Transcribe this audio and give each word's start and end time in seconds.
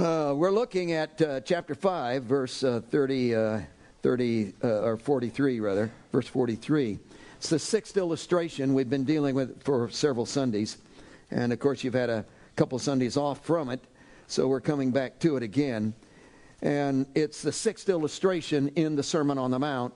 Uh, 0.00 0.32
we're 0.34 0.50
looking 0.50 0.92
at 0.92 1.20
uh, 1.20 1.40
chapter 1.40 1.74
5, 1.74 2.22
verse 2.22 2.64
uh, 2.64 2.80
30, 2.88 3.34
uh, 3.34 3.60
30 4.00 4.54
uh, 4.64 4.68
or 4.80 4.96
43, 4.96 5.60
rather, 5.60 5.92
verse 6.10 6.26
43. 6.26 6.98
It's 7.36 7.50
the 7.50 7.58
sixth 7.58 7.98
illustration 7.98 8.72
we've 8.72 8.88
been 8.88 9.04
dealing 9.04 9.34
with 9.34 9.62
for 9.62 9.90
several 9.90 10.24
Sundays. 10.24 10.78
And 11.30 11.52
of 11.52 11.58
course, 11.58 11.84
you've 11.84 11.92
had 11.92 12.08
a 12.08 12.24
couple 12.56 12.78
Sundays 12.78 13.18
off 13.18 13.44
from 13.44 13.68
it, 13.68 13.84
so 14.26 14.48
we're 14.48 14.62
coming 14.62 14.90
back 14.90 15.18
to 15.18 15.36
it 15.36 15.42
again. 15.42 15.92
And 16.62 17.04
it's 17.14 17.42
the 17.42 17.52
sixth 17.52 17.90
illustration 17.90 18.68
in 18.76 18.96
the 18.96 19.02
Sermon 19.02 19.36
on 19.36 19.50
the 19.50 19.58
Mount. 19.58 19.92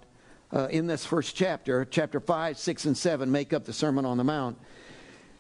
Uh, 0.53 0.69
in 0.71 0.87
this 0.87 1.07
first 1.07 1.35
chapter, 1.35 1.87
chapter 1.87 2.21
5, 2.21 2.59
6, 2.59 2.85
and 2.85 2.95
7 2.97 3.33
make 3.33 3.55
up 3.55 3.65
the 3.65 3.73
Sermon 3.73 4.05
on 4.05 4.19
the 4.19 4.25
Mount. 4.25 4.59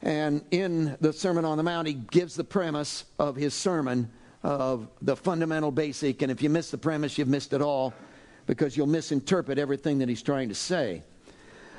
And 0.00 0.42
in 0.50 0.96
the 1.02 1.12
Sermon 1.12 1.44
on 1.44 1.58
the 1.58 1.62
Mount, 1.62 1.86
he 1.86 1.92
gives 1.92 2.34
the 2.34 2.44
premise 2.44 3.04
of 3.18 3.36
his 3.36 3.52
sermon 3.52 4.10
of 4.44 4.88
the 5.00 5.16
fundamental 5.16 5.72
basic. 5.72 6.20
And 6.20 6.30
if 6.30 6.42
you 6.42 6.50
miss 6.50 6.70
the 6.70 6.78
premise, 6.78 7.16
you've 7.16 7.28
missed 7.28 7.54
it 7.54 7.62
all 7.62 7.94
because 8.46 8.76
you'll 8.76 8.86
misinterpret 8.86 9.58
everything 9.58 9.98
that 9.98 10.08
he's 10.08 10.22
trying 10.22 10.50
to 10.50 10.54
say. 10.54 11.02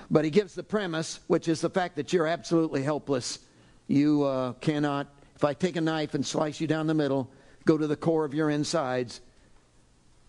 But 0.09 0.25
he 0.25 0.31
gives 0.31 0.55
the 0.55 0.63
premise, 0.63 1.19
which 1.27 1.47
is 1.47 1.61
the 1.61 1.69
fact 1.69 1.95
that 1.95 2.11
you're 2.11 2.27
absolutely 2.27 2.81
helpless. 2.81 3.39
You 3.87 4.23
uh, 4.23 4.53
cannot, 4.53 5.07
if 5.35 5.43
I 5.43 5.53
take 5.53 5.75
a 5.75 5.81
knife 5.81 6.15
and 6.15 6.25
slice 6.25 6.59
you 6.59 6.65
down 6.65 6.87
the 6.87 6.95
middle, 6.95 7.31
go 7.65 7.77
to 7.77 7.85
the 7.85 7.95
core 7.95 8.25
of 8.25 8.33
your 8.33 8.49
insides 8.49 9.21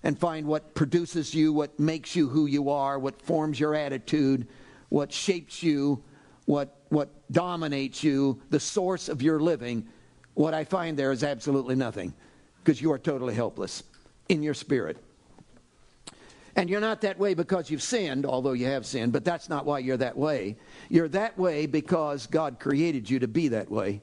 and 0.02 0.18
find 0.18 0.46
what 0.46 0.74
produces 0.74 1.34
you, 1.34 1.54
what 1.54 1.80
makes 1.80 2.14
you 2.14 2.28
who 2.28 2.46
you 2.46 2.68
are, 2.68 2.98
what 2.98 3.20
forms 3.22 3.58
your 3.58 3.74
attitude, 3.74 4.46
what 4.90 5.10
shapes 5.10 5.62
you, 5.62 6.02
what, 6.44 6.82
what 6.90 7.08
dominates 7.32 8.04
you, 8.04 8.40
the 8.50 8.60
source 8.60 9.08
of 9.08 9.22
your 9.22 9.40
living, 9.40 9.86
what 10.34 10.52
I 10.52 10.64
find 10.64 10.98
there 10.98 11.12
is 11.12 11.24
absolutely 11.24 11.76
nothing 11.76 12.12
because 12.66 12.82
you 12.82 12.90
are 12.90 12.98
totally 12.98 13.32
helpless 13.32 13.84
in 14.28 14.42
your 14.42 14.52
spirit. 14.52 14.96
And 16.56 16.68
you're 16.68 16.80
not 16.80 17.00
that 17.02 17.16
way 17.16 17.32
because 17.32 17.70
you've 17.70 17.82
sinned, 17.82 18.26
although 18.26 18.54
you 18.54 18.66
have 18.66 18.84
sinned, 18.84 19.12
but 19.12 19.24
that's 19.24 19.48
not 19.48 19.64
why 19.64 19.78
you're 19.78 19.96
that 19.98 20.16
way. 20.16 20.56
You're 20.88 21.06
that 21.10 21.38
way 21.38 21.66
because 21.66 22.26
God 22.26 22.58
created 22.58 23.08
you 23.08 23.20
to 23.20 23.28
be 23.28 23.46
that 23.48 23.70
way. 23.70 24.02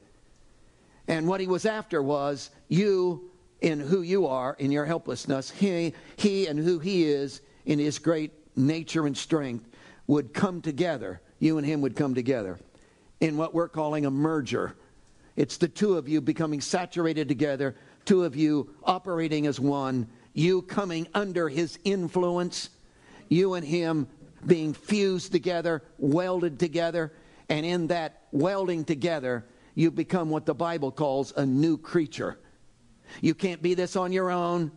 And 1.08 1.28
what 1.28 1.42
he 1.42 1.46
was 1.46 1.66
after 1.66 2.02
was 2.02 2.48
you 2.68 3.30
in 3.60 3.80
who 3.80 4.00
you 4.00 4.26
are, 4.26 4.56
in 4.58 4.72
your 4.72 4.86
helplessness, 4.86 5.50
he, 5.50 5.92
he 6.16 6.46
and 6.46 6.58
who 6.58 6.78
he 6.78 7.04
is 7.04 7.42
in 7.66 7.78
his 7.78 7.98
great 7.98 8.32
nature 8.56 9.06
and 9.06 9.14
strength 9.14 9.68
would 10.06 10.32
come 10.32 10.62
together. 10.62 11.20
You 11.38 11.58
and 11.58 11.66
him 11.66 11.82
would 11.82 11.96
come 11.96 12.14
together 12.14 12.58
in 13.20 13.36
what 13.36 13.52
we're 13.52 13.68
calling 13.68 14.06
a 14.06 14.10
merger. 14.10 14.74
It's 15.36 15.58
the 15.58 15.68
two 15.68 15.98
of 15.98 16.08
you 16.08 16.22
becoming 16.22 16.62
saturated 16.62 17.28
together, 17.28 17.74
two 18.04 18.24
of 18.24 18.36
you 18.36 18.74
operating 18.84 19.46
as 19.46 19.58
one 19.58 20.08
you 20.34 20.62
coming 20.62 21.06
under 21.14 21.48
his 21.48 21.78
influence, 21.84 22.70
you 23.28 23.54
and 23.54 23.64
him 23.64 24.08
being 24.46 24.74
fused 24.74 25.32
together, 25.32 25.82
welded 25.98 26.58
together, 26.58 27.12
and 27.48 27.64
in 27.64 27.86
that 27.86 28.24
welding 28.32 28.84
together, 28.84 29.46
you 29.74 29.90
become 29.90 30.28
what 30.28 30.44
the 30.44 30.54
Bible 30.54 30.90
calls 30.90 31.32
a 31.36 31.46
new 31.46 31.78
creature. 31.78 32.38
You 33.20 33.34
can't 33.34 33.62
be 33.62 33.74
this 33.74 33.96
on 33.96 34.12
your 34.12 34.30
own. 34.30 34.72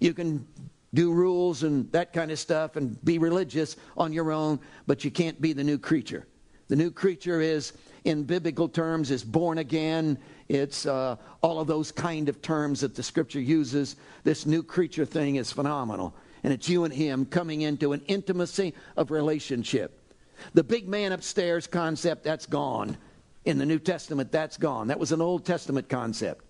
You 0.00 0.14
can 0.14 0.46
do 0.94 1.12
rules 1.12 1.62
and 1.62 1.90
that 1.92 2.12
kind 2.12 2.30
of 2.30 2.38
stuff 2.38 2.76
and 2.76 3.02
be 3.04 3.18
religious 3.18 3.76
on 3.96 4.12
your 4.12 4.32
own, 4.32 4.58
but 4.86 5.04
you 5.04 5.10
can't 5.10 5.40
be 5.40 5.52
the 5.52 5.64
new 5.64 5.78
creature. 5.78 6.26
The 6.68 6.76
new 6.76 6.90
creature 6.90 7.40
is, 7.40 7.72
in 8.04 8.24
biblical 8.24 8.68
terms, 8.68 9.10
is 9.10 9.24
born 9.24 9.58
again, 9.58 10.18
it's 10.48 10.86
uh, 10.86 11.16
all 11.42 11.60
of 11.60 11.66
those 11.66 11.92
kind 11.92 12.28
of 12.28 12.40
terms 12.40 12.80
that 12.80 12.94
the 12.94 13.02
scripture 13.02 13.40
uses. 13.40 13.96
This 14.24 14.46
new 14.46 14.62
creature 14.62 15.04
thing 15.04 15.36
is 15.36 15.52
phenomenal. 15.52 16.14
And 16.42 16.52
it's 16.52 16.68
you 16.68 16.84
and 16.84 16.94
him 16.94 17.26
coming 17.26 17.62
into 17.62 17.92
an 17.92 18.02
intimacy 18.06 18.74
of 18.96 19.10
relationship. 19.10 20.14
The 20.54 20.64
big 20.64 20.88
man 20.88 21.12
upstairs 21.12 21.66
concept, 21.66 22.24
that's 22.24 22.46
gone. 22.46 22.96
In 23.44 23.58
the 23.58 23.66
New 23.66 23.78
Testament, 23.78 24.32
that's 24.32 24.56
gone. 24.56 24.88
That 24.88 24.98
was 24.98 25.12
an 25.12 25.20
Old 25.20 25.44
Testament 25.44 25.88
concept. 25.88 26.44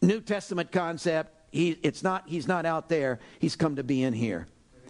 New 0.00 0.20
Testament 0.20 0.72
concept, 0.72 1.32
he, 1.50 1.78
it's 1.82 2.02
not, 2.02 2.24
he's 2.26 2.48
not 2.48 2.66
out 2.66 2.88
there, 2.88 3.20
he's 3.38 3.56
come 3.56 3.76
to 3.76 3.84
be 3.84 4.02
in 4.02 4.12
here. 4.12 4.46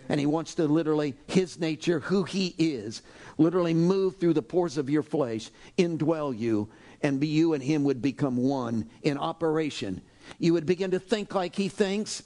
And 0.08 0.20
he 0.20 0.26
wants 0.26 0.54
to 0.56 0.66
literally, 0.66 1.14
his 1.26 1.58
nature, 1.58 1.98
who 2.00 2.24
he 2.24 2.54
is, 2.58 3.02
literally 3.38 3.74
move 3.74 4.16
through 4.16 4.34
the 4.34 4.42
pores 4.42 4.76
of 4.76 4.90
your 4.90 5.02
flesh, 5.02 5.50
indwell 5.78 6.38
you, 6.38 6.68
and 7.04 7.20
be 7.20 7.28
you 7.28 7.52
and 7.52 7.62
him 7.62 7.84
would 7.84 8.02
become 8.02 8.36
one 8.38 8.88
in 9.02 9.18
operation. 9.18 10.00
You 10.38 10.54
would 10.54 10.66
begin 10.66 10.90
to 10.92 10.98
think 10.98 11.34
like 11.34 11.54
he 11.54 11.68
thinks. 11.68 12.22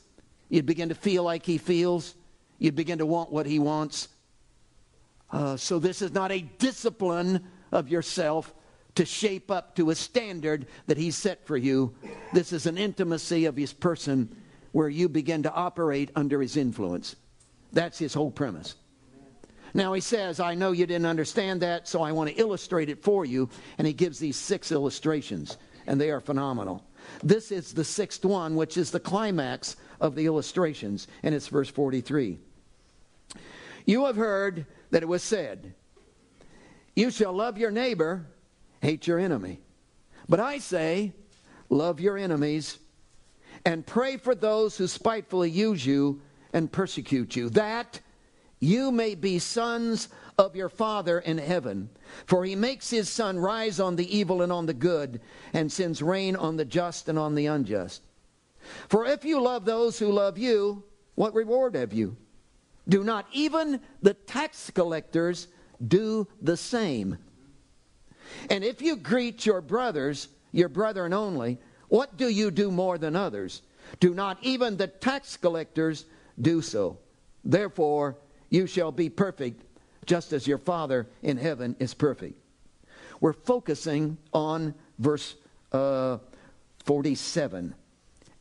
You'd 0.49 0.67
begin 0.67 0.89
to 0.89 0.95
feel 0.95 1.25
like 1.25 1.45
he 1.45 1.59
feels. 1.59 2.15
You'd 2.59 2.77
begin 2.77 2.99
to 2.99 3.07
want 3.07 3.33
what 3.33 3.45
he 3.45 3.59
wants. 3.59 4.09
Uh, 5.31 5.57
so, 5.57 5.79
this 5.79 6.01
is 6.01 6.13
not 6.13 6.33
a 6.33 6.41
discipline 6.41 7.45
of 7.73 7.89
yourself 7.89 8.55
to 8.95 9.05
shape 9.05 9.51
up 9.51 9.75
to 9.77 9.91
a 9.91 9.95
standard 9.95 10.67
that 10.87 10.97
he's 10.97 11.17
set 11.17 11.45
for 11.45 11.57
you. 11.57 11.95
This 12.33 12.53
is 12.53 12.67
an 12.67 12.79
intimacy 12.79 13.45
of 13.45 13.57
his 13.57 13.73
person 13.73 14.35
where 14.73 14.89
you 14.89 15.09
begin 15.09 15.43
to 15.43 15.53
operate 15.53 16.11
under 16.17 16.41
his 16.41 16.57
influence. 16.57 17.17
That's 17.73 17.99
his 17.99 18.15
whole 18.15 18.31
premise. 18.31 18.77
Now 19.75 19.93
he 19.93 20.01
says, 20.01 20.41
I 20.41 20.55
know 20.55 20.73
you 20.73 20.87
didn't 20.87 21.07
understand 21.07 21.63
that, 21.63 21.89
so 21.89 22.03
I 22.03 22.13
want 22.13 22.31
to 22.31 22.37
illustrate 22.37 22.89
it 22.89 23.03
for 23.03 23.25
you. 23.25 23.49
And 23.77 23.87
he 23.87 23.93
gives 23.93 24.19
these 24.19 24.37
six 24.37 24.73
illustrations, 24.73 25.59
and 25.87 26.01
they 26.01 26.11
are 26.11 26.21
phenomenal. 26.21 26.85
This 27.23 27.53
is 27.53 27.73
the 27.73 27.85
sixth 27.85 28.25
one, 28.25 28.57
which 28.57 28.77
is 28.77 28.91
the 28.91 29.01
climax 29.01 29.77
of 30.01 30.15
the 30.15 30.27
illustrations, 30.27 31.09
and 31.23 31.35
it's 31.35 31.49
verse 31.49 31.69
43. 31.69 32.39
You 33.85 34.05
have 34.05 34.17
heard 34.17 34.67
that 34.91 35.03
it 35.03 35.09
was 35.09 35.23
said, 35.23 35.75
You 36.95 37.11
shall 37.11 37.33
love 37.33 37.59
your 37.59 37.71
neighbor, 37.71 38.27
hate 38.81 39.07
your 39.07 39.19
enemy. 39.19 39.61
But 40.29 40.41
I 40.41 40.59
say, 40.59 41.13
Love 41.71 42.01
your 42.01 42.17
enemies, 42.17 42.79
and 43.65 43.87
pray 43.87 44.17
for 44.17 44.35
those 44.35 44.79
who 44.79 44.87
spitefully 44.87 45.51
use 45.51 45.85
you 45.85 46.23
and 46.53 46.73
persecute 46.73 47.37
you. 47.37 47.51
That 47.51 48.01
you 48.61 48.91
may 48.91 49.15
be 49.15 49.39
sons 49.39 50.09
of 50.39 50.57
your 50.57 50.69
Father 50.69 51.19
in 51.19 51.39
heaven. 51.39 51.91
For 52.27 52.45
he 52.45 52.55
makes 52.55 52.91
his 52.91 53.09
sun 53.09 53.39
rise 53.39 53.81
on 53.81 53.97
the 53.97 54.17
evil 54.17 54.43
and 54.43 54.53
on 54.53 54.67
the 54.67 54.75
good, 54.75 55.21
and 55.53 55.71
sends 55.71 56.03
rain 56.03 56.37
on 56.37 56.57
the 56.57 56.65
just 56.65 57.09
and 57.09 57.19
on 57.19 57.35
the 57.35 57.47
unjust. 57.47 58.03
For 58.89 59.07
if 59.07 59.25
you 59.25 59.41
love 59.41 59.65
those 59.65 59.99
who 59.99 60.13
love 60.13 60.39
you, 60.39 60.85
what 61.15 61.35
reward 61.35 61.75
have 61.75 61.93
you? 61.93 62.17
Do 62.89 63.05
not 63.05 63.27
even 63.33 63.81
the 64.03 64.15
tax 64.15 64.71
collectors 64.71 65.49
do 65.87 66.27
the 66.41 66.57
same? 66.57 67.19
And 68.51 68.65
if 68.65 68.83
you 68.83 68.97
greet 68.97 69.47
your 69.47 69.61
brothers, 69.61 70.29
your 70.53 70.69
brethren 70.69 71.13
only, 71.13 71.59
what 71.89 72.17
do 72.17 72.29
you 72.29 72.51
do 72.51 72.71
more 72.71 72.99
than 72.99 73.17
others? 73.17 73.63
Do 74.01 74.15
not 74.15 74.39
even 74.43 74.77
the 74.77 74.87
tax 74.87 75.37
collectors 75.37 76.05
do 76.41 76.61
so? 76.63 76.99
Therefore, 77.45 78.17
you 78.51 78.67
shall 78.67 78.93
be 78.93 79.09
perfect, 79.09 79.63
just 80.07 80.33
as 80.33 80.47
your 80.47 80.59
Father 80.59 81.07
in 81.23 81.37
heaven 81.37 81.77
is 81.79 81.95
perfect. 81.95 82.41
We're 83.21 83.33
focusing 83.33 84.17
on 84.33 84.75
verse 84.99 85.35
uh, 85.73 86.19
47. 86.85 87.75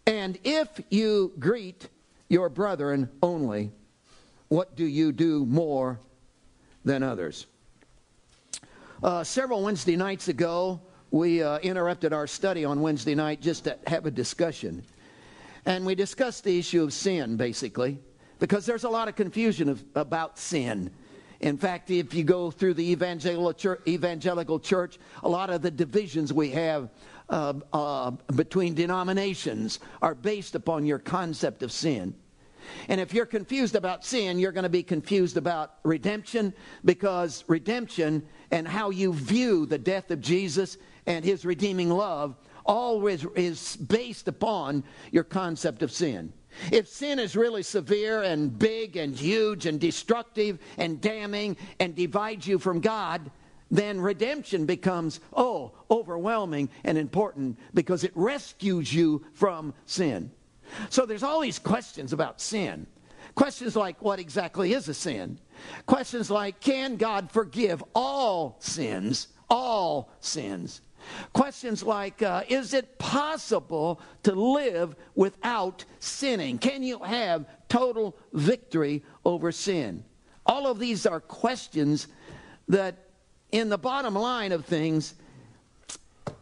And 0.06 0.40
if 0.44 0.69
you 0.90 1.34
greet 1.40 1.90
your 2.29 2.50
brethren 2.50 3.09
only, 3.22 3.72
what 4.47 4.75
do 4.75 4.85
you 4.85 5.12
do 5.12 5.46
more 5.46 6.00
than 6.85 7.03
others? 7.03 7.47
Uh, 9.03 9.23
several 9.23 9.63
Wednesday 9.63 9.96
nights 9.96 10.28
ago, 10.28 10.79
we 11.12 11.44
uh, 11.44 11.57
interrupted 11.59 12.13
our 12.13 12.28
study 12.28 12.63
on 12.63 12.81
Wednesday 12.81 13.16
night 13.16 13.41
just 13.41 13.66
to 13.66 13.78
have 13.88 14.06
a 14.06 14.12
discussion. 14.12 14.84
And 15.66 15.85
we 15.85 15.96
discussed 15.96 16.43
the 16.43 16.58
issue 16.58 16.84
of 16.84 16.93
sin, 16.93 17.35
basically 17.35 17.99
because 18.39 18.66
there's 18.66 18.84
a 18.84 18.89
lot 18.89 19.07
of 19.07 19.16
confusion 19.16 19.69
of, 19.69 19.84
about 19.95 20.37
sin. 20.37 20.91
In 21.39 21.57
fact, 21.57 21.91
if 21.91 22.13
you 22.13 22.23
go 22.23 22.49
through 22.49 22.73
the 22.73 22.91
evangelical 22.91 24.59
church, 24.59 24.97
a 25.23 25.29
lot 25.29 25.49
of 25.49 25.61
the 25.61 25.69
divisions 25.69 26.34
we 26.34 26.49
have 26.51 26.89
uh, 27.29 27.53
uh, 27.73 28.11
between 28.35 28.73
denominations 28.73 29.79
are 30.01 30.16
based 30.16 30.55
upon 30.55 30.85
your 30.85 30.99
concept 30.99 31.61
of 31.61 31.72
sin. 31.72 32.16
And 32.89 32.99
if 32.99 33.13
you're 33.13 33.25
confused 33.25 33.75
about 33.75 34.03
sin, 34.03 34.39
you're 34.39 34.51
going 34.51 34.63
to 34.63 34.69
be 34.69 34.84
confused 34.84 35.37
about 35.37 35.75
redemption 35.84 36.53
because 36.84 37.43
redemption 37.47 38.23
and 38.51 38.67
how 38.67 38.89
you 38.89 39.13
view 39.13 39.66
the 39.66 39.78
death 39.78 40.11
of 40.11 40.22
Jesus 40.22 40.78
and 41.05 41.23
his 41.23 41.45
redeeming 41.45 41.89
love 41.89 42.35
always 42.66 43.25
is 43.35 43.78
based 43.78 44.28
upon 44.28 44.84
your 45.11 45.23
concept 45.23 45.81
of 45.81 45.91
sin. 45.91 46.34
If 46.72 46.88
sin 46.88 47.20
is 47.20 47.36
really 47.36 47.64
severe 47.64 48.24
and 48.24 48.58
big 48.58 48.98
and 48.98 49.16
huge 49.16 49.66
and 49.66 49.80
destructive 49.80 50.59
and 50.78 51.02
damning 51.02 51.58
and 51.80 51.96
divides 51.96 52.48
you 52.48 52.59
from 52.59 52.80
God, 52.80 53.32
then 53.70 54.00
redemption 54.00 54.66
becomes, 54.66 55.20
oh, 55.34 55.74
overwhelming 55.92 56.70
and 56.84 56.98
important 56.98 57.59
because 57.74 58.04
it 58.04 58.12
rescues 58.16 58.94
you 58.94 59.26
from 59.34 59.74
sin. 59.86 60.32
So 60.90 61.06
there's 61.06 61.24
all 61.24 61.42
these 61.42 61.59
questions 61.59 62.14
about 62.14 62.42
sin. 62.42 62.88
Questions 63.36 63.76
like, 63.76 64.02
what 64.02 64.20
exactly 64.20 64.74
is 64.74 64.88
a 64.88 64.94
sin? 64.94 65.40
Questions 65.86 66.32
like, 66.32 66.59
can 66.59 66.96
God 66.96 67.32
forgive 67.32 67.84
all 67.94 68.58
sins? 68.59 69.28
All 69.50 70.12
sins. 70.20 70.82
Questions 71.34 71.84
like, 71.84 72.22
uh, 72.22 72.44
is 72.48 72.74
it 72.74 72.98
possible 72.98 74.02
to 74.24 74.34
live 74.34 74.96
without 75.16 75.86
sinning? 76.00 76.58
Can 76.58 76.84
you 76.84 77.00
have 77.00 77.46
total 77.70 78.18
victory 78.34 79.04
over 79.26 79.52
sin? 79.52 80.04
All 80.46 80.68
of 80.68 80.80
these 80.80 81.06
are 81.06 81.20
questions 81.20 82.08
that, 82.68 82.96
in 83.52 83.70
the 83.70 83.78
bottom 83.78 84.16
line 84.16 84.52
of 84.52 84.66
things, 84.66 85.14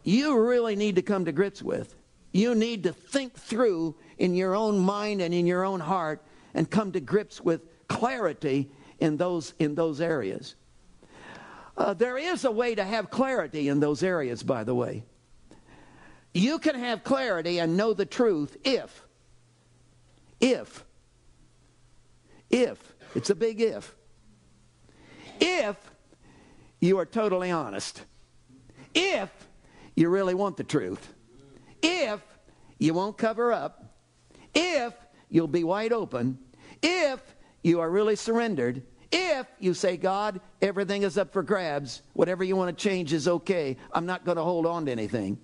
you 0.04 0.40
really 0.40 0.76
need 0.76 0.96
to 0.96 1.02
come 1.02 1.26
to 1.26 1.32
grips 1.32 1.62
with. 1.62 1.96
You 2.32 2.54
need 2.54 2.84
to 2.84 2.94
think 2.94 3.34
through 3.34 3.96
in 4.18 4.36
your 4.36 4.56
own 4.56 4.80
mind 4.80 5.22
and 5.22 5.34
in 5.34 5.48
your 5.48 5.64
own 5.64 5.80
heart 5.80 6.22
and 6.54 6.70
come 6.70 6.92
to 6.92 7.00
grips 7.00 7.42
with 7.42 7.62
clarity 7.88 8.70
in 9.00 9.18
those, 9.18 9.54
in 9.60 9.76
those 9.76 10.02
areas. 10.02 10.56
Uh, 11.78 11.94
there 11.94 12.18
is 12.18 12.46
a 12.46 12.52
way 12.52 12.74
to 12.76 12.84
have 12.84 13.10
clarity 13.10 13.68
in 13.68 13.80
those 13.80 14.02
areas, 14.02 14.44
by 14.44 14.64
the 14.64 14.74
way. 14.74 15.04
You 16.34 16.60
can 16.60 16.76
have 16.76 17.04
clarity 17.04 17.60
and 17.60 17.78
know 17.78 17.94
the 17.94 18.06
truth 18.06 18.58
if, 18.64 19.06
if, 20.40 20.84
if, 22.50 22.94
it's 23.14 23.30
a 23.30 23.36
big 23.36 23.62
if, 23.62 23.96
if 25.40 25.78
you 26.82 26.98
are 27.00 27.06
totally 27.06 27.52
honest, 27.52 28.04
if 28.94 29.30
you 29.96 30.10
really 30.10 30.34
want 30.34 30.58
the 30.58 30.64
truth, 30.64 31.14
if 31.82 32.22
you 32.80 32.94
won't 32.94 33.18
cover 33.18 33.54
up, 33.54 33.96
if 34.54 34.94
you'll 35.30 35.48
be 35.48 35.64
wide 35.64 35.94
open, 35.94 36.38
if 36.82 37.22
you 37.64 37.80
are 37.80 37.90
really 37.90 38.16
surrendered, 38.16 38.84
if 39.16 39.48
you 39.60 39.74
say, 39.74 39.96
God, 39.96 40.42
everything 40.62 41.04
is 41.04 41.18
up 41.18 41.32
for 41.32 41.42
grabs, 41.42 42.02
whatever 42.14 42.44
you 42.44 42.56
want 42.56 42.78
to 42.78 42.84
change 42.84 43.14
is 43.14 43.28
okay, 43.28 43.78
I'm 43.94 44.06
not 44.06 44.26
going 44.26 44.36
to 44.36 44.44
hold 44.44 44.66
on 44.66 44.86
to 44.86 44.92
anything. 44.92 45.40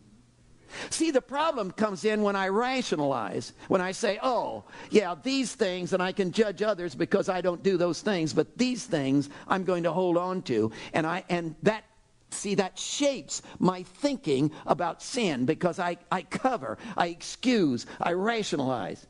See, 0.89 1.11
the 1.11 1.21
problem 1.21 1.71
comes 1.71 2.05
in 2.05 2.21
when 2.21 2.35
I 2.35 2.47
rationalize, 2.49 3.53
when 3.67 3.81
I 3.81 3.91
say, 3.91 4.19
oh, 4.21 4.63
yeah, 4.89 5.15
these 5.21 5.53
things, 5.53 5.93
and 5.93 6.03
I 6.03 6.11
can 6.11 6.31
judge 6.31 6.61
others 6.61 6.95
because 6.95 7.29
I 7.29 7.41
don't 7.41 7.63
do 7.63 7.77
those 7.77 8.01
things, 8.01 8.33
but 8.33 8.57
these 8.57 8.85
things 8.85 9.29
I'm 9.47 9.63
going 9.63 9.83
to 9.83 9.91
hold 9.91 10.17
on 10.17 10.41
to. 10.43 10.71
And, 10.93 11.07
I, 11.07 11.23
and 11.29 11.55
that 11.63 11.85
See, 12.33 12.55
that 12.55 12.79
shapes 12.79 13.41
my 13.59 13.83
thinking 13.83 14.51
about 14.65 15.03
sin 15.03 15.45
because 15.45 15.79
I, 15.79 15.97
I 16.09 16.21
cover, 16.21 16.77
I 16.95 17.07
excuse, 17.07 17.85
I 17.99 18.13
rationalize. 18.13 19.05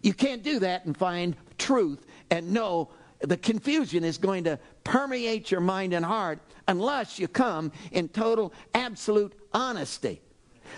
You 0.00 0.14
can't 0.14 0.42
do 0.42 0.60
that 0.60 0.86
and 0.86 0.96
find 0.96 1.36
truth 1.58 2.06
and 2.30 2.54
know 2.54 2.88
the 3.28 3.36
confusion 3.36 4.04
is 4.04 4.18
going 4.18 4.44
to 4.44 4.58
permeate 4.84 5.50
your 5.50 5.60
mind 5.60 5.92
and 5.92 6.04
heart 6.04 6.38
unless 6.68 7.18
you 7.18 7.28
come 7.28 7.72
in 7.92 8.08
total, 8.08 8.52
absolute 8.74 9.32
honesty. 9.52 10.20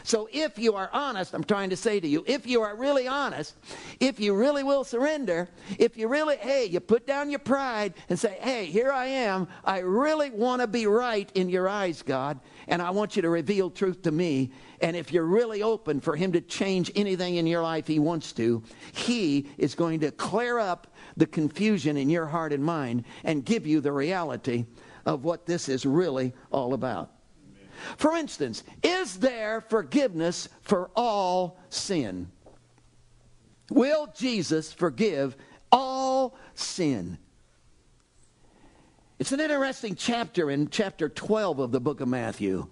So 0.03 0.29
if 0.33 0.59
you 0.59 0.75
are 0.75 0.91
honest, 0.93 1.35
I'm 1.35 1.45
trying 1.45 1.71
to 1.71 1.77
say 1.77 2.01
to 2.01 2.07
you, 2.07 2.25
if 2.27 2.47
you 2.47 2.63
are 2.63 2.77
really 2.77 3.09
honest, 3.09 3.55
if 4.01 4.21
you 4.21 4.35
really 4.35 4.63
will 4.63 4.85
surrender, 4.85 5.49
if 5.79 5.97
you 5.97 6.09
really, 6.09 6.37
hey, 6.37 6.67
you 6.67 6.81
put 6.81 7.07
down 7.07 7.31
your 7.31 7.39
pride 7.39 7.95
and 8.09 8.19
say, 8.19 8.37
hey, 8.41 8.67
here 8.67 8.93
I 8.93 9.07
am. 9.07 9.49
I 9.65 9.79
really 9.79 10.31
want 10.31 10.61
to 10.63 10.67
be 10.67 10.87
right 10.87 11.31
in 11.35 11.49
your 11.49 11.69
eyes, 11.69 12.03
God, 12.03 12.39
and 12.69 12.83
I 12.83 12.91
want 12.91 13.17
you 13.17 13.23
to 13.23 13.31
reveal 13.31 13.71
truth 13.71 14.03
to 14.03 14.13
me. 14.13 14.53
And 14.81 14.97
if 14.97 15.13
you're 15.13 15.25
really 15.25 15.63
open 15.63 16.01
for 16.01 16.15
Him 16.15 16.33
to 16.33 16.41
change 16.41 16.93
anything 16.95 17.37
in 17.37 17.47
your 17.47 17.63
life 17.63 17.87
He 17.87 17.99
wants 17.99 18.33
to, 18.35 18.63
He 18.93 19.49
is 19.59 19.75
going 19.75 20.01
to 20.01 20.11
clear 20.13 20.59
up 20.59 20.87
the 21.19 21.27
confusion 21.27 21.97
in 21.97 22.09
your 22.09 22.27
heart 22.27 22.53
and 22.53 22.65
mind 22.65 23.05
and 23.25 23.45
give 23.45 23.67
you 23.67 23.81
the 23.81 23.93
reality 23.93 24.65
of 25.05 25.25
what 25.25 25.47
this 25.47 25.69
is 25.69 25.85
really 25.85 26.33
all 26.51 26.75
about. 26.75 27.11
For 27.97 28.17
instance, 28.17 28.65
is 28.83 29.19
there 29.19 29.61
forgiveness 29.61 30.49
for 30.63 30.91
all 30.97 31.59
sin? 31.69 32.31
Will 33.71 34.09
Jesus 34.17 34.73
forgive 34.73 35.37
all 35.71 36.37
sin? 36.55 37.19
It's 39.19 39.33
an 39.33 39.41
interesting 39.41 39.97
chapter 39.97 40.51
in 40.51 40.71
chapter 40.71 41.09
12 41.09 41.59
of 41.59 41.73
the 41.73 41.81
book 41.81 42.01
of 42.01 42.09
Matthew. 42.09 42.69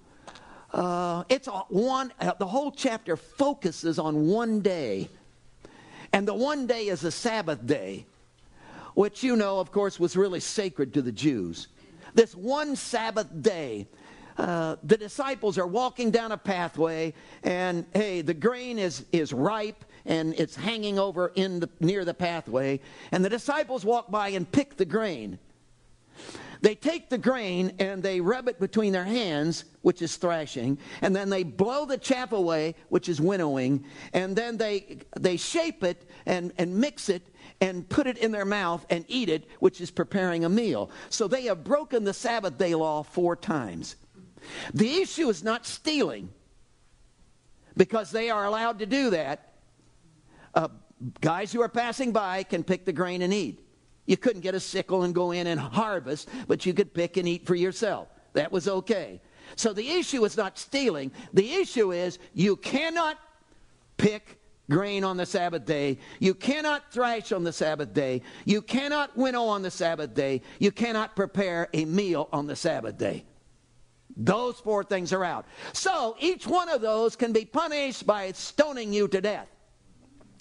Uh, 0.73 1.25
it's 1.29 1.49
one, 1.69 2.13
uh, 2.21 2.33
the 2.39 2.47
whole 2.47 2.71
chapter 2.71 3.17
focuses 3.17 3.99
on 3.99 4.27
one 4.27 4.61
day. 4.61 5.09
And 6.13 6.27
the 6.27 6.35
one 6.35 6.67
day 6.67 6.87
is 6.87 7.05
a 7.05 7.11
Sabbath 7.11 7.67
day, 7.67 8.07
which 8.97 9.23
you 9.23 9.37
know, 9.37 9.61
of 9.61 9.71
course, 9.71 10.01
was 10.01 10.17
really 10.17 10.41
sacred 10.41 10.95
to 10.95 11.03
the 11.03 11.13
Jews. 11.13 11.69
This 12.15 12.35
one 12.35 12.75
Sabbath 12.77 13.29
day 13.43 13.87
uh, 14.39 14.77
the 14.83 14.97
disciples 14.97 15.59
are 15.59 15.67
walking 15.67 16.11
down 16.11 16.33
a 16.33 16.37
pathway, 16.37 17.13
and 17.43 17.85
hey, 17.93 18.23
the 18.23 18.35
grain 18.35 18.79
is, 18.79 19.05
is 19.13 19.33
ripe 19.35 19.85
and 20.07 20.35
it's 20.39 20.57
hanging 20.57 20.99
over 20.99 21.33
in 21.35 21.61
the, 21.61 21.69
near 21.81 22.05
the 22.07 22.15
pathway. 22.15 22.81
And 23.13 23.23
the 23.25 23.31
disciples 23.31 23.85
walk 23.85 24.11
by 24.11 24.29
and 24.29 24.51
pick 24.51 24.77
the 24.77 24.85
grain. 24.85 25.39
They 26.63 26.75
take 26.75 27.11
the 27.11 27.19
grain 27.19 27.75
and 27.79 28.03
they 28.03 28.21
rub 28.21 28.49
it 28.49 28.59
between 28.59 28.93
their 28.93 29.05
hands, 29.05 29.65
which 29.83 30.01
is 30.01 30.17
thrashing, 30.17 30.79
and 31.03 31.15
then 31.15 31.29
they 31.29 31.43
blow 31.43 31.85
the 31.85 31.99
chaff 31.99 32.33
away, 32.33 32.75
which 32.89 33.09
is 33.11 33.21
winnowing, 33.21 33.85
and 34.15 34.35
then 34.35 34.57
they, 34.57 34.99
they 35.19 35.37
shape 35.37 35.85
it 35.85 36.09
and, 36.25 36.53
and 36.57 36.75
mix 36.75 37.09
it 37.09 37.23
and 37.61 37.89
put 37.89 38.07
it 38.07 38.19
in 38.19 38.33
their 38.33 38.45
mouth 38.45 38.85
and 38.91 39.05
eat 39.09 39.29
it, 39.29 39.49
which 39.61 39.81
is 39.81 39.91
preparing 39.91 40.45
a 40.45 40.49
meal. 40.49 40.91
So 41.09 41.27
they 41.27 41.45
have 41.45 41.65
broken 41.65 42.05
the 42.05 42.13
Sabbath 42.13 42.59
day 42.59 42.75
law 42.75 43.03
four 43.03 43.37
times. 43.37 43.97
The 44.75 44.97
issue 44.97 45.29
is 45.29 45.43
not 45.43 45.67
stealing, 45.67 46.29
because 47.77 48.11
they 48.11 48.31
are 48.31 48.45
allowed 48.45 48.79
to 48.79 48.87
do 48.87 49.11
that. 49.11 49.53
Uh, 50.55 50.69
guys 51.21 51.53
who 51.53 51.61
are 51.63 51.69
passing 51.69 52.13
by 52.13 52.43
can 52.43 52.65
pick 52.65 52.85
the 52.85 52.93
grain 52.93 53.23
and 53.23 53.33
eat. 53.35 53.61
You 54.07 54.17
couldn't 54.17 54.43
get 54.43 54.55
a 54.55 54.61
sickle 54.61 55.03
and 55.03 55.15
go 55.15 55.33
in 55.33 55.47
and 55.47 55.61
harvest, 55.61 56.29
but 56.47 56.65
you 56.65 56.73
could 56.73 56.95
pick 56.95 57.17
and 57.17 57.29
eat 57.29 57.47
for 57.47 57.55
yourself. 57.55 58.09
That 58.35 58.53
was 58.53 58.69
okay. 58.69 59.21
So 59.57 59.73
the 59.73 59.89
issue 59.89 60.25
is 60.25 60.37
not 60.37 60.59
stealing. 60.59 61.13
The 61.33 61.55
issue 61.55 61.93
is 61.93 62.19
you 62.35 62.57
cannot 62.57 63.19
pick 63.97 64.41
grain 64.71 65.05
on 65.05 65.17
the 65.17 65.27
Sabbath 65.27 65.65
day. 65.65 65.99
You 66.19 66.35
cannot 66.35 66.93
thrash 66.93 67.33
on 67.33 67.45
the 67.45 67.53
Sabbath 67.53 67.93
day. 67.93 68.23
You 68.45 68.63
cannot 68.63 69.17
winnow 69.17 69.45
on 69.45 69.63
the 69.63 69.71
Sabbath 69.71 70.15
day. 70.15 70.43
You 70.59 70.71
cannot 70.71 71.17
prepare 71.17 71.69
a 71.73 71.85
meal 71.85 72.29
on 72.33 72.47
the 72.47 72.57
Sabbath 72.57 72.99
day. 72.99 73.25
Those 74.17 74.59
four 74.59 74.83
things 74.83 75.13
are 75.13 75.25
out. 75.25 75.47
So 75.73 76.17
each 76.19 76.47
one 76.47 76.69
of 76.69 76.81
those 76.81 77.17
can 77.17 77.33
be 77.33 77.45
punished 77.45 78.07
by 78.07 78.33
stoning 78.33 78.93
you 78.93 79.09
to 79.09 79.21
death. 79.21 79.49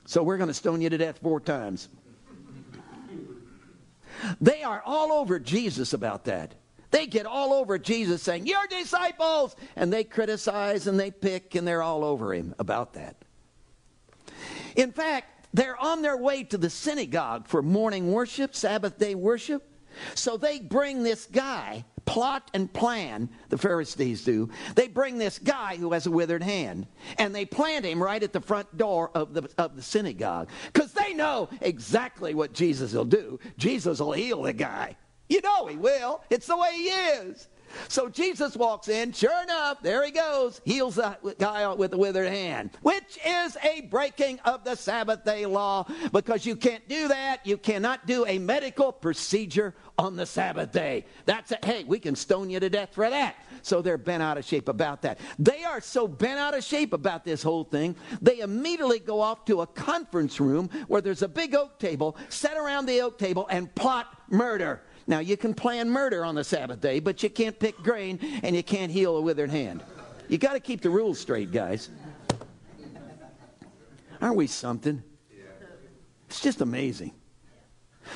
So 0.05 0.23
we're 0.23 0.37
going 0.37 0.47
to 0.47 0.53
stone 0.53 0.81
you 0.81 0.89
to 0.89 0.97
death 0.97 1.19
four 1.21 1.39
times. 1.39 1.89
They 4.39 4.63
are 4.63 4.81
all 4.85 5.11
over 5.11 5.39
Jesus 5.39 5.93
about 5.93 6.25
that. 6.25 6.55
They 6.91 7.07
get 7.07 7.25
all 7.25 7.51
over 7.51 7.77
Jesus 7.77 8.21
saying, 8.21 8.45
Your 8.47 8.65
disciples! 8.67 9.55
And 9.75 9.91
they 9.91 10.05
criticize 10.05 10.87
and 10.87 10.97
they 10.97 11.11
pick 11.11 11.55
and 11.55 11.67
they're 11.67 11.81
all 11.81 12.05
over 12.05 12.33
him 12.33 12.55
about 12.57 12.93
that. 12.93 13.24
In 14.75 14.91
fact, 14.91 15.47
they're 15.53 15.81
on 15.81 16.01
their 16.01 16.17
way 16.17 16.43
to 16.43 16.57
the 16.57 16.69
synagogue 16.69 17.47
for 17.47 17.61
morning 17.61 18.11
worship, 18.11 18.55
Sabbath 18.55 18.97
day 18.97 19.15
worship. 19.15 19.63
So 20.13 20.35
they 20.35 20.59
bring 20.59 21.03
this 21.03 21.25
guy 21.25 21.85
plot 22.05 22.51
and 22.53 22.71
plan, 22.71 23.29
the 23.49 23.57
Pharisees 23.57 24.23
do. 24.23 24.49
They 24.75 24.87
bring 24.87 25.17
this 25.17 25.39
guy 25.39 25.75
who 25.75 25.91
has 25.93 26.05
a 26.05 26.11
withered 26.11 26.43
hand 26.43 26.87
and 27.17 27.33
they 27.33 27.45
plant 27.45 27.85
him 27.85 28.01
right 28.01 28.21
at 28.21 28.33
the 28.33 28.41
front 28.41 28.77
door 28.77 29.11
of 29.15 29.33
the, 29.33 29.49
of 29.57 29.75
the 29.75 29.81
synagogue 29.81 30.49
because 30.71 30.93
they 30.93 31.13
know 31.13 31.49
exactly 31.61 32.33
what 32.33 32.53
Jesus 32.53 32.93
will 32.93 33.05
do. 33.05 33.39
Jesus 33.57 33.99
will 33.99 34.13
heal 34.13 34.43
the 34.43 34.53
guy. 34.53 34.95
You 35.29 35.41
know 35.41 35.65
he 35.65 35.77
will, 35.77 36.21
it's 36.29 36.47
the 36.47 36.57
way 36.57 36.71
he 36.73 36.89
is. 36.89 37.47
So 37.87 38.09
Jesus 38.09 38.55
walks 38.55 38.87
in, 38.87 39.11
sure 39.11 39.43
enough, 39.43 39.81
there 39.81 40.05
he 40.05 40.11
goes, 40.11 40.61
heals 40.65 40.95
the 40.95 41.17
guy 41.39 41.71
with 41.73 41.91
the 41.91 41.97
withered 41.97 42.27
hand, 42.27 42.71
which 42.81 43.19
is 43.25 43.57
a 43.63 43.81
breaking 43.81 44.39
of 44.45 44.63
the 44.63 44.75
Sabbath 44.75 45.23
day 45.23 45.45
law 45.45 45.85
because 46.11 46.45
you 46.45 46.55
can't 46.55 46.87
do 46.87 47.07
that. 47.07 47.45
You 47.45 47.57
cannot 47.57 48.05
do 48.05 48.25
a 48.27 48.37
medical 48.39 48.91
procedure 48.91 49.75
on 49.97 50.15
the 50.15 50.25
Sabbath 50.25 50.71
day. 50.71 51.05
That's 51.25 51.51
it. 51.51 51.63
Hey, 51.63 51.83
we 51.83 51.99
can 51.99 52.15
stone 52.15 52.49
you 52.49 52.59
to 52.59 52.69
death 52.69 52.89
for 52.93 53.09
that. 53.09 53.35
So 53.61 53.81
they're 53.81 53.97
bent 53.97 54.21
out 54.21 54.37
of 54.37 54.45
shape 54.45 54.67
about 54.67 55.01
that. 55.03 55.19
They 55.39 55.63
are 55.63 55.81
so 55.81 56.07
bent 56.07 56.39
out 56.39 56.53
of 56.53 56.63
shape 56.63 56.93
about 56.93 57.23
this 57.23 57.41
whole 57.41 57.63
thing, 57.63 57.95
they 58.21 58.39
immediately 58.39 58.99
go 58.99 59.21
off 59.21 59.45
to 59.45 59.61
a 59.61 59.67
conference 59.67 60.39
room 60.39 60.69
where 60.87 61.01
there's 61.01 61.21
a 61.21 61.27
big 61.27 61.55
oak 61.55 61.79
table, 61.79 62.17
set 62.29 62.57
around 62.57 62.85
the 62.85 63.01
oak 63.01 63.17
table, 63.17 63.47
and 63.49 63.73
plot 63.75 64.07
murder. 64.29 64.81
Now, 65.07 65.19
you 65.19 65.37
can 65.37 65.53
plan 65.53 65.89
murder 65.89 66.25
on 66.25 66.35
the 66.35 66.43
Sabbath 66.43 66.81
day, 66.81 66.99
but 66.99 67.21
you 67.21 67.29
can't 67.29 67.57
pick 67.59 67.77
grain 67.83 68.19
and 68.43 68.55
you 68.55 68.63
can't 68.63 68.91
heal 68.91 69.17
a 69.17 69.21
withered 69.21 69.51
hand. 69.51 69.83
You 70.27 70.37
got 70.37 70.53
to 70.53 70.59
keep 70.59 70.81
the 70.81 70.89
rules 70.89 71.19
straight, 71.19 71.51
guys. 71.51 71.89
Aren't 74.21 74.35
we 74.35 74.47
something? 74.47 75.03
It's 76.27 76.41
just 76.41 76.61
amazing. 76.61 77.13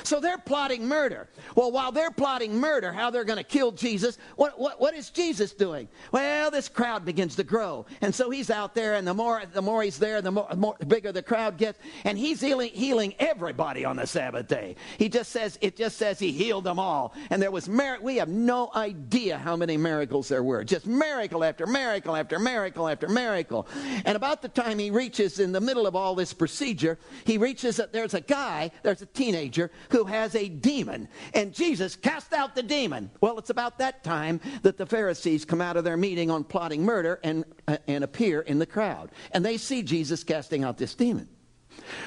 So 0.02 0.20
they're 0.20 0.38
plotting 0.38 0.86
murder. 0.86 1.28
Well, 1.54 1.72
while 1.72 1.92
they're 1.92 2.10
plotting 2.10 2.56
murder, 2.56 2.92
how 2.92 3.10
they're 3.10 3.24
going 3.24 3.38
to 3.38 3.44
kill 3.44 3.72
Jesus, 3.72 4.18
what, 4.36 4.58
what, 4.58 4.80
what 4.80 4.94
is 4.94 5.10
Jesus 5.10 5.52
doing? 5.52 5.88
Well, 6.12 6.50
this 6.50 6.68
crowd 6.68 7.04
begins 7.04 7.36
to 7.36 7.44
grow. 7.44 7.86
And 8.00 8.14
so 8.14 8.30
he's 8.30 8.50
out 8.50 8.74
there, 8.74 8.94
and 8.94 9.06
the 9.06 9.14
more, 9.14 9.42
the 9.52 9.62
more 9.62 9.82
he's 9.82 9.98
there, 9.98 10.22
the 10.22 10.30
more, 10.30 10.48
more 10.56 10.76
bigger 10.86 11.12
the 11.12 11.22
crowd 11.22 11.56
gets. 11.56 11.78
And 12.04 12.18
he's 12.18 12.40
healing, 12.40 12.70
healing 12.72 13.14
everybody 13.18 13.84
on 13.84 13.96
the 13.96 14.06
Sabbath 14.06 14.48
day. 14.48 14.76
He 14.98 15.08
just 15.08 15.30
says, 15.32 15.58
it 15.60 15.76
just 15.76 15.96
says 15.96 16.18
he 16.18 16.32
healed 16.32 16.64
them 16.64 16.78
all. 16.78 17.14
And 17.30 17.40
there 17.40 17.50
was, 17.50 17.68
mer- 17.68 17.98
we 18.00 18.16
have 18.16 18.28
no 18.28 18.70
idea 18.74 19.38
how 19.38 19.56
many 19.56 19.76
miracles 19.76 20.28
there 20.28 20.42
were. 20.42 20.64
Just 20.64 20.86
miracle 20.86 21.44
after 21.44 21.66
miracle 21.66 22.16
after 22.16 22.38
miracle 22.38 22.88
after 22.88 23.08
miracle. 23.08 23.66
And 24.04 24.16
about 24.16 24.42
the 24.42 24.48
time 24.48 24.78
he 24.78 24.90
reaches 24.90 25.38
in 25.38 25.52
the 25.52 25.60
middle 25.60 25.86
of 25.86 25.96
all 25.96 26.14
this 26.14 26.32
procedure, 26.32 26.98
he 27.24 27.38
reaches 27.38 27.76
that 27.76 27.92
there's 27.92 28.14
a 28.14 28.20
guy, 28.20 28.70
there's 28.82 29.02
a 29.02 29.06
teenager 29.06 29.70
who 29.90 30.04
has 30.04 30.34
a 30.34 30.48
demon. 30.48 31.08
And 31.34 31.52
Jesus 31.52 31.96
cast 31.96 32.32
out 32.32 32.54
the 32.54 32.62
demon. 32.62 33.10
Well, 33.20 33.38
it's 33.38 33.50
about 33.50 33.78
that 33.78 34.04
time 34.04 34.40
that 34.62 34.76
the 34.76 34.86
Pharisees 34.86 35.44
come 35.44 35.60
out 35.60 35.76
of 35.76 35.84
their 35.84 35.96
meeting 35.96 36.30
on 36.30 36.44
plotting 36.44 36.84
murder 36.84 37.20
and, 37.24 37.44
uh, 37.66 37.78
and 37.86 38.04
appear 38.04 38.40
in 38.42 38.58
the 38.58 38.66
crowd. 38.66 39.10
And 39.32 39.44
they 39.44 39.56
see 39.56 39.82
Jesus 39.82 40.24
casting 40.24 40.64
out 40.64 40.78
this 40.78 40.94
demon. 40.94 41.28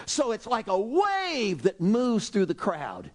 So 0.05 0.31
it's 0.31 0.47
like 0.47 0.67
a 0.67 0.79
wave 0.79 1.63
that 1.63 1.81
moves 1.81 2.29
through 2.29 2.45
the 2.45 2.53
crowd. 2.53 3.11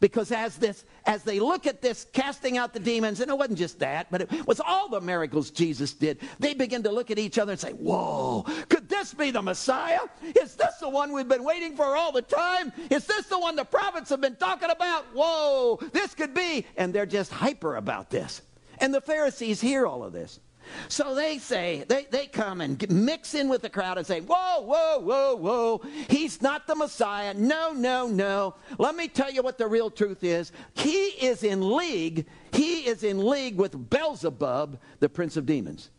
Because 0.00 0.32
as 0.32 0.56
this, 0.56 0.86
as 1.04 1.22
they 1.22 1.38
look 1.38 1.66
at 1.66 1.82
this 1.82 2.06
casting 2.12 2.56
out 2.56 2.72
the 2.72 2.80
demons, 2.80 3.20
and 3.20 3.30
it 3.30 3.36
wasn't 3.36 3.58
just 3.58 3.78
that, 3.80 4.10
but 4.10 4.22
it 4.22 4.46
was 4.46 4.58
all 4.58 4.88
the 4.88 5.00
miracles 5.00 5.50
Jesus 5.50 5.92
did, 5.92 6.18
they 6.38 6.54
begin 6.54 6.82
to 6.84 6.90
look 6.90 7.10
at 7.10 7.18
each 7.18 7.38
other 7.38 7.52
and 7.52 7.60
say, 7.60 7.72
Whoa, 7.72 8.44
could 8.68 8.88
this 8.88 9.12
be 9.12 9.30
the 9.30 9.42
Messiah? 9.42 10.00
Is 10.40 10.56
this 10.56 10.76
the 10.80 10.88
one 10.88 11.12
we've 11.12 11.28
been 11.28 11.44
waiting 11.44 11.76
for 11.76 11.96
all 11.96 12.12
the 12.12 12.22
time? 12.22 12.72
Is 12.88 13.06
this 13.06 13.26
the 13.26 13.38
one 13.38 13.56
the 13.56 13.64
prophets 13.64 14.08
have 14.10 14.22
been 14.22 14.36
talking 14.36 14.70
about? 14.70 15.04
Whoa, 15.14 15.78
this 15.92 16.14
could 16.14 16.32
be. 16.32 16.66
And 16.76 16.94
they're 16.94 17.06
just 17.06 17.30
hyper 17.30 17.76
about 17.76 18.10
this. 18.10 18.40
And 18.78 18.94
the 18.94 19.02
Pharisees 19.02 19.60
hear 19.60 19.86
all 19.86 20.02
of 20.02 20.14
this. 20.14 20.40
So 20.88 21.14
they 21.14 21.38
say, 21.38 21.84
they, 21.88 22.06
they 22.10 22.26
come 22.26 22.60
and 22.60 22.88
mix 22.90 23.34
in 23.34 23.48
with 23.48 23.62
the 23.62 23.70
crowd 23.70 23.98
and 23.98 24.06
say, 24.06 24.20
Whoa, 24.20 24.62
whoa, 24.62 24.98
whoa, 25.00 25.36
whoa, 25.36 25.82
he's 26.08 26.42
not 26.42 26.66
the 26.66 26.74
Messiah. 26.74 27.34
No, 27.34 27.72
no, 27.72 28.08
no. 28.08 28.54
Let 28.78 28.96
me 28.96 29.08
tell 29.08 29.30
you 29.30 29.42
what 29.42 29.58
the 29.58 29.66
real 29.66 29.90
truth 29.90 30.24
is. 30.24 30.52
He 30.74 31.06
is 31.24 31.42
in 31.42 31.76
league, 31.76 32.26
he 32.52 32.86
is 32.86 33.04
in 33.04 33.24
league 33.26 33.56
with 33.56 33.90
Beelzebub, 33.90 34.78
the 35.00 35.08
prince 35.08 35.36
of 35.36 35.46
demons. 35.46 35.90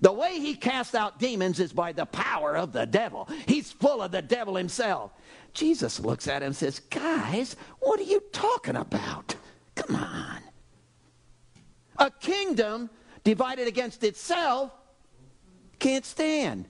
The 0.00 0.12
way 0.12 0.38
he 0.38 0.54
casts 0.54 0.94
out 0.94 1.18
demons 1.18 1.58
is 1.58 1.72
by 1.72 1.92
the 1.92 2.06
power 2.06 2.56
of 2.56 2.72
the 2.72 2.86
devil. 2.86 3.28
He's 3.46 3.72
full 3.72 4.02
of 4.02 4.12
the 4.12 4.22
devil 4.22 4.56
himself. 4.56 5.12
Jesus 5.54 5.98
looks 6.00 6.28
at 6.28 6.42
him 6.42 6.48
and 6.48 6.56
says, 6.56 6.80
Guys, 6.80 7.56
what 7.80 7.98
are 7.98 8.04
you 8.04 8.22
talking 8.32 8.76
about? 8.76 9.34
Come 9.74 9.96
on. 9.96 10.40
A 11.98 12.10
kingdom 12.10 12.90
divided 13.26 13.66
against 13.66 14.04
itself 14.04 14.70
can't 15.80 16.04
stand. 16.04 16.64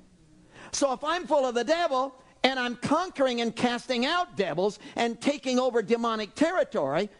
So 0.72 0.90
if 0.94 1.04
I'm 1.04 1.26
full 1.26 1.44
of 1.44 1.54
the 1.54 1.64
devil 1.64 2.14
and 2.42 2.58
I'm 2.58 2.76
conquering 2.76 3.42
and 3.42 3.54
casting 3.54 4.06
out 4.06 4.38
devils 4.38 4.78
and 4.96 5.20
taking 5.20 5.58
over 5.58 5.82
demonic 5.82 6.34
territory, 6.34 7.10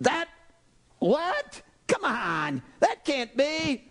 that, 0.00 0.28
what? 1.00 1.60
Come 1.88 2.04
on, 2.04 2.62
that 2.78 3.04
can't 3.04 3.36
be. 3.36 3.82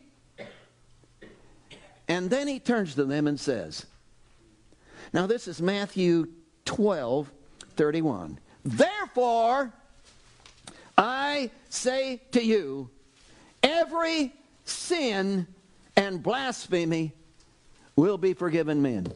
And 2.07 2.29
then 2.29 2.47
he 2.47 2.59
turns 2.59 2.95
to 2.95 3.03
them 3.03 3.27
and 3.27 3.38
says, 3.38 3.85
now 5.12 5.27
this 5.27 5.50
is 5.50 5.62
Matthew 5.62 6.27
12, 6.63 7.29
31. 7.75 8.39
Therefore, 8.63 9.74
I 10.97 11.51
say 11.69 12.21
to 12.31 12.41
you, 12.41 12.89
every 13.62 14.31
sin 14.65 15.48
and 15.95 16.22
blasphemy 16.22 17.13
will 17.95 18.17
be 18.17 18.34
forgiven 18.34 18.81
men. 18.81 19.07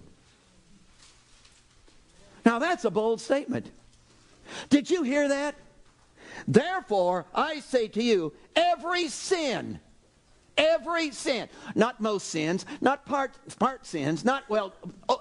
Now 2.46 2.60
that's 2.60 2.86
a 2.86 2.90
bold 2.90 3.20
statement. 3.20 3.70
Did 4.70 4.90
you 4.90 5.04
hear 5.04 5.28
that? 5.28 5.56
Therefore, 6.48 7.26
I 7.36 7.60
say 7.60 7.88
to 7.90 8.02
you, 8.02 8.34
every 8.56 9.08
sin, 9.10 9.80
every 10.58 11.12
sin, 11.12 11.50
not 11.76 12.00
most 12.00 12.28
sins, 12.28 12.66
not 12.82 13.06
part, 13.06 13.38
part 13.60 13.86
sins, 13.86 14.24
not, 14.24 14.50
well, 14.50 14.74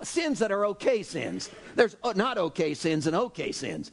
sins 0.03 0.39
that 0.39 0.53
are 0.53 0.65
okay 0.67 1.03
sins. 1.03 1.51
There's 1.75 1.97
uh, 2.03 2.13
not 2.15 2.39
okay 2.39 2.73
sins 2.75 3.07
and 3.07 3.17
okay 3.17 3.53
sins. 3.53 3.91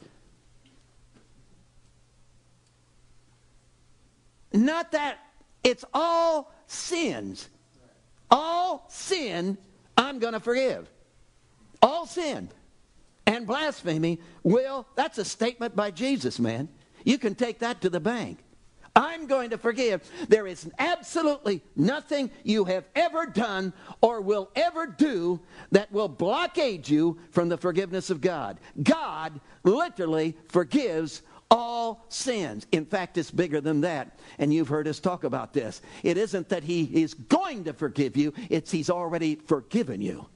Not 4.54 4.92
that 4.94 5.18
it's 5.66 5.84
all 5.94 6.54
sins. 6.68 7.50
All 8.30 8.86
sin, 8.88 9.58
I'm 9.98 10.20
going 10.20 10.34
to 10.34 10.40
forgive. 10.40 10.90
All 11.82 12.06
sin. 12.06 12.50
And 13.26 13.48
blasphemy 13.48 14.20
will, 14.44 14.88
that's 14.96 15.18
a 15.18 15.26
statement 15.26 15.76
by 15.76 15.90
Jesus, 15.90 16.40
man. 16.40 16.70
You 17.04 17.18
can 17.18 17.34
take 17.34 17.60
that 17.60 17.82
to 17.82 17.90
the 17.90 18.00
bank. 18.00 18.40
I'm 18.96 19.28
going 19.28 19.50
to 19.50 19.58
forgive. 19.58 20.10
There 20.30 20.48
is 20.48 20.70
absolutely 20.80 21.62
nothing 21.76 22.32
you 22.44 22.64
have 22.66 22.86
ever 22.96 23.26
done 23.26 23.74
or 24.02 24.22
will 24.22 24.50
ever 24.56 24.88
do 24.88 25.42
that 25.72 25.92
will 25.92 26.08
blockade 26.08 26.88
you 26.88 27.18
from 27.32 27.50
the 27.50 27.58
forgiveness 27.58 28.10
of 28.10 28.22
God. 28.22 28.58
God 28.82 29.40
literally 29.64 30.38
forgives 30.48 31.24
all 31.52 32.06
sins. 32.10 32.66
In 32.72 32.86
fact, 32.86 33.18
it's 33.18 33.32
bigger 33.32 33.62
than 33.62 33.82
that. 33.82 34.20
And 34.40 34.54
you've 34.54 34.68
heard 34.68 34.88
us 34.88 35.00
talk 35.00 35.24
about 35.24 35.54
this. 35.54 35.82
It 36.04 36.18
isn't 36.18 36.50
that 36.50 36.64
He 36.64 36.84
is 36.84 37.14
going 37.14 37.66
to 37.66 37.74
forgive 37.74 38.18
you, 38.18 38.34
it's 38.50 38.72
He's 38.72 38.90
already 38.90 39.36
forgiven 39.36 40.02
you. 40.02 40.28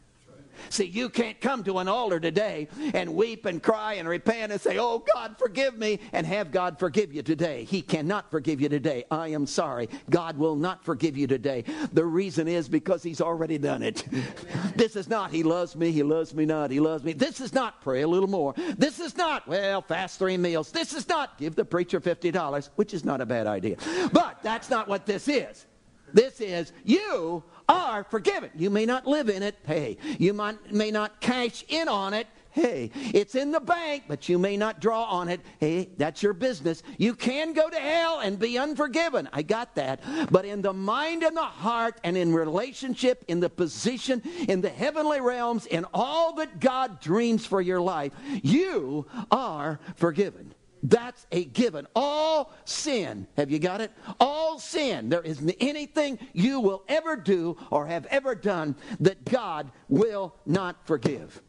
See, 0.69 0.85
you 0.85 1.09
can't 1.09 1.39
come 1.39 1.63
to 1.63 1.79
an 1.79 1.87
altar 1.87 2.19
today 2.19 2.67
and 2.93 3.15
weep 3.15 3.45
and 3.45 3.61
cry 3.61 3.93
and 3.95 4.07
repent 4.07 4.51
and 4.51 4.59
say, 4.59 4.77
Oh, 4.77 5.03
God, 5.13 5.35
forgive 5.37 5.77
me, 5.77 5.99
and 6.13 6.25
have 6.25 6.51
God 6.51 6.79
forgive 6.79 7.13
you 7.13 7.21
today. 7.21 7.63
He 7.63 7.81
cannot 7.81 8.29
forgive 8.31 8.61
you 8.61 8.69
today. 8.69 9.05
I 9.09 9.29
am 9.29 9.45
sorry. 9.45 9.89
God 10.09 10.37
will 10.37 10.55
not 10.55 10.83
forgive 10.83 11.17
you 11.17 11.27
today. 11.27 11.63
The 11.93 12.05
reason 12.05 12.47
is 12.47 12.69
because 12.69 13.03
He's 13.03 13.21
already 13.21 13.57
done 13.57 13.83
it. 13.83 14.05
this 14.75 14.95
is 14.95 15.09
not, 15.09 15.31
He 15.31 15.43
loves 15.43 15.75
me, 15.75 15.91
He 15.91 16.03
loves 16.03 16.33
me 16.33 16.45
not, 16.45 16.71
He 16.71 16.79
loves 16.79 17.03
me. 17.03 17.13
This 17.13 17.41
is 17.41 17.53
not, 17.53 17.81
pray 17.81 18.01
a 18.01 18.07
little 18.07 18.29
more. 18.29 18.53
This 18.77 18.99
is 18.99 19.17
not, 19.17 19.47
well, 19.47 19.81
fast 19.81 20.19
three 20.19 20.37
meals. 20.37 20.71
This 20.71 20.93
is 20.93 21.07
not, 21.07 21.37
give 21.37 21.55
the 21.55 21.65
preacher 21.65 21.99
$50, 21.99 22.69
which 22.75 22.93
is 22.93 23.05
not 23.05 23.21
a 23.21 23.25
bad 23.25 23.47
idea. 23.47 23.77
But 24.11 24.39
that's 24.43 24.69
not 24.69 24.87
what 24.87 25.05
this 25.05 25.27
is. 25.27 25.65
This 26.13 26.41
is, 26.41 26.71
you 26.83 27.43
are 27.69 28.03
forgiven. 28.03 28.49
You 28.55 28.69
may 28.69 28.85
not 28.85 29.07
live 29.07 29.29
in 29.29 29.43
it. 29.43 29.55
Hey, 29.65 29.97
you 30.17 30.33
might, 30.33 30.73
may 30.73 30.91
not 30.91 31.21
cash 31.21 31.63
in 31.69 31.87
on 31.87 32.13
it. 32.13 32.27
Hey, 32.51 32.89
it's 32.95 33.35
in 33.35 33.51
the 33.51 33.59
bank, 33.59 34.05
but 34.07 34.27
you 34.27 34.39
may 34.39 34.57
not 34.57 34.81
draw 34.81 35.03
on 35.03 35.29
it. 35.29 35.39
Hey, 35.59 35.89
that's 35.97 36.23
your 36.23 36.33
business. 36.33 36.81
You 36.97 37.13
can 37.13 37.53
go 37.53 37.69
to 37.69 37.79
hell 37.79 38.21
and 38.21 38.39
be 38.39 38.57
unforgiven. 38.57 39.29
I 39.31 39.43
got 39.43 39.75
that. 39.75 40.01
But 40.31 40.45
in 40.45 40.63
the 40.63 40.73
mind 40.73 41.21
and 41.23 41.37
the 41.37 41.41
heart 41.41 41.99
and 42.03 42.17
in 42.17 42.33
relationship, 42.33 43.23
in 43.27 43.39
the 43.39 43.49
position, 43.49 44.23
in 44.47 44.61
the 44.61 44.69
heavenly 44.69 45.21
realms, 45.21 45.67
in 45.67 45.85
all 45.93 46.33
that 46.35 46.59
God 46.59 46.99
dreams 46.99 47.45
for 47.45 47.61
your 47.61 47.79
life, 47.79 48.13
you 48.41 49.05
are 49.31 49.79
forgiven. 49.95 50.55
That's 50.83 51.25
a 51.31 51.45
given. 51.45 51.87
All 51.95 52.53
sin, 52.65 53.27
have 53.37 53.51
you 53.51 53.59
got 53.59 53.81
it? 53.81 53.91
All 54.19 54.59
sin. 54.59 55.09
There 55.09 55.21
isn't 55.21 55.55
anything 55.59 56.19
you 56.33 56.59
will 56.59 56.83
ever 56.87 57.15
do 57.15 57.57
or 57.69 57.87
have 57.87 58.05
ever 58.07 58.35
done 58.35 58.75
that 58.99 59.25
God 59.25 59.71
will 59.87 60.35
not 60.45 60.85
forgive. 60.85 61.41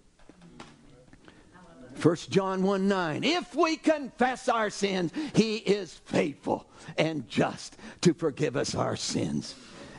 1 2.03 2.17
John 2.31 2.63
1 2.63 2.89
9. 2.89 3.25
If 3.25 3.55
we 3.55 3.77
confess 3.77 4.49
our 4.49 4.71
sins, 4.71 5.13
he 5.35 5.57
is 5.57 6.01
faithful 6.07 6.67
and 6.97 7.29
just 7.29 7.77
to 8.01 8.15
forgive 8.15 8.57
us 8.57 8.75
our 8.75 8.97
sins 8.97 9.55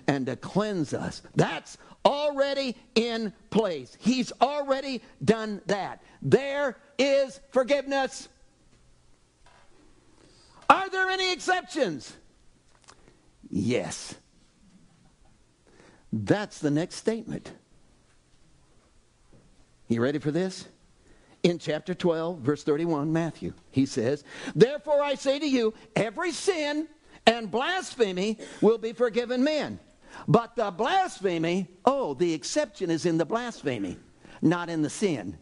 and 0.07 0.25
to 0.25 0.35
cleanse 0.35 0.93
us. 0.93 1.21
That's 1.35 1.77
already 2.05 2.75
in 2.95 3.33
place. 3.49 3.95
He's 3.99 4.31
already 4.41 5.01
done 5.23 5.61
that. 5.67 6.01
There 6.21 6.77
is 6.97 7.39
forgiveness. 7.51 8.29
Are 10.71 10.89
there 10.89 11.09
any 11.09 11.33
exceptions? 11.33 12.15
Yes. 13.49 14.15
That's 16.13 16.59
the 16.59 16.71
next 16.71 16.95
statement. 16.95 17.51
You 19.89 20.01
ready 20.01 20.19
for 20.19 20.31
this? 20.31 20.67
in 21.43 21.57
chapter 21.57 21.93
12, 21.93 22.39
verse 22.39 22.63
31, 22.63 23.11
Matthew. 23.11 23.53
He 23.71 23.85
says, 23.85 24.23
Therefore 24.55 25.01
I 25.01 25.15
say 25.15 25.39
to 25.39 25.47
you, 25.47 25.73
every 25.95 26.31
sin 26.31 26.87
and 27.25 27.49
blasphemy 27.49 28.37
will 28.61 28.77
be 28.77 28.93
forgiven 28.93 29.43
men. 29.43 29.79
But 30.27 30.55
the 30.55 30.71
blasphemy, 30.71 31.67
oh, 31.85 32.13
the 32.13 32.33
exception 32.33 32.91
is 32.91 33.05
in 33.05 33.17
the 33.17 33.25
blasphemy, 33.25 33.97
not 34.41 34.69
in 34.69 34.81
the 34.81 34.89
sin. 34.89 35.37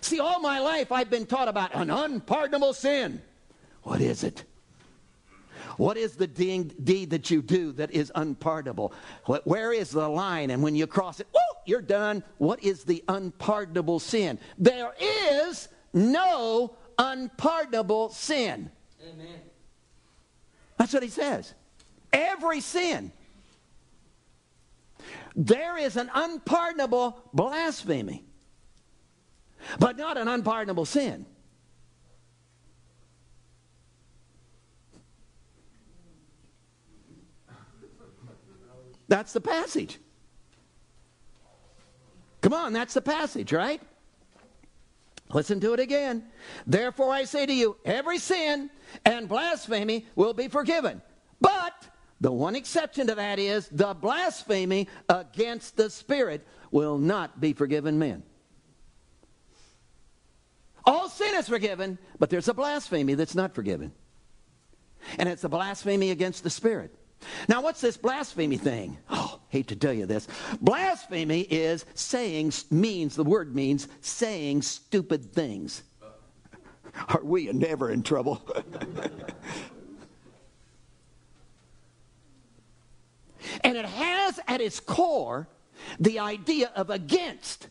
See, 0.00 0.20
all 0.20 0.40
my 0.40 0.60
life 0.60 0.92
I've 0.92 1.10
been 1.10 1.26
taught 1.26 1.48
about 1.48 1.74
an 1.74 1.90
unpardonable 1.90 2.74
sin. 2.74 3.20
What 3.82 4.00
is 4.00 4.24
it? 4.24 4.44
What 5.76 5.96
is 5.96 6.16
the 6.16 6.26
deed 6.26 7.10
that 7.10 7.30
you 7.30 7.42
do 7.42 7.72
that 7.72 7.90
is 7.90 8.10
unpardonable? 8.14 8.92
Where 9.44 9.72
is 9.72 9.90
the 9.90 10.08
line? 10.08 10.50
And 10.50 10.62
when 10.62 10.74
you 10.74 10.86
cross 10.86 11.20
it, 11.20 11.26
whoo, 11.34 11.40
you're 11.66 11.82
done. 11.82 12.22
What 12.38 12.62
is 12.64 12.84
the 12.84 13.04
unpardonable 13.08 13.98
sin? 13.98 14.38
There 14.56 14.94
is 15.00 15.68
no 15.92 16.76
unpardonable 16.98 18.08
sin. 18.10 18.70
Amen. 19.02 19.40
That's 20.78 20.92
what 20.92 21.02
he 21.02 21.10
says. 21.10 21.52
Every 22.12 22.60
sin. 22.60 23.12
There 25.34 25.76
is 25.76 25.96
an 25.96 26.10
unpardonable 26.14 27.18
blasphemy, 27.34 28.24
but 29.78 29.96
not 29.96 30.16
an 30.16 30.28
unpardonable 30.28 30.84
sin. 30.84 31.26
That's 39.08 39.32
the 39.32 39.40
passage. 39.40 39.98
Come 42.40 42.52
on, 42.52 42.72
that's 42.72 42.94
the 42.94 43.00
passage, 43.00 43.52
right? 43.52 43.80
Listen 45.32 45.58
to 45.60 45.72
it 45.74 45.80
again. 45.80 46.24
Therefore, 46.66 47.12
I 47.12 47.24
say 47.24 47.46
to 47.46 47.52
you, 47.52 47.76
every 47.84 48.18
sin 48.18 48.70
and 49.04 49.28
blasphemy 49.28 50.06
will 50.14 50.34
be 50.34 50.48
forgiven. 50.48 51.02
But 51.40 51.88
the 52.20 52.32
one 52.32 52.54
exception 52.54 53.08
to 53.08 53.14
that 53.16 53.38
is 53.38 53.68
the 53.68 53.94
blasphemy 53.94 54.88
against 55.08 55.76
the 55.76 55.90
Spirit 55.90 56.46
will 56.70 56.98
not 56.98 57.40
be 57.40 57.52
forgiven 57.52 57.98
men. 57.98 58.22
All 60.86 61.08
sin 61.08 61.34
is 61.34 61.48
forgiven, 61.48 61.98
but 62.18 62.30
there's 62.30 62.48
a 62.48 62.54
blasphemy 62.54 63.14
that's 63.14 63.34
not 63.34 63.54
forgiven. 63.54 63.92
And 65.18 65.28
it's 65.28 65.44
a 65.44 65.48
blasphemy 65.48 66.10
against 66.10 66.44
the 66.44 66.50
Spirit. 66.50 66.94
Now, 67.48 67.62
what's 67.62 67.80
this 67.80 67.96
blasphemy 67.96 68.56
thing? 68.56 68.98
Oh, 69.10 69.40
hate 69.48 69.68
to 69.68 69.76
tell 69.76 69.92
you 69.92 70.06
this. 70.06 70.28
Blasphemy 70.60 71.40
is 71.40 71.84
saying, 71.94 72.52
means, 72.70 73.16
the 73.16 73.24
word 73.24 73.54
means 73.54 73.88
saying 74.00 74.62
stupid 74.62 75.32
things. 75.32 75.82
Are 77.08 77.22
we 77.22 77.46
never 77.52 77.90
in 77.90 78.02
trouble? 78.02 78.42
and 83.62 83.76
it 83.76 83.84
has 83.84 84.40
at 84.46 84.60
its 84.60 84.80
core 84.80 85.48
the 86.00 86.18
idea 86.18 86.70
of 86.74 86.90
against. 86.90 87.68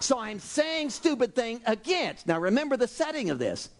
So 0.00 0.18
I'm 0.18 0.38
saying 0.38 0.90
stupid 0.90 1.34
thing 1.34 1.60
against. 1.66 2.26
Now 2.26 2.40
remember 2.40 2.76
the 2.76 2.88
setting 2.88 3.30
of 3.30 3.38
this. 3.38 3.70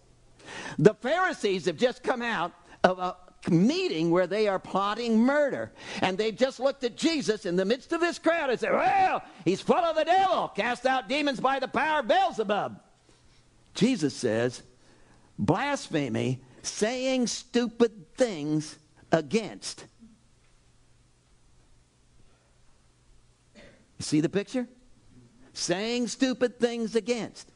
The 0.79 0.95
Pharisees 0.95 1.67
have 1.67 1.77
just 1.77 2.03
come 2.03 2.23
out 2.23 2.53
of 2.83 2.99
a 2.99 3.17
meeting 3.51 4.11
where 4.11 4.27
they 4.27 4.49
are 4.49 4.59
plotting 4.59 5.19
murder. 5.19 5.73
And 6.01 6.17
they've 6.17 6.37
just 6.37 6.61
looked 6.61 6.85
at 6.85 6.97
Jesus 6.97 7.47
in 7.47 7.57
the 7.57 7.65
midst 7.65 7.93
of 7.93 8.01
this 8.01 8.19
crowd 8.19 8.51
and 8.51 8.59
said, 8.59 8.73
Well, 8.73 9.23
he's 9.45 9.61
full 9.61 9.77
of 9.77 9.97
the 9.97 10.05
devil, 10.05 10.49
cast 10.49 10.87
out 10.87 11.09
demons 11.09 11.41
by 11.41 11.59
the 11.59 11.69
power 11.69 12.01
of 12.01 12.09
Beelzebub. 12.09 12.81
Jesus 13.75 14.15
says, 14.15 14.63
blasphemy, 15.39 16.41
saying 16.63 17.27
stupid 17.27 18.15
things 18.17 18.79
against. 19.13 19.85
You 23.55 23.63
see 24.01 24.21
the 24.21 24.29
picture? 24.29 24.69
Saying 25.55 26.09
stupid 26.09 26.59
things 26.61 26.95
against. 26.95 27.49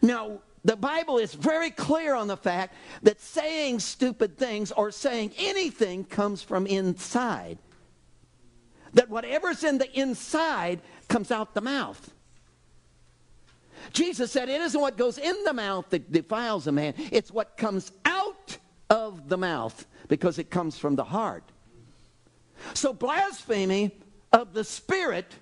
Now, 0.00 0.40
the 0.64 0.76
Bible 0.76 1.18
is 1.18 1.34
very 1.34 1.70
clear 1.70 2.14
on 2.14 2.26
the 2.26 2.36
fact 2.36 2.74
that 3.02 3.20
saying 3.20 3.80
stupid 3.80 4.38
things 4.38 4.72
or 4.72 4.90
saying 4.90 5.32
anything 5.36 6.04
comes 6.04 6.42
from 6.42 6.66
inside. 6.66 7.58
That 8.94 9.10
whatever's 9.10 9.62
in 9.62 9.76
the 9.78 9.92
inside 9.98 10.80
comes 11.08 11.30
out 11.30 11.52
the 11.52 11.60
mouth. 11.60 12.12
Jesus 13.92 14.32
said 14.32 14.48
it 14.48 14.60
isn't 14.62 14.80
what 14.80 14.96
goes 14.96 15.18
in 15.18 15.36
the 15.44 15.52
mouth 15.52 15.90
that 15.90 16.10
defiles 16.10 16.66
a 16.66 16.72
man, 16.72 16.94
it's 17.12 17.30
what 17.30 17.56
comes 17.58 17.92
out 18.06 18.56
of 18.88 19.28
the 19.28 19.36
mouth 19.36 19.86
because 20.08 20.38
it 20.38 20.50
comes 20.50 20.78
from 20.78 20.96
the 20.96 21.04
heart. 21.04 21.44
So, 22.72 22.92
blasphemy 22.94 23.90
of 24.32 24.54
the 24.54 24.64
Spirit 24.64 25.34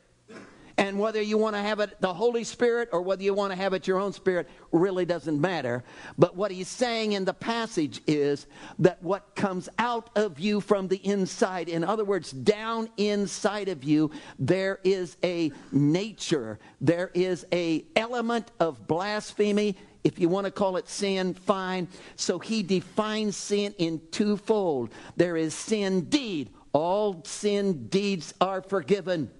and 0.82 0.98
whether 0.98 1.22
you 1.22 1.38
want 1.38 1.54
to 1.54 1.62
have 1.62 1.78
it 1.78 2.00
the 2.00 2.12
Holy 2.12 2.42
Spirit 2.42 2.88
or 2.90 3.02
whether 3.02 3.22
you 3.22 3.32
want 3.32 3.52
to 3.52 3.56
have 3.56 3.72
it 3.72 3.86
your 3.86 4.00
own 4.00 4.12
spirit 4.12 4.48
really 4.72 5.04
doesn't 5.04 5.40
matter. 5.40 5.84
But 6.18 6.36
what 6.36 6.50
he's 6.50 6.66
saying 6.66 7.12
in 7.12 7.24
the 7.24 7.32
passage 7.32 8.00
is 8.08 8.48
that 8.80 9.00
what 9.00 9.36
comes 9.36 9.68
out 9.78 10.10
of 10.16 10.40
you 10.40 10.60
from 10.60 10.88
the 10.88 10.96
inside, 11.06 11.68
in 11.68 11.84
other 11.84 12.04
words, 12.04 12.32
down 12.32 12.88
inside 12.96 13.68
of 13.68 13.84
you, 13.84 14.10
there 14.40 14.80
is 14.82 15.16
a 15.22 15.52
nature, 15.70 16.58
there 16.80 17.12
is 17.14 17.46
a 17.52 17.84
element 17.94 18.50
of 18.58 18.88
blasphemy. 18.88 19.76
If 20.02 20.18
you 20.18 20.28
want 20.28 20.46
to 20.46 20.50
call 20.50 20.78
it 20.78 20.88
sin, 20.88 21.34
fine. 21.34 21.86
So 22.16 22.40
he 22.40 22.64
defines 22.64 23.36
sin 23.36 23.72
in 23.78 24.00
twofold. 24.10 24.90
There 25.14 25.36
is 25.36 25.54
sin 25.54 26.06
deed. 26.06 26.50
All 26.72 27.22
sin 27.24 27.86
deeds 27.86 28.34
are 28.40 28.62
forgiven 28.62 29.30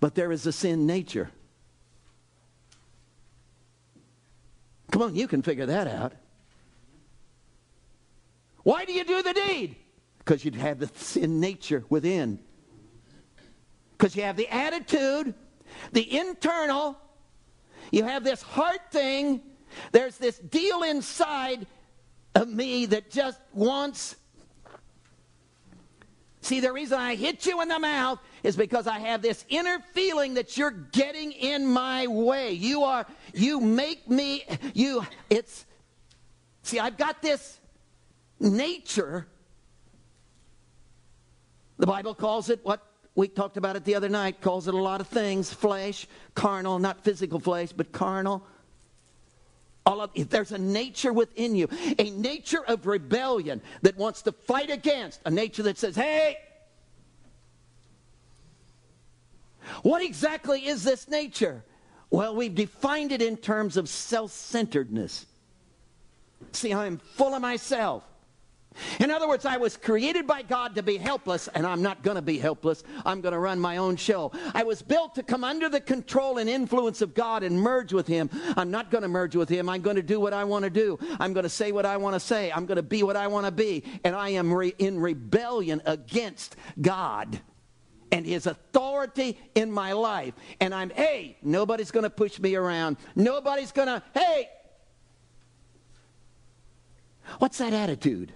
but 0.00 0.14
there 0.14 0.32
is 0.32 0.46
a 0.46 0.52
sin 0.52 0.86
nature. 0.86 1.30
Come 4.90 5.02
on, 5.02 5.16
you 5.16 5.28
can 5.28 5.42
figure 5.42 5.66
that 5.66 5.86
out. 5.86 6.12
Why 8.62 8.84
do 8.84 8.92
you 8.92 9.04
do 9.04 9.22
the 9.22 9.32
deed? 9.32 9.76
Because 10.18 10.44
you 10.44 10.50
have 10.52 10.78
the 10.78 10.88
sin 10.94 11.40
nature 11.40 11.84
within. 11.88 12.40
Because 13.92 14.16
you 14.16 14.22
have 14.22 14.36
the 14.36 14.48
attitude, 14.48 15.34
the 15.92 16.18
internal, 16.18 16.98
you 17.90 18.04
have 18.04 18.24
this 18.24 18.42
heart 18.42 18.90
thing, 18.90 19.40
there's 19.92 20.18
this 20.18 20.38
deal 20.38 20.82
inside 20.82 21.66
of 22.34 22.48
me 22.48 22.86
that 22.86 23.10
just 23.10 23.40
wants. 23.52 24.16
See, 26.46 26.60
the 26.60 26.72
reason 26.72 26.96
I 27.00 27.16
hit 27.16 27.44
you 27.44 27.60
in 27.60 27.66
the 27.66 27.80
mouth 27.80 28.20
is 28.44 28.56
because 28.56 28.86
I 28.86 29.00
have 29.00 29.20
this 29.20 29.44
inner 29.48 29.80
feeling 29.94 30.34
that 30.34 30.56
you're 30.56 30.70
getting 30.70 31.32
in 31.32 31.66
my 31.66 32.06
way. 32.06 32.52
You 32.52 32.84
are, 32.84 33.04
you 33.34 33.58
make 33.60 34.08
me, 34.08 34.44
you, 34.72 35.04
it's, 35.28 35.66
see, 36.62 36.78
I've 36.78 36.96
got 36.96 37.20
this 37.20 37.58
nature. 38.38 39.26
The 41.78 41.86
Bible 41.88 42.14
calls 42.14 42.48
it 42.48 42.60
what 42.62 42.80
we 43.16 43.26
talked 43.26 43.56
about 43.56 43.74
it 43.74 43.84
the 43.84 43.96
other 43.96 44.08
night, 44.08 44.40
calls 44.40 44.68
it 44.68 44.74
a 44.74 44.76
lot 44.76 45.00
of 45.00 45.08
things 45.08 45.52
flesh, 45.52 46.06
carnal, 46.36 46.78
not 46.78 47.02
physical 47.02 47.40
flesh, 47.40 47.72
but 47.72 47.90
carnal. 47.90 48.46
All 49.86 50.00
of, 50.00 50.10
there's 50.28 50.52
a 50.52 50.58
nature 50.58 51.12
within 51.12 51.54
you, 51.54 51.68
a 51.98 52.10
nature 52.10 52.64
of 52.66 52.86
rebellion 52.86 53.62
that 53.82 53.96
wants 53.96 54.22
to 54.22 54.32
fight 54.32 54.68
against, 54.68 55.20
a 55.24 55.30
nature 55.30 55.62
that 55.62 55.78
says, 55.78 55.94
hey, 55.94 56.36
What 59.82 60.02
exactly 60.02 60.66
is 60.66 60.84
this 60.84 61.08
nature? 61.08 61.64
Well, 62.10 62.34
we've 62.34 62.54
defined 62.54 63.12
it 63.12 63.22
in 63.22 63.36
terms 63.36 63.76
of 63.76 63.88
self 63.88 64.30
centeredness. 64.32 65.26
See, 66.52 66.72
I'm 66.72 66.98
full 66.98 67.34
of 67.34 67.42
myself. 67.42 68.04
In 69.00 69.10
other 69.10 69.28
words, 69.28 69.44
I 69.44 69.56
was 69.56 69.76
created 69.76 70.26
by 70.26 70.42
God 70.42 70.74
to 70.74 70.82
be 70.82 70.96
helpless, 70.96 71.48
and 71.48 71.66
I'm 71.66 71.82
not 71.82 72.02
going 72.02 72.16
to 72.16 72.22
be 72.22 72.38
helpless. 72.38 72.82
I'm 73.04 73.20
going 73.20 73.32
to 73.32 73.38
run 73.38 73.58
my 73.58 73.76
own 73.76 73.96
show. 73.96 74.32
I 74.54 74.64
was 74.64 74.82
built 74.82 75.14
to 75.16 75.22
come 75.22 75.44
under 75.44 75.68
the 75.68 75.80
control 75.80 76.38
and 76.38 76.48
influence 76.48 77.02
of 77.02 77.14
God 77.14 77.42
and 77.42 77.60
merge 77.60 77.92
with 77.92 78.06
Him. 78.06 78.30
I'm 78.56 78.70
not 78.70 78.90
going 78.90 79.02
to 79.02 79.08
merge 79.08 79.36
with 79.36 79.48
Him. 79.48 79.68
I'm 79.68 79.82
going 79.82 79.96
to 79.96 80.02
do 80.02 80.20
what 80.20 80.32
I 80.32 80.44
want 80.44 80.64
to 80.64 80.70
do. 80.70 80.98
I'm 81.20 81.32
going 81.32 81.44
to 81.44 81.48
say 81.48 81.72
what 81.72 81.86
I 81.86 81.96
want 81.96 82.14
to 82.14 82.20
say. 82.20 82.52
I'm 82.52 82.66
going 82.66 82.76
to 82.76 82.82
be 82.82 83.02
what 83.02 83.16
I 83.16 83.26
want 83.26 83.46
to 83.46 83.52
be. 83.52 83.84
And 84.04 84.14
I 84.14 84.30
am 84.30 84.52
re- 84.52 84.74
in 84.78 85.00
rebellion 85.00 85.82
against 85.86 86.56
God 86.80 87.40
and 88.12 88.24
his 88.26 88.46
authority 88.46 89.38
in 89.54 89.70
my 89.70 89.92
life. 89.92 90.34
And 90.60 90.74
I'm, 90.74 90.90
hey, 90.90 91.36
nobody's 91.42 91.90
going 91.90 92.04
to 92.04 92.10
push 92.10 92.38
me 92.38 92.54
around. 92.54 92.96
Nobody's 93.14 93.72
going 93.72 93.88
to, 93.88 94.02
hey. 94.14 94.48
What's 97.38 97.58
that 97.58 97.72
attitude? 97.72 98.32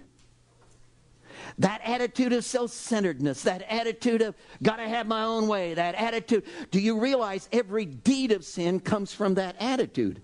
That 1.59 1.81
attitude 1.83 2.33
of 2.33 2.45
self 2.45 2.71
centeredness, 2.71 3.43
that 3.43 3.63
attitude 3.69 4.21
of 4.21 4.35
gotta 4.63 4.87
have 4.87 5.07
my 5.07 5.23
own 5.23 5.47
way, 5.47 5.73
that 5.73 5.95
attitude. 5.95 6.43
Do 6.71 6.79
you 6.79 6.99
realize 6.99 7.49
every 7.51 7.85
deed 7.85 8.31
of 8.31 8.45
sin 8.45 8.79
comes 8.79 9.13
from 9.13 9.35
that 9.35 9.55
attitude? 9.59 10.21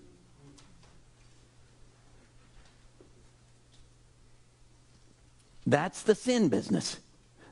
That's 5.66 6.02
the 6.02 6.14
sin 6.14 6.48
business. 6.48 6.98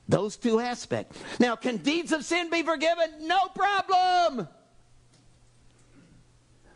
Those 0.09 0.37
two 0.37 0.59
aspects. 0.59 1.19
Now, 1.39 1.55
can 1.55 1.77
deeds 1.77 2.13
of 2.13 2.25
sin 2.25 2.49
be 2.49 2.63
forgiven? 2.63 3.11
No 3.27 3.39
problem. 3.55 4.49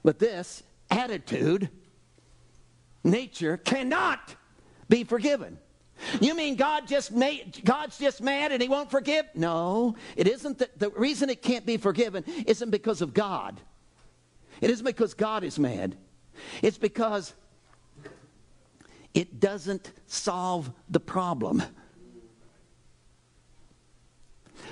But 0.03 0.19
this 0.19 0.63
attitude, 0.91 1.71
nature, 3.05 3.57
cannot 3.57 4.35
be 4.89 5.05
forgiven. 5.05 5.59
You 6.21 6.35
mean 6.35 6.57
God 6.57 6.87
just 6.87 7.13
made, 7.13 7.61
God's 7.65 7.99
just 7.99 8.23
mad 8.23 8.53
and 8.53 8.63
he 8.63 8.69
won't 8.69 8.91
forgive? 8.91 9.27
No, 9.35 9.97
it 10.17 10.27
isn't 10.27 10.59
that 10.59 10.79
the 10.79 10.91
reason 10.91 11.31
it 11.31 11.43
can't 11.43 11.67
be 11.67 11.77
forgiven 11.77 12.25
isn't 12.47 12.71
because 12.71 13.03
of 13.03 13.15
God. 13.15 13.61
It 14.61 14.71
isn't 14.71 14.85
because 14.85 15.15
God 15.15 15.45
is 15.45 15.59
mad. 15.59 15.97
It's 16.63 16.79
because 16.79 17.35
it 19.15 19.41
doesn't 19.41 19.93
solve 20.07 20.71
the 20.89 21.01
problem. 21.01 21.63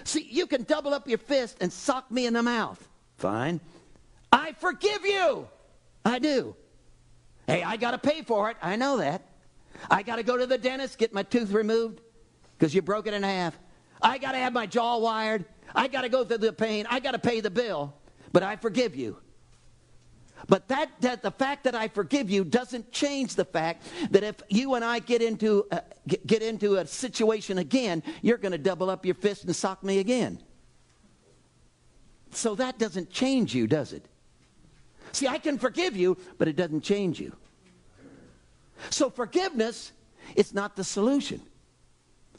See, 0.04 0.26
you 0.30 0.46
can 0.46 0.62
double 0.62 0.94
up 0.94 1.08
your 1.08 1.18
fist 1.18 1.58
and 1.60 1.72
sock 1.72 2.10
me 2.10 2.26
in 2.26 2.34
the 2.34 2.42
mouth. 2.42 2.86
Fine. 3.16 3.60
I 4.32 4.52
forgive 4.52 5.04
you. 5.04 5.48
I 6.04 6.18
do. 6.18 6.54
Hey, 7.46 7.62
I 7.62 7.76
got 7.76 7.90
to 7.90 7.98
pay 7.98 8.22
for 8.22 8.50
it. 8.50 8.56
I 8.62 8.76
know 8.76 8.98
that. 8.98 9.22
I 9.90 10.02
got 10.02 10.16
to 10.16 10.22
go 10.22 10.36
to 10.36 10.46
the 10.46 10.58
dentist, 10.58 10.98
get 10.98 11.12
my 11.12 11.22
tooth 11.22 11.52
removed 11.52 12.00
because 12.58 12.74
you 12.74 12.82
broke 12.82 13.06
it 13.06 13.14
in 13.14 13.22
half. 13.22 13.58
I 14.00 14.18
got 14.18 14.32
to 14.32 14.38
have 14.38 14.52
my 14.52 14.66
jaw 14.66 14.98
wired. 14.98 15.44
I 15.74 15.88
got 15.88 16.02
to 16.02 16.08
go 16.08 16.24
through 16.24 16.38
the 16.38 16.52
pain. 16.52 16.86
I 16.88 17.00
got 17.00 17.12
to 17.12 17.18
pay 17.18 17.40
the 17.40 17.50
bill. 17.50 17.94
But 18.32 18.42
I 18.42 18.56
forgive 18.56 18.96
you. 18.96 19.18
But 20.46 20.68
that, 20.68 20.90
that 21.00 21.22
the 21.22 21.32
fact 21.32 21.64
that 21.64 21.74
I 21.74 21.88
forgive 21.88 22.30
you 22.30 22.44
doesn't 22.44 22.92
change 22.92 23.34
the 23.34 23.44
fact 23.44 23.86
that 24.10 24.22
if 24.22 24.36
you 24.48 24.74
and 24.74 24.84
I 24.84 25.00
get 25.00 25.20
into 25.20 25.66
uh, 25.72 25.80
a, 26.08 26.16
get 26.26 26.42
into 26.42 26.76
a 26.76 26.86
situation 26.86 27.58
again, 27.58 28.02
you're 28.22 28.38
going 28.38 28.52
to 28.52 28.58
double 28.58 28.88
up 28.88 29.04
your 29.04 29.16
fist 29.16 29.44
and 29.44 29.54
sock 29.54 29.82
me 29.82 29.98
again. 29.98 30.40
So 32.30 32.54
that 32.54 32.78
doesn't 32.78 33.10
change 33.10 33.54
you, 33.54 33.66
does 33.66 33.92
it? 33.92 34.06
See, 35.12 35.26
I 35.26 35.38
can 35.38 35.58
forgive 35.58 35.96
you, 35.96 36.16
but 36.36 36.46
it 36.46 36.56
doesn't 36.56 36.82
change 36.82 37.18
you. 37.18 37.34
So 38.90 39.10
forgiveness 39.10 39.92
is 40.36 40.54
not 40.54 40.76
the 40.76 40.84
solution 40.84 41.40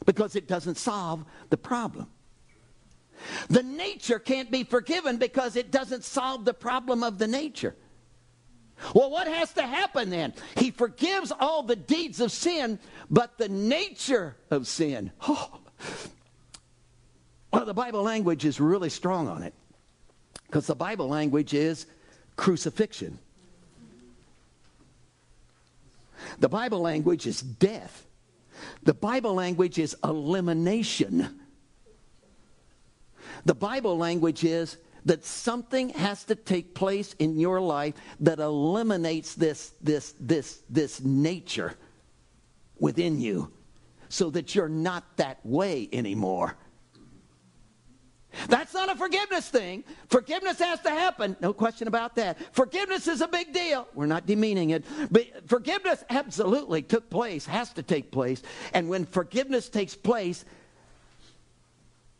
because 0.06 0.36
it 0.36 0.48
doesn't 0.48 0.76
solve 0.76 1.24
the 1.50 1.56
problem. 1.56 2.08
The 3.48 3.62
nature 3.62 4.18
can't 4.18 4.50
be 4.50 4.64
forgiven 4.64 5.18
because 5.18 5.56
it 5.56 5.70
doesn't 5.70 6.04
solve 6.04 6.44
the 6.44 6.54
problem 6.54 7.02
of 7.02 7.18
the 7.18 7.26
nature. 7.26 7.76
Well, 8.94 9.10
what 9.10 9.26
has 9.26 9.52
to 9.54 9.62
happen 9.62 10.08
then? 10.08 10.32
He 10.56 10.70
forgives 10.70 11.32
all 11.38 11.62
the 11.62 11.76
deeds 11.76 12.20
of 12.20 12.32
sin, 12.32 12.78
but 13.10 13.36
the 13.36 13.48
nature 13.48 14.36
of 14.50 14.66
sin. 14.66 15.12
Oh. 15.28 15.60
Well, 17.52 17.64
the 17.64 17.74
Bible 17.74 18.04
language 18.04 18.44
is 18.44 18.60
really 18.60 18.90
strong 18.90 19.26
on 19.26 19.42
it 19.42 19.52
because 20.46 20.68
the 20.68 20.76
Bible 20.76 21.08
language 21.08 21.52
is 21.52 21.86
crucifixion. 22.36 23.18
The 26.38 26.48
Bible 26.48 26.80
language 26.80 27.26
is 27.26 27.40
death. 27.40 28.06
The 28.82 28.94
Bible 28.94 29.34
language 29.34 29.78
is 29.78 29.96
elimination. 30.04 31.40
The 33.44 33.54
Bible 33.54 33.96
language 33.96 34.44
is 34.44 34.76
that 35.04 35.24
something 35.24 35.90
has 35.90 36.24
to 36.24 36.34
take 36.34 36.74
place 36.74 37.14
in 37.18 37.38
your 37.38 37.60
life 37.60 37.94
that 38.20 38.38
eliminates 38.38 39.34
this, 39.34 39.72
this, 39.80 40.14
this, 40.20 40.62
this 40.68 41.00
nature 41.00 41.74
within 42.78 43.20
you 43.20 43.50
so 44.08 44.28
that 44.30 44.54
you're 44.54 44.68
not 44.68 45.04
that 45.16 45.38
way 45.44 45.88
anymore. 45.92 46.56
That's 48.48 48.72
not 48.74 48.88
a 48.90 48.96
forgiveness 48.96 49.48
thing. 49.48 49.84
Forgiveness 50.08 50.58
has 50.60 50.80
to 50.82 50.90
happen. 50.90 51.36
No 51.40 51.52
question 51.52 51.88
about 51.88 52.14
that. 52.16 52.38
Forgiveness 52.54 53.08
is 53.08 53.20
a 53.20 53.28
big 53.28 53.52
deal. 53.52 53.88
We're 53.94 54.06
not 54.06 54.26
demeaning 54.26 54.70
it. 54.70 54.84
But 55.10 55.48
forgiveness 55.48 56.04
absolutely 56.10 56.82
took 56.82 57.10
place, 57.10 57.44
has 57.46 57.72
to 57.74 57.82
take 57.82 58.10
place. 58.12 58.42
And 58.72 58.88
when 58.88 59.04
forgiveness 59.04 59.68
takes 59.68 59.96
place, 59.96 60.44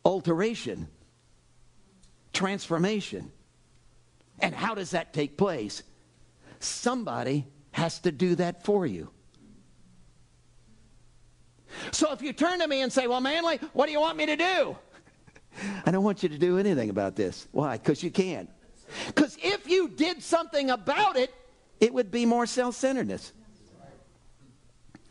alteration, 0.03 0.87
transformation. 2.33 3.31
And 4.39 4.53
how 4.53 4.75
does 4.75 4.91
that 4.91 5.13
take 5.13 5.37
place? 5.37 5.83
Somebody 6.59 7.47
has 7.71 7.99
to 7.99 8.11
do 8.11 8.35
that 8.35 8.65
for 8.65 8.85
you. 8.85 9.09
So 11.91 12.11
if 12.11 12.21
you 12.21 12.33
turn 12.33 12.59
to 12.59 12.67
me 12.67 12.81
and 12.81 12.91
say, 12.91 13.07
Well, 13.07 13.21
Manly, 13.21 13.57
what 13.73 13.85
do 13.85 13.91
you 13.91 14.01
want 14.01 14.17
me 14.17 14.25
to 14.25 14.35
do? 14.35 14.77
I 15.85 15.91
don't 15.91 16.03
want 16.03 16.23
you 16.23 16.29
to 16.29 16.37
do 16.37 16.57
anything 16.57 16.89
about 16.89 17.15
this. 17.15 17.47
Why? 17.51 17.77
Because 17.77 18.03
you 18.03 18.11
can't. 18.11 18.49
Because 19.07 19.37
if 19.41 19.67
you 19.69 19.87
did 19.89 20.21
something 20.21 20.69
about 20.69 21.15
it, 21.15 21.33
it 21.79 21.93
would 21.93 22.11
be 22.11 22.25
more 22.25 22.45
self 22.45 22.75
centeredness. 22.75 23.33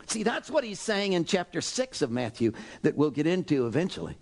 See, 0.07 0.23
that's 0.23 0.49
what 0.49 0.63
he's 0.63 0.79
saying 0.79 1.13
in 1.13 1.23
chapter 1.23 1.61
6 1.61 2.01
of 2.01 2.11
Matthew 2.11 2.51
that 2.81 2.95
we'll 2.97 3.11
get 3.11 3.27
into 3.27 3.65
eventually. 3.65 4.17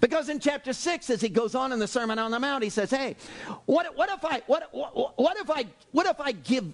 Because 0.00 0.28
in 0.28 0.40
chapter 0.40 0.72
6, 0.72 1.10
as 1.10 1.20
he 1.20 1.28
goes 1.28 1.54
on 1.54 1.72
in 1.72 1.78
the 1.78 1.86
Sermon 1.86 2.18
on 2.18 2.30
the 2.30 2.40
Mount, 2.40 2.62
he 2.62 2.70
says, 2.70 2.90
Hey, 2.90 3.16
what, 3.64 3.96
what, 3.96 4.10
if, 4.10 4.24
I, 4.24 4.42
what, 4.46 4.68
what, 4.72 5.36
if, 5.38 5.50
I, 5.50 5.66
what, 5.92 6.06
if, 6.06 6.20
I 6.20 6.32
give, 6.32 6.64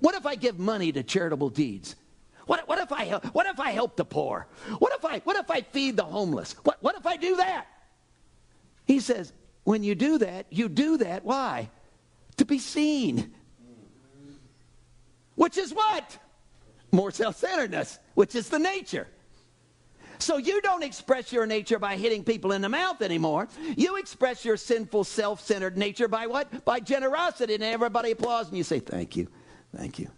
what 0.00 0.14
if 0.14 0.26
I 0.26 0.34
give 0.34 0.58
money 0.58 0.92
to 0.92 1.02
charitable 1.02 1.50
deeds? 1.50 1.96
What, 2.46 2.66
what, 2.68 2.78
if 2.78 2.92
I, 2.92 3.20
what 3.32 3.46
if 3.46 3.58
I 3.58 3.70
help 3.70 3.96
the 3.96 4.04
poor? 4.04 4.46
What 4.78 4.92
if 4.94 5.04
I, 5.04 5.20
what 5.20 5.36
if 5.36 5.50
I 5.50 5.62
feed 5.62 5.96
the 5.96 6.04
homeless? 6.04 6.54
What, 6.62 6.82
what 6.82 6.96
if 6.96 7.06
I 7.06 7.16
do 7.16 7.36
that? 7.36 7.66
He 8.84 9.00
says, 9.00 9.32
when 9.64 9.82
you 9.82 9.94
do 9.94 10.18
that, 10.18 10.46
you 10.50 10.68
do 10.68 10.98
that. 10.98 11.24
Why? 11.24 11.70
To 12.36 12.44
be 12.44 12.58
seen. 12.58 13.32
Which 15.34 15.58
is 15.58 15.72
what? 15.72 16.18
More 16.92 17.10
self 17.10 17.36
centeredness, 17.36 17.98
which 18.14 18.34
is 18.34 18.48
the 18.48 18.58
nature. 18.58 19.08
So 20.18 20.36
you 20.36 20.60
don't 20.60 20.84
express 20.84 21.32
your 21.32 21.44
nature 21.44 21.78
by 21.78 21.96
hitting 21.96 22.22
people 22.22 22.52
in 22.52 22.62
the 22.62 22.68
mouth 22.68 23.02
anymore. 23.02 23.48
You 23.76 23.96
express 23.96 24.44
your 24.44 24.56
sinful, 24.56 25.04
self 25.04 25.40
centered 25.40 25.76
nature 25.76 26.08
by 26.08 26.26
what? 26.26 26.64
By 26.64 26.80
generosity. 26.80 27.54
And 27.54 27.64
everybody 27.64 28.12
applauds 28.12 28.48
and 28.48 28.56
you 28.56 28.64
say, 28.64 28.78
Thank 28.80 29.16
you. 29.16 29.28
Thank 29.74 29.98
you. 29.98 30.08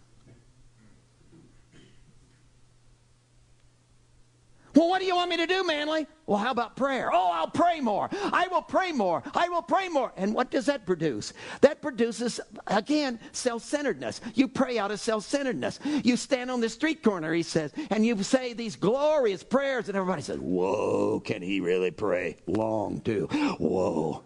Well, 4.76 4.90
what 4.90 5.00
do 5.00 5.06
you 5.06 5.16
want 5.16 5.30
me 5.30 5.38
to 5.38 5.46
do, 5.46 5.64
Manley? 5.64 6.06
Well, 6.26 6.36
how 6.36 6.50
about 6.50 6.76
prayer? 6.76 7.10
Oh, 7.10 7.30
I'll 7.32 7.48
pray 7.48 7.80
more. 7.80 8.10
I 8.12 8.46
will 8.48 8.60
pray 8.60 8.92
more. 8.92 9.22
I 9.34 9.48
will 9.48 9.62
pray 9.62 9.88
more. 9.88 10.12
And 10.18 10.34
what 10.34 10.50
does 10.50 10.66
that 10.66 10.84
produce? 10.84 11.32
That 11.62 11.80
produces, 11.80 12.40
again, 12.66 13.18
self 13.32 13.62
centeredness. 13.64 14.20
You 14.34 14.48
pray 14.48 14.78
out 14.78 14.90
of 14.90 15.00
self 15.00 15.24
centeredness. 15.24 15.80
You 16.04 16.18
stand 16.18 16.50
on 16.50 16.60
the 16.60 16.68
street 16.68 17.02
corner, 17.02 17.32
he 17.32 17.42
says, 17.42 17.72
and 17.88 18.04
you 18.04 18.22
say 18.22 18.52
these 18.52 18.76
glorious 18.76 19.42
prayers, 19.42 19.88
and 19.88 19.96
everybody 19.96 20.20
says, 20.20 20.38
Whoa, 20.38 21.20
can 21.20 21.40
he 21.40 21.60
really 21.60 21.90
pray? 21.90 22.36
Long, 22.46 23.00
too. 23.00 23.28
Whoa. 23.58 24.22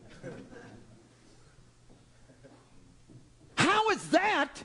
How 3.55 3.91
is 3.91 4.09
that 4.09 4.65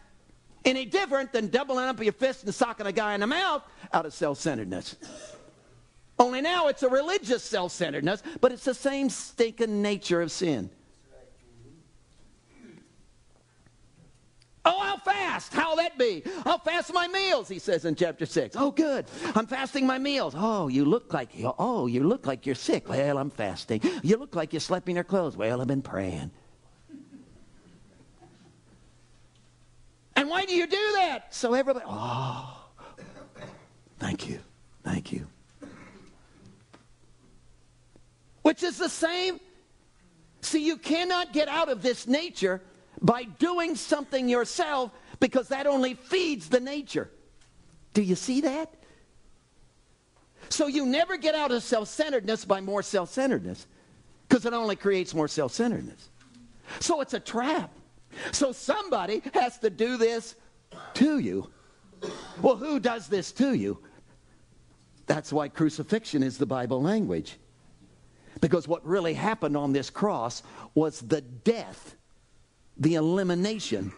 any 0.64 0.86
different 0.86 1.32
than 1.32 1.50
doubling 1.50 1.86
up 1.86 2.02
your 2.02 2.14
fist 2.14 2.44
and 2.44 2.56
socking 2.56 2.88
a 2.88 2.92
guy 2.92 3.14
in 3.14 3.20
the 3.20 3.28
mouth 3.28 3.62
out 3.94 4.08
of 4.08 4.14
self 4.14 4.40
centeredness? 4.40 4.96
Only 6.18 6.42
now 6.42 6.68
it's 6.68 6.84
a 6.84 6.90
religious 6.90 7.44
self 7.44 7.72
centeredness, 7.72 8.24
but 8.40 8.52
it's 8.52 8.64
the 8.64 8.74
same 8.74 9.10
stinking 9.10 9.82
nature 9.82 10.22
of 10.22 10.32
sin. 10.32 10.70
Oh, 14.68 14.80
I'll 14.82 14.98
fast. 14.98 15.54
How'll 15.54 15.76
that 15.76 15.98
be? 15.98 16.24
I'll 16.44 16.58
fast 16.58 16.92
my 16.92 17.08
meals, 17.08 17.48
he 17.48 17.60
says 17.60 17.86
in 17.86 17.94
chapter 17.94 18.26
6. 18.26 18.56
Oh, 18.58 18.72
good. 18.72 19.06
I'm 19.36 19.46
fasting 19.46 19.86
my 19.86 20.00
meals. 20.00 20.34
Oh, 20.36 20.70
you 20.70 20.86
look 20.86 21.14
like 21.14 21.30
oh, 21.60 21.86
you 21.86 22.04
look 22.04 22.26
like 22.26 22.48
you're 22.48 22.56
sick. 22.56 22.90
Well, 22.90 23.18
I'm 23.20 23.30
fasting. 23.30 23.82
You 24.02 24.18
look 24.18 24.36
like 24.36 24.54
you 24.54 24.60
slept 24.60 24.90
in 24.90 24.96
your 24.96 25.04
clothes. 25.04 25.38
Well, 25.38 25.62
I've 25.62 25.68
been 25.68 25.84
praying. 25.84 26.32
And 30.16 30.30
why 30.30 30.46
do 30.46 30.56
you 30.56 30.66
do 30.66 30.92
that? 30.96 31.36
So 31.36 31.54
everybody, 31.54 31.86
oh, 31.88 32.58
thank 34.00 34.28
you. 34.30 34.40
Thank 34.84 35.12
you 35.12 35.28
which 38.46 38.62
is 38.62 38.78
the 38.78 38.88
same. 38.88 39.40
See, 40.42 40.64
you 40.64 40.78
cannot 40.78 41.34
get 41.34 41.48
out 41.48 41.68
of 41.68 41.82
this 41.82 42.06
nature 42.06 42.62
by 43.02 43.24
doing 43.24 43.76
something 43.76 44.30
yourself 44.30 44.92
because 45.20 45.48
that 45.48 45.66
only 45.66 45.96
feeds 45.96 46.48
the 46.48 46.60
nature. 46.60 47.10
Do 47.96 48.04
you 48.04 48.14
see 48.14 48.42
that? 48.42 48.72
So 50.50 50.68
you 50.68 50.86
never 50.86 51.18
get 51.18 51.34
out 51.34 51.52
of 51.52 51.64
self 51.64 51.88
centeredness 51.88 52.46
by 52.46 52.62
more 52.62 52.84
self 52.84 53.10
centeredness 53.10 53.66
because 54.30 54.46
it 54.46 54.54
only 54.54 54.76
creates 54.76 55.16
more 55.16 55.28
self 55.28 55.52
centeredness. 55.52 56.10
So 56.80 57.02
it's 57.02 57.16
a 57.16 57.20
trap. 57.20 57.72
So 58.32 58.52
somebody 58.52 59.24
has 59.34 59.58
to 59.58 59.72
do 59.72 59.98
this 59.98 60.36
to 60.94 61.18
you. 61.18 61.50
Well, 62.44 62.58
who 62.58 62.80
does 62.80 63.08
this 63.08 63.32
to 63.32 63.56
you? 63.56 63.80
That's 65.08 65.34
why 65.34 65.48
crucifixion 65.48 66.22
is 66.22 66.38
the 66.38 66.46
Bible 66.46 66.80
language. 66.80 67.40
Because 68.42 68.68
what 68.68 68.86
really 68.86 69.14
happened 69.14 69.56
on 69.56 69.74
this 69.74 69.90
cross 69.90 70.44
was 70.74 71.00
the 71.00 71.22
death, 71.22 71.96
the 72.78 72.96
elimination 72.96 73.94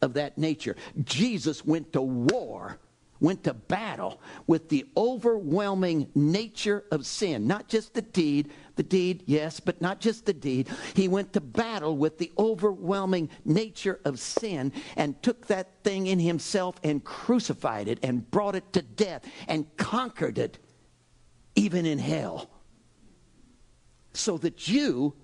of 0.00 0.14
that 0.14 0.38
nature. 0.38 0.76
Jesus 1.04 1.64
went 1.64 1.92
to 1.92 2.02
war 2.02 2.78
went 3.22 3.44
to 3.44 3.54
battle 3.54 4.20
with 4.48 4.68
the 4.68 4.84
overwhelming 4.96 6.08
nature 6.14 6.84
of 6.90 7.06
sin. 7.06 7.46
Not 7.46 7.68
just 7.68 7.94
the 7.94 8.02
deed, 8.02 8.50
the 8.74 8.82
deed, 8.82 9.22
yes, 9.26 9.60
but 9.60 9.80
not 9.80 10.00
just 10.00 10.26
the 10.26 10.32
deed. 10.32 10.68
He 10.94 11.06
went 11.06 11.32
to 11.34 11.40
battle 11.40 11.96
with 11.96 12.18
the 12.18 12.32
overwhelming 12.36 13.30
nature 13.44 14.00
of 14.04 14.18
sin 14.18 14.72
and 14.96 15.22
took 15.22 15.46
that 15.46 15.84
thing 15.84 16.08
in 16.08 16.18
himself 16.18 16.74
and 16.82 17.02
crucified 17.02 17.86
it 17.86 18.00
and 18.02 18.28
brought 18.28 18.56
it 18.56 18.72
to 18.72 18.82
death 18.82 19.24
and 19.46 19.74
conquered 19.76 20.36
it, 20.36 20.58
even 21.54 21.86
in 21.86 22.00
hell. 22.00 22.50
So 24.14 24.38
that 24.38 24.68
you 24.68 25.14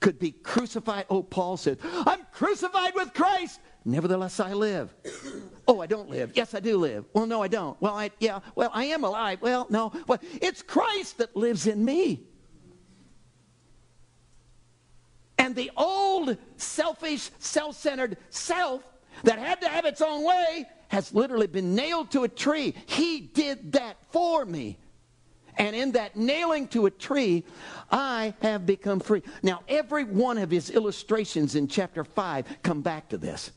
could 0.00 0.18
be 0.18 0.32
crucified. 0.32 1.06
Oh, 1.10 1.22
Paul 1.22 1.56
said, 1.56 1.78
I'm 1.82 2.20
crucified 2.32 2.94
with 2.94 3.12
Christ. 3.14 3.60
Nevertheless, 3.84 4.40
I 4.40 4.52
live. 4.52 4.94
Oh, 5.70 5.82
I 5.82 5.86
don't 5.86 6.08
live. 6.08 6.32
Yes, 6.34 6.54
I 6.54 6.60
do 6.60 6.78
live. 6.78 7.04
Well, 7.12 7.26
no, 7.26 7.42
I 7.42 7.48
don't. 7.48 7.78
Well, 7.78 7.94
I, 7.94 8.10
yeah, 8.20 8.40
well, 8.54 8.70
I 8.72 8.84
am 8.84 9.04
alive. 9.04 9.42
Well, 9.42 9.66
no. 9.68 9.92
Well, 10.06 10.18
it's 10.40 10.62
Christ 10.62 11.18
that 11.18 11.36
lives 11.36 11.66
in 11.66 11.84
me. 11.84 12.22
And 15.36 15.54
the 15.54 15.70
old 15.76 16.38
selfish, 16.56 17.30
self 17.38 17.76
centered 17.76 18.16
self 18.30 18.82
that 19.24 19.38
had 19.38 19.60
to 19.60 19.68
have 19.68 19.84
its 19.84 20.00
own 20.00 20.24
way 20.24 20.66
has 20.88 21.12
literally 21.14 21.46
been 21.46 21.74
nailed 21.74 22.10
to 22.12 22.24
a 22.24 22.28
tree. 22.28 22.74
He 22.86 23.20
did 23.20 23.72
that 23.72 23.98
for 24.10 24.46
me. 24.46 24.78
And 25.58 25.74
in 25.74 25.92
that 25.92 26.16
nailing 26.16 26.68
to 26.68 26.86
a 26.86 26.90
tree, 26.90 27.44
I 27.90 28.32
have 28.40 28.64
become 28.64 29.00
free. 29.00 29.22
Now, 29.42 29.62
every 29.68 30.04
one 30.04 30.38
of 30.38 30.50
his 30.50 30.70
illustrations 30.70 31.56
in 31.56 31.66
chapter 31.66 32.04
5 32.04 32.62
come 32.62 32.80
back 32.80 33.08
to 33.08 33.18
this. 33.18 33.50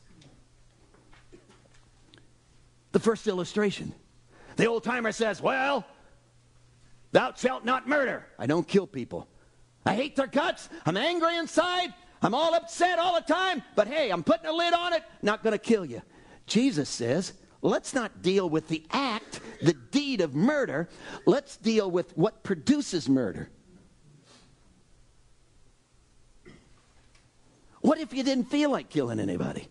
The 2.91 2.99
first 2.99 3.27
illustration. 3.27 3.93
The 4.57 4.65
old 4.65 4.83
timer 4.83 5.11
says, 5.11 5.41
Well, 5.41 5.85
thou 7.11 7.33
shalt 7.33 7.63
not 7.63 7.87
murder. 7.87 8.25
I 8.37 8.47
don't 8.47 8.67
kill 8.67 8.87
people. 8.87 9.27
I 9.85 9.93
hate 9.95 10.15
their 10.15 10.27
guts. 10.27 10.69
I'm 10.85 10.97
angry 10.97 11.37
inside. 11.37 11.93
I'm 12.21 12.33
all 12.33 12.53
upset 12.53 12.99
all 12.99 13.15
the 13.15 13.33
time. 13.33 13.63
But 13.75 13.87
hey, 13.87 14.09
I'm 14.09 14.23
putting 14.23 14.47
a 14.47 14.51
lid 14.51 14.73
on 14.73 14.93
it. 14.93 15.03
Not 15.21 15.43
going 15.43 15.53
to 15.53 15.59
kill 15.59 15.85
you. 15.85 16.01
Jesus 16.45 16.89
says, 16.89 17.33
Let's 17.61 17.93
not 17.93 18.21
deal 18.21 18.49
with 18.49 18.67
the 18.67 18.83
act, 18.91 19.39
the 19.61 19.73
deed 19.73 20.21
of 20.21 20.33
murder. 20.33 20.89
Let's 21.25 21.57
deal 21.57 21.89
with 21.89 22.17
what 22.17 22.43
produces 22.43 23.07
murder. 23.07 23.49
What 27.81 27.99
if 27.99 28.13
you 28.13 28.23
didn't 28.23 28.45
feel 28.45 28.71
like 28.71 28.89
killing 28.89 29.19
anybody? 29.19 29.67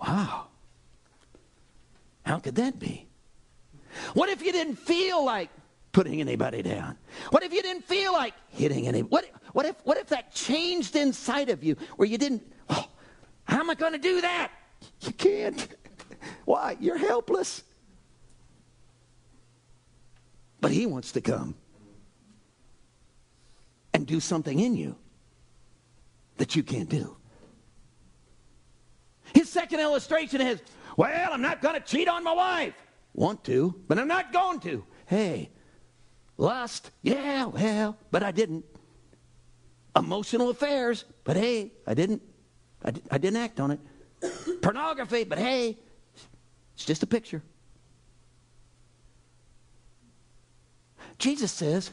Wow. 0.00 0.48
How 2.24 2.38
could 2.38 2.56
that 2.56 2.78
be? 2.78 3.06
What 4.14 4.28
if 4.28 4.42
you 4.42 4.52
didn't 4.52 4.76
feel 4.76 5.24
like 5.24 5.48
putting 5.92 6.20
anybody 6.20 6.62
down? 6.62 6.98
What 7.30 7.42
if 7.42 7.52
you 7.52 7.62
didn't 7.62 7.84
feel 7.84 8.12
like 8.12 8.34
hitting 8.48 8.86
anybody? 8.86 9.08
What, 9.08 9.30
what, 9.52 9.66
if, 9.66 9.76
what 9.84 9.96
if 9.96 10.08
that 10.08 10.34
changed 10.34 10.96
inside 10.96 11.48
of 11.48 11.64
you 11.64 11.76
where 11.96 12.08
you 12.08 12.18
didn't, 12.18 12.42
oh, 12.68 12.86
how 13.44 13.60
am 13.60 13.70
I 13.70 13.74
going 13.74 13.92
to 13.92 13.98
do 13.98 14.20
that? 14.20 14.50
You 15.00 15.12
can't. 15.12 15.68
Why? 16.44 16.76
You're 16.80 16.98
helpless. 16.98 17.62
But 20.60 20.70
he 20.72 20.86
wants 20.86 21.12
to 21.12 21.20
come 21.20 21.54
and 23.92 24.06
do 24.06 24.20
something 24.20 24.58
in 24.58 24.76
you 24.76 24.96
that 26.38 26.56
you 26.56 26.62
can't 26.62 26.88
do. 26.88 27.16
His 29.34 29.48
second 29.48 29.80
illustration 29.80 30.40
is 30.40 30.60
well, 30.96 31.32
I'm 31.32 31.42
not 31.42 31.60
going 31.60 31.74
to 31.74 31.80
cheat 31.80 32.08
on 32.08 32.24
my 32.24 32.32
wife. 32.32 32.74
Want 33.14 33.44
to, 33.44 33.74
but 33.86 33.98
I'm 33.98 34.08
not 34.08 34.32
going 34.32 34.60
to. 34.60 34.84
Hey, 35.06 35.50
lust, 36.36 36.90
yeah, 37.02 37.44
well, 37.44 37.96
but 38.10 38.22
I 38.22 38.30
didn't. 38.30 38.64
Emotional 39.94 40.50
affairs, 40.50 41.04
but 41.24 41.36
hey, 41.36 41.72
I 41.86 41.94
didn't. 41.94 42.22
I, 42.84 42.92
I 43.10 43.18
didn't 43.18 43.36
act 43.38 43.60
on 43.60 43.70
it. 43.70 43.80
Pornography, 44.62 45.24
but 45.24 45.38
hey, 45.38 45.76
it's 46.74 46.84
just 46.84 47.02
a 47.02 47.06
picture. 47.06 47.42
Jesus 51.18 51.52
says, 51.52 51.90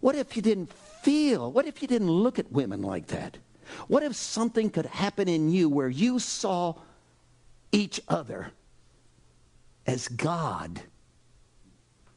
What 0.00 0.14
if 0.14 0.36
you 0.36 0.42
didn't 0.42 0.72
feel? 0.72 1.50
What 1.50 1.66
if 1.66 1.82
you 1.82 1.88
didn't 1.88 2.10
look 2.10 2.38
at 2.38 2.50
women 2.52 2.82
like 2.82 3.06
that? 3.08 3.38
What 3.88 4.02
if 4.02 4.14
something 4.14 4.70
could 4.70 4.86
happen 4.86 5.28
in 5.28 5.50
you 5.50 5.68
where 5.68 5.88
you 5.88 6.18
saw 6.18 6.74
each 7.70 8.00
other 8.08 8.52
as 9.86 10.08
God 10.08 10.80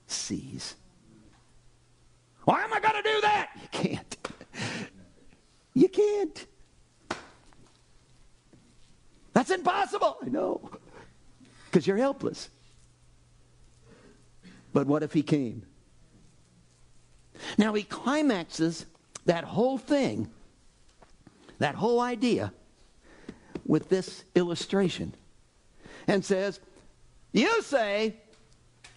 sees? 0.08 0.76
Why 2.44 2.64
am 2.64 2.74
I 2.74 2.80
going 2.80 3.02
to 3.02 3.10
do 3.10 3.22
that? 3.22 3.50
You 3.62 3.68
can't. 3.72 4.18
You 5.74 5.90
can't. 5.90 6.46
That's 9.36 9.52
impossible. 9.52 10.18
I 10.24 10.30
know. 10.30 10.72
Because 11.66 11.86
you're 11.86 11.98
helpless. 11.98 12.50
But 14.74 14.88
what 14.88 15.04
if 15.04 15.12
he 15.12 15.22
came? 15.22 15.64
Now 17.58 17.74
he 17.74 17.84
climaxes 17.84 18.86
that 19.26 19.44
whole 19.44 19.78
thing, 19.78 20.32
that 21.60 21.76
whole 21.76 22.00
idea, 22.00 22.54
with 23.66 23.90
this 23.90 24.24
illustration 24.36 25.14
and 26.08 26.24
says, 26.24 26.62
You 27.34 27.62
say, 27.62 28.16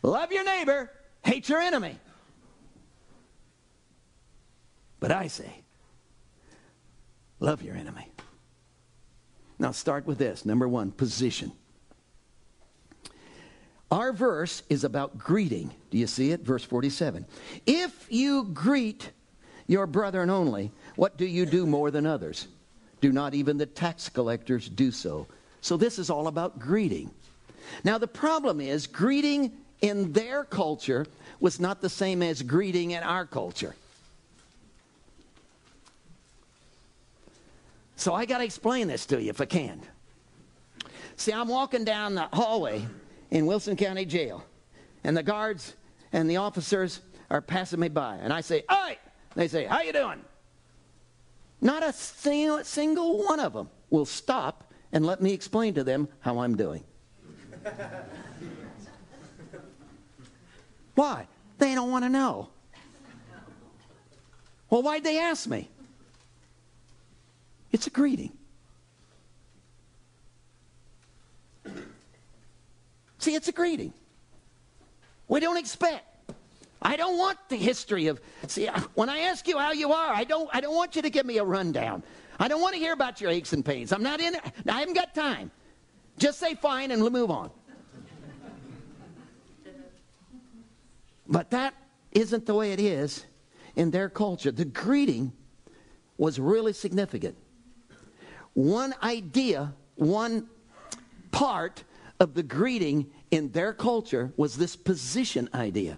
love 0.03 0.31
your 0.31 0.45
neighbor, 0.45 0.93
hate 1.25 1.49
your 1.49 1.59
enemy. 1.59 1.99
But 5.01 5.11
I 5.11 5.27
say, 5.27 5.63
love 7.41 7.63
your 7.63 7.75
enemy. 7.75 8.09
Now, 9.59 9.73
start 9.73 10.07
with 10.07 10.19
this. 10.19 10.45
Number 10.45 10.69
one, 10.69 10.93
position. 10.93 11.53
Our 13.91 14.13
verse 14.13 14.63
is 14.69 14.85
about 14.85 15.19
greeting. 15.19 15.73
Do 15.91 15.99
you 15.99 16.07
see 16.07 16.31
it? 16.31 16.43
Verse 16.43 16.63
47. 16.63 17.25
If 17.67 18.07
you 18.11 18.45
greet 18.45 19.11
your 19.67 19.87
brethren 19.87 20.31
only, 20.31 20.71
what 20.97 21.17
do 21.17 21.25
you 21.25 21.47
do 21.47 21.67
more 21.67 21.91
than 21.91 22.07
others? 22.07 22.49
Do 23.01 23.13
not 23.13 23.35
even 23.35 23.57
the 23.57 23.67
tax 23.67 24.09
collectors 24.09 24.69
do 24.69 24.91
so? 24.91 25.27
So, 25.61 25.77
this 25.77 25.99
is 25.99 26.11
all 26.11 26.29
about 26.29 26.59
greeting. 26.59 27.11
Now, 27.85 27.99
the 27.99 28.09
problem 28.09 28.61
is, 28.61 28.87
greeting 28.87 29.53
in 29.81 30.13
their 30.13 30.45
culture 30.45 31.07
was 31.41 31.61
not 31.61 31.81
the 31.81 31.89
same 31.89 32.23
as 32.23 32.43
greeting 32.43 32.93
in 32.93 33.03
our 33.03 33.27
culture. 33.27 33.75
So 37.99 38.15
I 38.15 38.25
got 38.27 38.39
to 38.39 38.45
explain 38.45 38.87
this 38.87 39.05
to 39.07 39.21
you 39.21 39.29
if 39.29 39.41
I 39.41 39.45
can. 39.45 39.83
See, 41.17 41.33
I'm 41.33 41.49
walking 41.49 41.85
down 41.85 42.15
the 42.15 42.29
hallway 42.33 42.87
in 43.33 43.45
Wilson 43.45 43.75
County 43.77 44.05
Jail, 44.05 44.45
and 45.03 45.17
the 45.17 45.23
guards 45.25 45.75
and 46.13 46.31
the 46.31 46.37
officers 46.37 47.01
are 47.29 47.43
passing 47.43 47.81
me 47.81 47.89
by, 47.89 48.15
and 48.23 48.33
I 48.33 48.41
say, 48.41 48.63
"Hey!" 48.71 48.99
They 49.35 49.49
say, 49.49 49.65
"How 49.65 49.83
you 49.83 49.93
doing?" 49.93 50.25
Not 51.61 51.83
a 51.83 51.93
single 51.93 53.25
one 53.25 53.41
of 53.41 53.53
them 53.53 53.69
will 53.91 54.07
stop 54.07 54.73
and 54.93 55.05
let 55.05 55.21
me 55.21 55.33
explain 55.33 55.75
to 55.75 55.83
them 55.83 56.07
how 56.21 56.39
I'm 56.39 56.57
doing. 56.57 56.85
Why? 60.95 61.27
They 61.59 61.75
don't 61.75 61.91
want 61.91 62.05
to 62.05 62.09
know. 62.09 62.51
Well, 64.71 64.83
why'd 64.83 65.03
they 65.03 65.19
ask 65.19 65.49
me? 65.49 65.69
It's 67.73 67.87
a 67.87 67.91
greeting. 67.91 68.33
See, 73.19 73.35
it's 73.35 73.49
a 73.49 73.53
greeting. 73.53 73.93
We 75.27 75.41
don't 75.41 75.57
expect. 75.57 76.05
I 76.81 76.97
don't 76.97 77.19
want 77.19 77.39
the 77.49 77.57
history 77.57 78.07
of. 78.07 78.21
See, 78.47 78.67
when 78.95 79.09
I 79.09 79.21
ask 79.21 79.47
you 79.49 79.59
how 79.59 79.73
you 79.73 79.93
are, 79.93 80.13
I 80.15 80.25
don't. 80.25 80.49
I 80.53 80.61
don't 80.61 80.75
want 80.75 80.97
you 80.97 81.03
to 81.03 81.11
give 81.11 81.27
me 81.27 81.39
a 81.39 81.45
rundown. 81.45 82.03
I 82.39 82.47
don't 82.47 82.61
want 82.61 82.75
to 82.75 82.79
hear 82.79 82.93
about 82.93 83.21
your 83.21 83.31
aches 83.31 83.53
and 83.53 83.65
pains. 83.65 83.93
I'm 83.93 84.03
not 84.03 84.21
in 84.21 84.35
it. 84.35 84.41
I 84.69 84.79
haven't 84.79 84.95
got 84.95 85.15
time. 85.15 85.51
Just 86.19 86.39
say 86.39 86.55
fine 86.55 86.93
and 86.93 87.03
move 87.03 87.31
on. 87.31 87.51
But 91.27 91.51
that 91.51 91.75
isn't 92.13 92.47
the 92.47 92.55
way 92.55 92.73
it 92.73 92.81
is 92.81 93.27
in 93.77 93.91
their 93.91 94.09
culture. 94.09 94.51
The 94.51 94.65
greeting 94.65 95.33
was 96.17 96.41
really 96.41 96.73
significant. 96.73 97.37
One 98.59 98.93
idea, 99.05 99.73
one 99.95 100.49
part 101.31 101.85
of 102.19 102.35
the 102.35 102.43
greeting 102.43 103.07
in 103.31 103.53
their 103.53 103.73
culture 103.73 104.33
was 104.37 104.57
this 104.57 104.75
position 104.75 105.49
idea. 105.55 105.97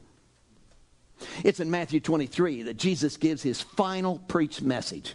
It's 1.43 1.59
in 1.59 1.71
Matthew 1.71 2.01
23 2.01 2.65
that 2.65 2.77
Jesus 2.77 3.17
gives 3.17 3.43
his 3.43 3.63
final 3.63 4.19
preach 4.29 4.61
message. 4.61 5.15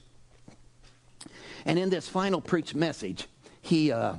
And 1.67 1.77
in 1.77 1.91
this 1.91 2.09
final 2.09 2.41
preach 2.41 2.73
message, 2.73 3.27
he, 3.61 3.91
uh, 3.91 4.15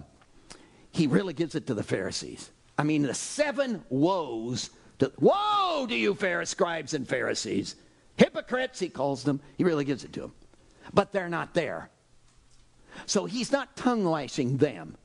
he 0.93 1.09
really 1.09 1.35
gives 1.35 1.57
it 1.57 1.67
to 1.67 1.75
the 1.75 1.83
Pharisees. 1.83 2.53
I 2.79 2.85
mean, 2.85 3.03
the 3.03 3.13
seven 3.13 3.85
woes. 3.89 4.71
To, 5.01 5.11
Woe 5.19 5.85
to 5.89 5.97
you, 5.97 6.15
Pharisees, 6.15 6.51
scribes 6.51 6.95
and 6.95 7.09
Pharisees! 7.09 7.75
Hypocrites, 8.19 8.79
he 8.79 8.89
calls 8.89 9.25
them. 9.25 9.41
He 9.59 9.65
really 9.65 9.85
gives 9.85 10.05
it 10.05 10.13
to 10.13 10.21
them. 10.21 10.33
But 10.95 11.11
they're 11.11 11.29
not 11.29 11.55
there. 11.55 11.91
So 13.07 13.25
he's 13.25 13.53
not 13.53 13.77
tongue 13.77 14.05
lashing 14.05 14.59
them. 14.59 14.97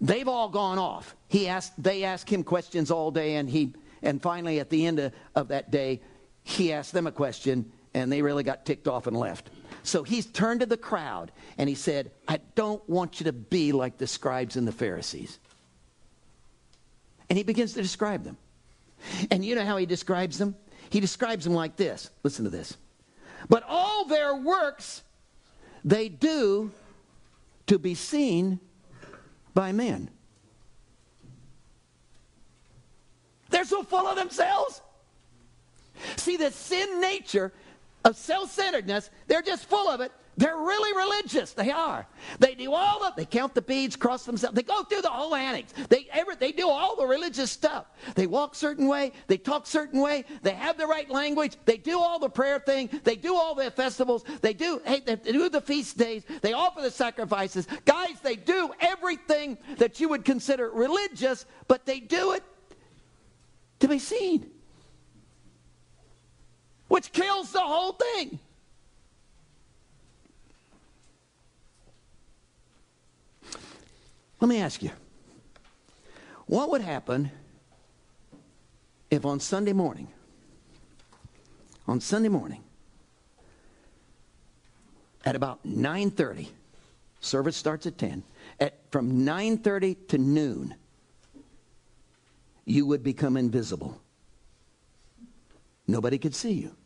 They've 0.00 0.28
all 0.28 0.48
gone 0.48 0.78
off. 0.78 1.14
He 1.28 1.48
asked, 1.48 1.80
they 1.82 2.04
ask 2.04 2.30
him 2.30 2.42
questions 2.42 2.90
all 2.90 3.10
day, 3.10 3.36
and 3.36 3.48
he 3.48 3.74
and 4.04 4.20
finally, 4.20 4.60
at 4.60 4.70
the 4.70 4.86
end 4.86 4.98
of, 4.98 5.12
of 5.34 5.48
that 5.48 5.70
day, 5.70 6.00
he 6.44 6.72
asked 6.72 6.92
them 6.92 7.06
a 7.06 7.12
question, 7.12 7.72
and 7.94 8.12
they 8.12 8.22
really 8.22 8.42
got 8.42 8.66
ticked 8.66 8.86
off 8.86 9.06
and 9.06 9.16
left. 9.16 9.50
So 9.82 10.02
he's 10.02 10.26
turned 10.26 10.60
to 10.60 10.66
the 10.66 10.76
crowd 10.76 11.32
and 11.58 11.68
he 11.68 11.74
said, 11.74 12.10
I 12.26 12.40
don't 12.54 12.86
want 12.88 13.20
you 13.20 13.24
to 13.24 13.32
be 13.32 13.72
like 13.72 13.98
the 13.98 14.06
scribes 14.06 14.56
and 14.56 14.66
the 14.66 14.72
Pharisees. 14.72 15.38
And 17.28 17.36
he 17.36 17.42
begins 17.42 17.74
to 17.74 17.82
describe 17.82 18.24
them. 18.24 18.38
And 19.30 19.44
you 19.44 19.54
know 19.54 19.64
how 19.64 19.76
he 19.76 19.84
describes 19.84 20.38
them? 20.38 20.56
He 20.88 21.00
describes 21.00 21.44
them 21.44 21.54
like 21.54 21.76
this. 21.76 22.10
Listen 22.22 22.44
to 22.44 22.50
this. 22.50 22.76
But 23.50 23.62
all 23.68 24.06
their 24.06 24.34
works 24.36 25.02
they 25.84 26.08
do 26.08 26.70
to 27.66 27.78
be 27.78 27.94
seen 27.94 28.58
by 29.52 29.72
men. 29.72 30.10
They're 33.50 33.64
so 33.64 33.82
full 33.82 34.06
of 34.06 34.16
themselves. 34.16 34.80
See, 36.16 36.36
the 36.36 36.50
sin 36.50 37.00
nature 37.00 37.52
of 38.04 38.16
self 38.16 38.50
centeredness, 38.50 39.10
they're 39.26 39.42
just 39.42 39.66
full 39.66 39.88
of 39.88 40.00
it. 40.00 40.10
They're 40.36 40.56
really 40.56 40.96
religious. 40.96 41.52
They 41.52 41.70
are. 41.70 42.06
They 42.40 42.54
do 42.54 42.72
all 42.72 43.00
the, 43.00 43.12
they 43.16 43.24
count 43.24 43.54
the 43.54 43.62
beads, 43.62 43.94
cross 43.94 44.24
themselves. 44.24 44.56
They 44.56 44.62
go 44.62 44.82
through 44.82 45.02
the 45.02 45.10
whole 45.10 45.34
annex. 45.34 45.72
They, 45.88 46.08
ever, 46.12 46.34
they 46.34 46.50
do 46.50 46.68
all 46.68 46.96
the 46.96 47.06
religious 47.06 47.50
stuff. 47.50 47.86
They 48.14 48.26
walk 48.26 48.54
certain 48.54 48.88
way. 48.88 49.12
They 49.28 49.36
talk 49.36 49.66
certain 49.66 50.00
way. 50.00 50.24
They 50.42 50.54
have 50.54 50.76
the 50.76 50.86
right 50.86 51.08
language. 51.08 51.56
They 51.64 51.76
do 51.76 52.00
all 52.00 52.18
the 52.18 52.28
prayer 52.28 52.58
thing. 52.58 52.90
They 53.04 53.16
do 53.16 53.36
all 53.36 53.54
the 53.54 53.70
festivals. 53.70 54.24
They 54.40 54.54
do, 54.54 54.80
hey, 54.84 55.00
they 55.00 55.16
do 55.16 55.48
the 55.48 55.60
feast 55.60 55.98
days. 55.98 56.24
They 56.42 56.52
offer 56.52 56.82
the 56.82 56.90
sacrifices. 56.90 57.68
Guys, 57.84 58.20
they 58.22 58.36
do 58.36 58.72
everything 58.80 59.56
that 59.78 60.00
you 60.00 60.08
would 60.08 60.24
consider 60.24 60.70
religious, 60.70 61.46
but 61.68 61.86
they 61.86 62.00
do 62.00 62.32
it 62.32 62.42
to 63.80 63.88
be 63.88 63.98
seen, 63.98 64.50
which 66.88 67.12
kills 67.12 67.52
the 67.52 67.60
whole 67.60 67.92
thing. 67.92 68.40
Let 74.44 74.50
me 74.50 74.60
ask 74.60 74.82
you 74.82 74.90
what 76.44 76.68
would 76.68 76.82
happen 76.82 77.30
if 79.10 79.24
on 79.24 79.40
Sunday 79.40 79.72
morning, 79.72 80.08
on 81.88 81.98
Sunday 81.98 82.28
morning, 82.28 82.62
at 85.24 85.34
about 85.34 85.64
9:30, 85.64 86.48
service 87.20 87.56
starts 87.56 87.86
at 87.86 87.96
10, 87.96 88.22
at 88.60 88.80
from 88.90 89.24
9:30 89.24 89.94
to 90.08 90.18
noon, 90.18 90.74
you 92.66 92.84
would 92.84 93.02
become 93.02 93.38
invisible. 93.38 93.98
Nobody 95.86 96.18
could 96.18 96.34
see 96.34 96.52
you. 96.52 96.76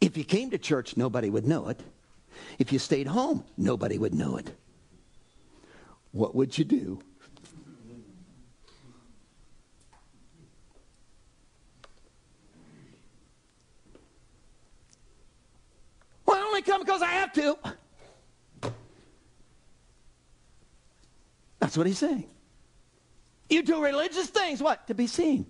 If 0.00 0.16
you 0.16 0.24
came 0.24 0.48
to 0.52 0.56
church, 0.56 0.96
nobody 0.96 1.28
would 1.28 1.46
know 1.46 1.68
it. 1.68 1.82
If 2.58 2.72
you 2.72 2.78
stayed 2.78 3.06
home, 3.06 3.44
nobody 3.56 3.98
would 3.98 4.14
know 4.14 4.36
it. 4.36 4.54
What 6.12 6.34
would 6.34 6.56
you 6.56 6.64
do? 6.64 7.00
Well, 16.26 16.36
I 16.36 16.42
only 16.42 16.62
come 16.62 16.82
because 16.82 17.02
I 17.02 17.12
have 17.12 17.32
to. 17.34 17.58
That's 21.58 21.76
what 21.76 21.86
he's 21.86 21.98
saying. 21.98 22.28
You 23.48 23.62
do 23.62 23.82
religious 23.82 24.28
things, 24.28 24.62
what? 24.62 24.86
To 24.86 24.94
be 24.94 25.06
seen. 25.06 25.46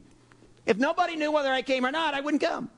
If 0.67 0.79
nobody 0.79 1.17
knew 1.17 1.31
whether 1.33 1.51
I 1.51 1.63
came 1.63 1.85
or 1.87 1.91
not, 1.91 2.15
I 2.15 2.21
wouldn't 2.21 2.43
come. 2.43 2.71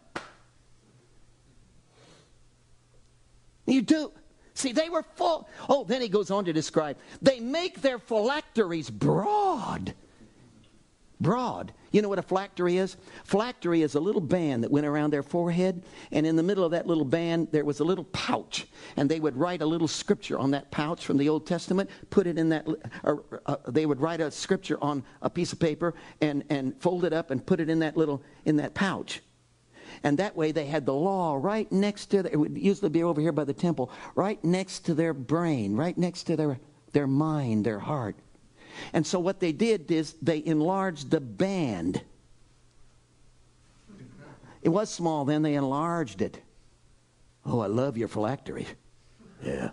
You 3.72 3.82
do. 3.82 4.12
See, 4.54 4.72
they 4.72 4.90
were 4.90 5.02
full. 5.02 5.48
Oh, 5.68 5.84
then 5.84 6.02
he 6.02 6.08
goes 6.08 6.30
on 6.30 6.44
to 6.44 6.52
describe 6.52 6.98
they 7.22 7.40
make 7.40 7.80
their 7.80 7.98
phylacteries 7.98 8.90
broad. 8.90 9.94
Broad. 11.20 11.72
You 11.90 12.02
know 12.02 12.08
what 12.08 12.18
a 12.18 12.22
phylactery 12.22 12.76
is? 12.76 12.96
Phylactery 13.24 13.82
is 13.82 13.94
a 13.94 14.00
little 14.00 14.20
band 14.20 14.64
that 14.64 14.70
went 14.70 14.86
around 14.86 15.12
their 15.12 15.22
forehead, 15.22 15.84
and 16.10 16.26
in 16.26 16.36
the 16.36 16.42
middle 16.42 16.64
of 16.64 16.72
that 16.72 16.86
little 16.86 17.04
band, 17.04 17.48
there 17.52 17.64
was 17.64 17.80
a 17.80 17.84
little 17.84 18.04
pouch, 18.04 18.66
and 18.96 19.10
they 19.10 19.20
would 19.20 19.36
write 19.36 19.62
a 19.62 19.66
little 19.66 19.88
scripture 19.88 20.38
on 20.38 20.50
that 20.50 20.70
pouch 20.70 21.06
from 21.06 21.18
the 21.18 21.28
Old 21.28 21.46
Testament, 21.46 21.88
put 22.10 22.26
it 22.26 22.38
in 22.38 22.48
that, 22.48 22.66
or, 23.04 23.22
uh, 23.46 23.56
they 23.68 23.86
would 23.86 24.00
write 24.00 24.20
a 24.20 24.30
scripture 24.30 24.78
on 24.82 25.04
a 25.20 25.30
piece 25.30 25.52
of 25.52 25.60
paper 25.60 25.94
and, 26.20 26.44
and 26.50 26.74
fold 26.80 27.04
it 27.04 27.12
up 27.12 27.30
and 27.30 27.44
put 27.46 27.60
it 27.60 27.70
in 27.70 27.78
that 27.78 27.96
little, 27.96 28.22
in 28.44 28.56
that 28.56 28.74
pouch. 28.74 29.22
And 30.04 30.18
that 30.18 30.36
way 30.36 30.52
they 30.52 30.66
had 30.66 30.84
the 30.84 30.94
law 30.94 31.38
right 31.40 31.70
next 31.70 32.06
to, 32.06 32.22
the, 32.22 32.32
it 32.32 32.36
would 32.36 32.56
usually 32.56 32.90
be 32.90 33.02
over 33.02 33.20
here 33.20 33.32
by 33.32 33.44
the 33.44 33.52
temple, 33.52 33.90
right 34.14 34.42
next 34.44 34.80
to 34.86 34.94
their 34.94 35.14
brain, 35.14 35.76
right 35.76 35.96
next 35.96 36.24
to 36.24 36.36
their, 36.36 36.58
their 36.92 37.06
mind, 37.06 37.64
their 37.64 37.78
heart. 37.78 38.16
And 38.92 39.06
so 39.06 39.20
what 39.20 39.38
they 39.38 39.52
did 39.52 39.90
is 39.90 40.14
they 40.22 40.42
enlarged 40.44 41.10
the 41.10 41.20
band. 41.20 42.02
It 44.62 44.70
was 44.70 44.90
small 44.90 45.24
then, 45.24 45.42
they 45.42 45.54
enlarged 45.54 46.22
it. 46.22 46.40
Oh, 47.44 47.60
I 47.60 47.66
love 47.66 47.96
your 47.96 48.08
phylactery. 48.08 48.66
Yeah. 49.44 49.70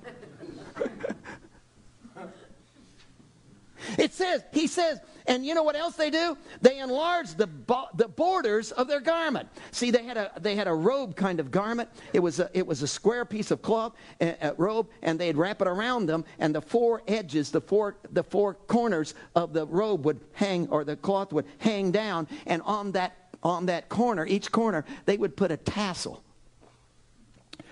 It 4.00 4.14
says, 4.14 4.44
he 4.52 4.68
says, 4.68 5.00
and 5.28 5.46
you 5.46 5.54
know 5.54 5.64
what 5.64 5.76
else 5.76 5.96
they 5.96 6.10
do? 6.10 6.38
They 6.62 6.80
enlarge 6.80 7.36
the, 7.36 7.46
bo- 7.46 7.90
the 7.96 8.08
borders 8.08 8.72
of 8.72 8.88
their 8.88 9.00
garment. 9.00 9.48
See, 9.72 9.92
they 9.92 10.04
had 10.04 10.18
a 10.18 10.32
they 10.40 10.56
had 10.56 10.68
a 10.68 10.74
robe 10.74 11.16
kind 11.16 11.40
of 11.40 11.52
garment. 11.52 11.90
It 12.14 12.20
was 12.20 12.40
a, 12.40 12.50
it 12.54 12.66
was 12.66 12.82
a 12.82 12.88
square 12.88 13.26
piece 13.26 13.52
of 13.52 13.62
cloth, 13.62 13.94
a, 14.20 14.36
a 14.42 14.54
robe, 14.56 14.90
and 15.04 15.20
they'd 15.20 15.38
wrap 15.38 15.62
it 15.62 15.68
around 15.68 16.08
them, 16.08 16.26
and 16.40 16.56
the 16.56 16.62
four 16.62 17.04
edges, 17.08 17.52
the 17.52 17.62
four 17.62 17.98
the 18.12 18.24
four 18.24 18.56
corners 18.56 19.14
of 19.36 19.54
the 19.54 19.68
robe 19.68 20.06
would 20.06 20.20
hang, 20.34 20.68
or 20.70 20.84
the 20.84 20.96
cloth 20.96 21.32
would 21.32 21.46
hang 21.60 21.92
down, 21.92 22.28
and 22.48 22.64
on 22.64 22.94
that 22.94 23.30
on 23.44 23.68
that 23.68 23.88
corner, 23.88 24.26
each 24.26 24.52
corner, 24.52 24.84
they 25.06 25.18
would 25.18 25.38
put 25.38 25.52
a 25.52 25.58
tassel, 25.58 26.24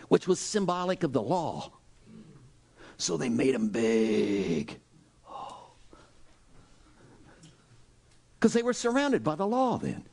which 0.09 0.27
was 0.27 0.39
symbolic 0.39 1.03
of 1.03 1.11
the 1.11 1.21
law. 1.21 1.71
So 2.97 3.17
they 3.17 3.29
made 3.29 3.55
them 3.55 3.69
big. 3.69 4.79
Because 8.39 8.53
they 8.53 8.61
were 8.61 8.73
surrounded 8.73 9.23
by 9.23 9.35
the 9.35 9.47
law 9.47 9.77
then. 9.77 10.03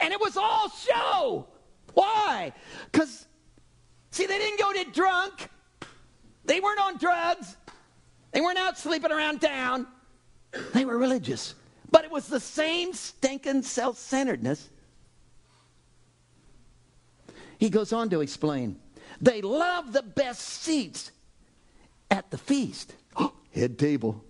And 0.00 0.12
it 0.12 0.20
was 0.20 0.36
all 0.36 0.68
show. 0.68 1.46
Why? 1.94 2.52
Because, 2.90 3.26
see, 4.10 4.26
they 4.26 4.38
didn't 4.38 4.58
go 4.58 4.72
get 4.72 4.92
drunk. 4.92 5.48
They 6.44 6.60
weren't 6.60 6.80
on 6.80 6.98
drugs. 6.98 7.56
They 8.32 8.40
weren't 8.40 8.58
out 8.58 8.78
sleeping 8.78 9.12
around 9.12 9.40
town. 9.40 9.86
They 10.72 10.84
were 10.84 10.98
religious. 10.98 11.54
But 11.90 12.04
it 12.04 12.10
was 12.10 12.26
the 12.26 12.40
same 12.40 12.92
stinking 12.92 13.62
self 13.62 13.98
centeredness. 13.98 14.68
He 17.58 17.70
goes 17.70 17.92
on 17.92 18.10
to 18.10 18.20
explain 18.20 18.78
they 19.20 19.40
love 19.40 19.92
the 19.92 20.02
best 20.02 20.40
seats 20.40 21.10
at 22.10 22.30
the 22.30 22.38
feast. 22.38 22.94
head 23.54 23.78
table. 23.78 24.22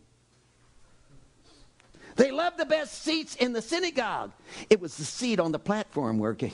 They 2.17 2.31
loved 2.31 2.59
the 2.59 2.65
best 2.65 3.03
seats 3.03 3.37
in 3.37 3.53
the 3.53 3.63
synagogue. 3.63 4.33
It 4.71 4.81
was 4.81 4.97
the 4.97 5.05
seat 5.05 5.39
on 5.39 5.53
the 5.53 5.59
platform 5.59 6.19
working. 6.19 6.53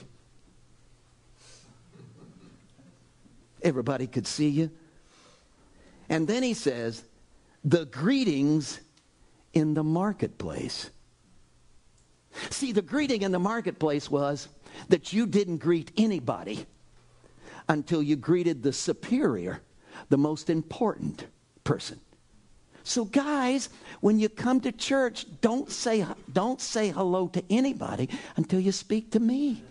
Everybody 3.63 4.09
could 4.09 4.27
see 4.27 4.49
you. 4.49 4.71
And 6.09 6.27
then 6.27 6.43
he 6.43 6.53
says, 6.55 7.05
the 7.65 7.87
greetings 7.87 8.81
in 9.55 9.75
the 9.75 9.85
marketplace. 9.85 10.91
See, 12.51 12.73
the 12.73 12.83
greeting 12.83 13.23
in 13.23 13.31
the 13.31 13.39
marketplace 13.39 14.11
was 14.11 14.49
that 14.89 15.13
you 15.13 15.27
didn't 15.27 15.59
greet 15.59 15.93
anybody 15.97 16.67
until 17.69 18.03
you 18.03 18.17
greeted 18.17 18.63
the 18.63 18.73
superior, 18.73 19.61
the 20.09 20.19
most 20.19 20.51
important 20.51 21.27
person. 21.63 22.01
So 22.85 23.05
guys, 23.05 23.69
when 24.01 24.19
you 24.19 24.29
come 24.29 24.61
to 24.63 24.73
church, 24.73 25.27
don't 25.41 25.71
say 25.71 26.05
don't 26.33 26.61
say 26.61 26.91
hello 26.91 27.29
to 27.29 27.43
anybody 27.51 28.09
until 28.37 28.61
you 28.61 28.73
speak 28.73 29.13
to 29.13 29.21
me. 29.21 29.63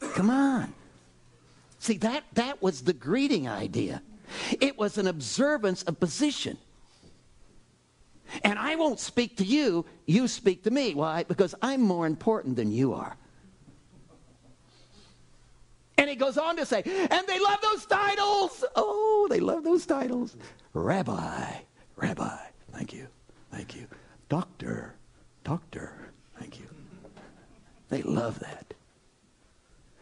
Come 0.00 0.30
on. 0.30 0.72
See 1.78 1.98
that 1.98 2.24
that 2.34 2.62
was 2.62 2.82
the 2.82 2.92
greeting 2.92 3.48
idea. 3.48 4.00
It 4.60 4.78
was 4.78 4.96
an 4.96 5.06
observance 5.06 5.82
of 5.82 5.98
position. 5.98 6.56
And 8.42 8.58
I 8.58 8.74
won't 8.76 9.00
speak 9.00 9.36
to 9.36 9.44
you, 9.44 9.84
you 10.06 10.26
speak 10.28 10.64
to 10.64 10.70
me. 10.70 10.94
Why? 10.94 11.24
Because 11.24 11.54
I'm 11.62 11.82
more 11.82 12.06
important 12.06 12.56
than 12.56 12.72
you 12.72 12.94
are. 12.94 13.16
He 16.14 16.18
goes 16.20 16.38
on 16.38 16.54
to 16.58 16.64
say, 16.64 16.80
and 17.10 17.26
they 17.26 17.40
love 17.40 17.60
those 17.60 17.86
titles. 17.86 18.64
Oh, 18.76 19.26
they 19.28 19.40
love 19.40 19.64
those 19.64 19.84
titles. 19.84 20.36
Rabbi, 20.72 21.54
Rabbi, 21.96 22.38
thank 22.70 22.92
you, 22.92 23.08
thank 23.50 23.74
you. 23.74 23.88
Doctor, 24.28 24.94
Doctor, 25.42 26.12
thank 26.38 26.60
you. 26.60 26.66
They 27.88 28.02
love 28.02 28.38
that. 28.38 28.74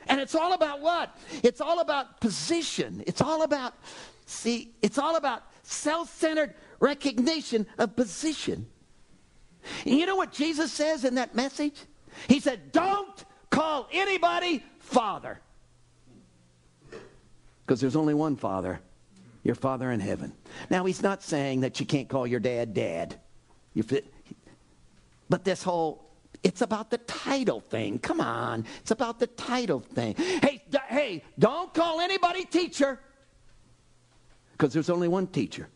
And 0.06 0.20
it's 0.20 0.34
all 0.34 0.52
about 0.52 0.82
what? 0.82 1.16
It's 1.42 1.62
all 1.62 1.80
about 1.80 2.20
position. 2.20 3.02
It's 3.06 3.22
all 3.22 3.42
about, 3.42 3.72
see, 4.26 4.74
it's 4.82 4.98
all 4.98 5.16
about 5.16 5.44
self 5.62 6.14
centered 6.14 6.52
recognition 6.78 7.66
of 7.78 7.96
position. 7.96 8.66
And 9.86 9.98
you 9.98 10.04
know 10.04 10.16
what 10.16 10.30
Jesus 10.30 10.72
says 10.72 11.06
in 11.06 11.14
that 11.14 11.34
message? 11.34 11.80
He 12.28 12.38
said, 12.38 12.70
Don't 12.70 13.24
call 13.48 13.88
anybody 13.90 14.62
Father. 14.78 15.40
Because 17.64 17.80
there's 17.80 17.96
only 17.96 18.14
one 18.14 18.36
Father, 18.36 18.80
your 19.42 19.54
Father 19.54 19.90
in 19.90 20.00
heaven. 20.00 20.32
Now, 20.70 20.84
he's 20.84 21.02
not 21.02 21.22
saying 21.22 21.60
that 21.60 21.80
you 21.80 21.86
can't 21.86 22.08
call 22.08 22.26
your 22.26 22.40
dad 22.40 22.74
dad. 22.74 23.20
But 25.28 25.44
this 25.44 25.62
whole 25.62 26.12
it's 26.42 26.60
about 26.60 26.90
the 26.90 26.98
title 26.98 27.60
thing. 27.60 27.98
Come 27.98 28.20
on. 28.20 28.64
It's 28.80 28.90
about 28.90 29.18
the 29.20 29.28
title 29.28 29.80
thing. 29.80 30.14
Hey, 30.14 30.62
d- 30.68 30.78
hey, 30.88 31.22
don't 31.38 31.72
call 31.72 32.00
anybody 32.00 32.44
teacher. 32.44 32.98
Because 34.52 34.72
there's 34.72 34.90
only 34.90 35.08
one 35.08 35.28
teacher. 35.28 35.68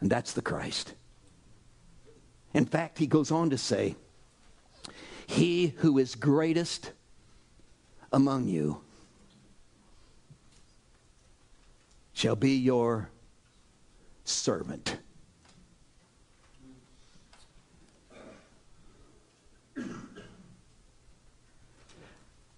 And 0.00 0.10
that's 0.10 0.32
the 0.32 0.42
Christ. 0.42 0.94
In 2.52 2.66
fact, 2.66 2.98
he 2.98 3.06
goes 3.06 3.30
on 3.30 3.50
to 3.50 3.58
say, 3.58 3.96
He 5.26 5.68
who 5.78 5.98
is 5.98 6.14
greatest 6.14 6.92
among 8.12 8.48
you 8.48 8.80
shall 12.18 12.34
be 12.34 12.56
your 12.56 13.08
servant. 14.24 14.96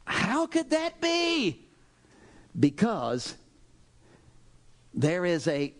How 0.06 0.46
could 0.46 0.70
that 0.70 0.98
be? 1.02 1.68
Because 2.58 3.34
there 4.94 5.26
is 5.26 5.46
a 5.46 5.74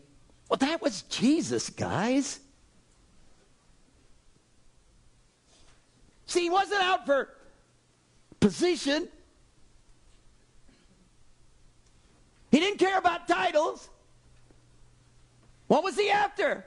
well, 0.50 0.58
that 0.58 0.82
was 0.82 1.00
Jesus, 1.02 1.70
guys. 1.70 2.38
See, 6.26 6.42
he 6.42 6.50
wasn't 6.50 6.82
out 6.82 7.06
for 7.06 7.30
position. 8.40 9.08
He 12.50 12.60
didn't 12.60 12.78
care 12.78 12.98
about 12.98 13.28
titles. 13.28 13.88
What 15.66 15.84
was 15.84 15.96
he 15.96 16.10
after? 16.10 16.66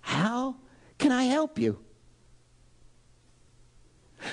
How 0.00 0.56
can 0.98 1.12
I 1.12 1.24
help 1.24 1.58
you? 1.58 1.78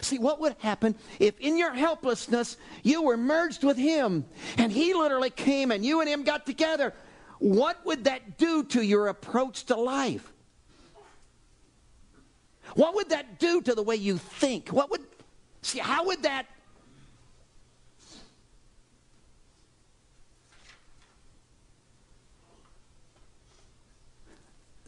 See, 0.01 0.17
what 0.17 0.39
would 0.39 0.55
happen 0.59 0.95
if 1.19 1.39
in 1.39 1.57
your 1.57 1.73
helplessness 1.73 2.57
you 2.83 3.03
were 3.03 3.17
merged 3.17 3.63
with 3.63 3.77
him 3.77 4.25
and 4.57 4.71
he 4.71 4.93
literally 4.93 5.29
came 5.29 5.71
and 5.71 5.85
you 5.85 5.99
and 5.99 6.09
him 6.09 6.23
got 6.23 6.45
together? 6.45 6.93
what 7.43 7.85
would 7.85 8.05
that 8.05 8.37
do 8.37 8.63
to 8.63 8.81
your 8.81 9.09
approach 9.09 9.65
to 9.65 9.75
life? 9.75 10.31
What 12.75 12.95
would 12.95 13.09
that 13.09 13.37
do 13.37 13.61
to 13.63 13.75
the 13.75 13.83
way 13.83 13.97
you 13.97 14.17
think? 14.17 14.69
What 14.69 14.89
would, 14.91 15.01
see, 15.61 15.79
how 15.79 16.05
would 16.05 16.23
that 16.23 16.45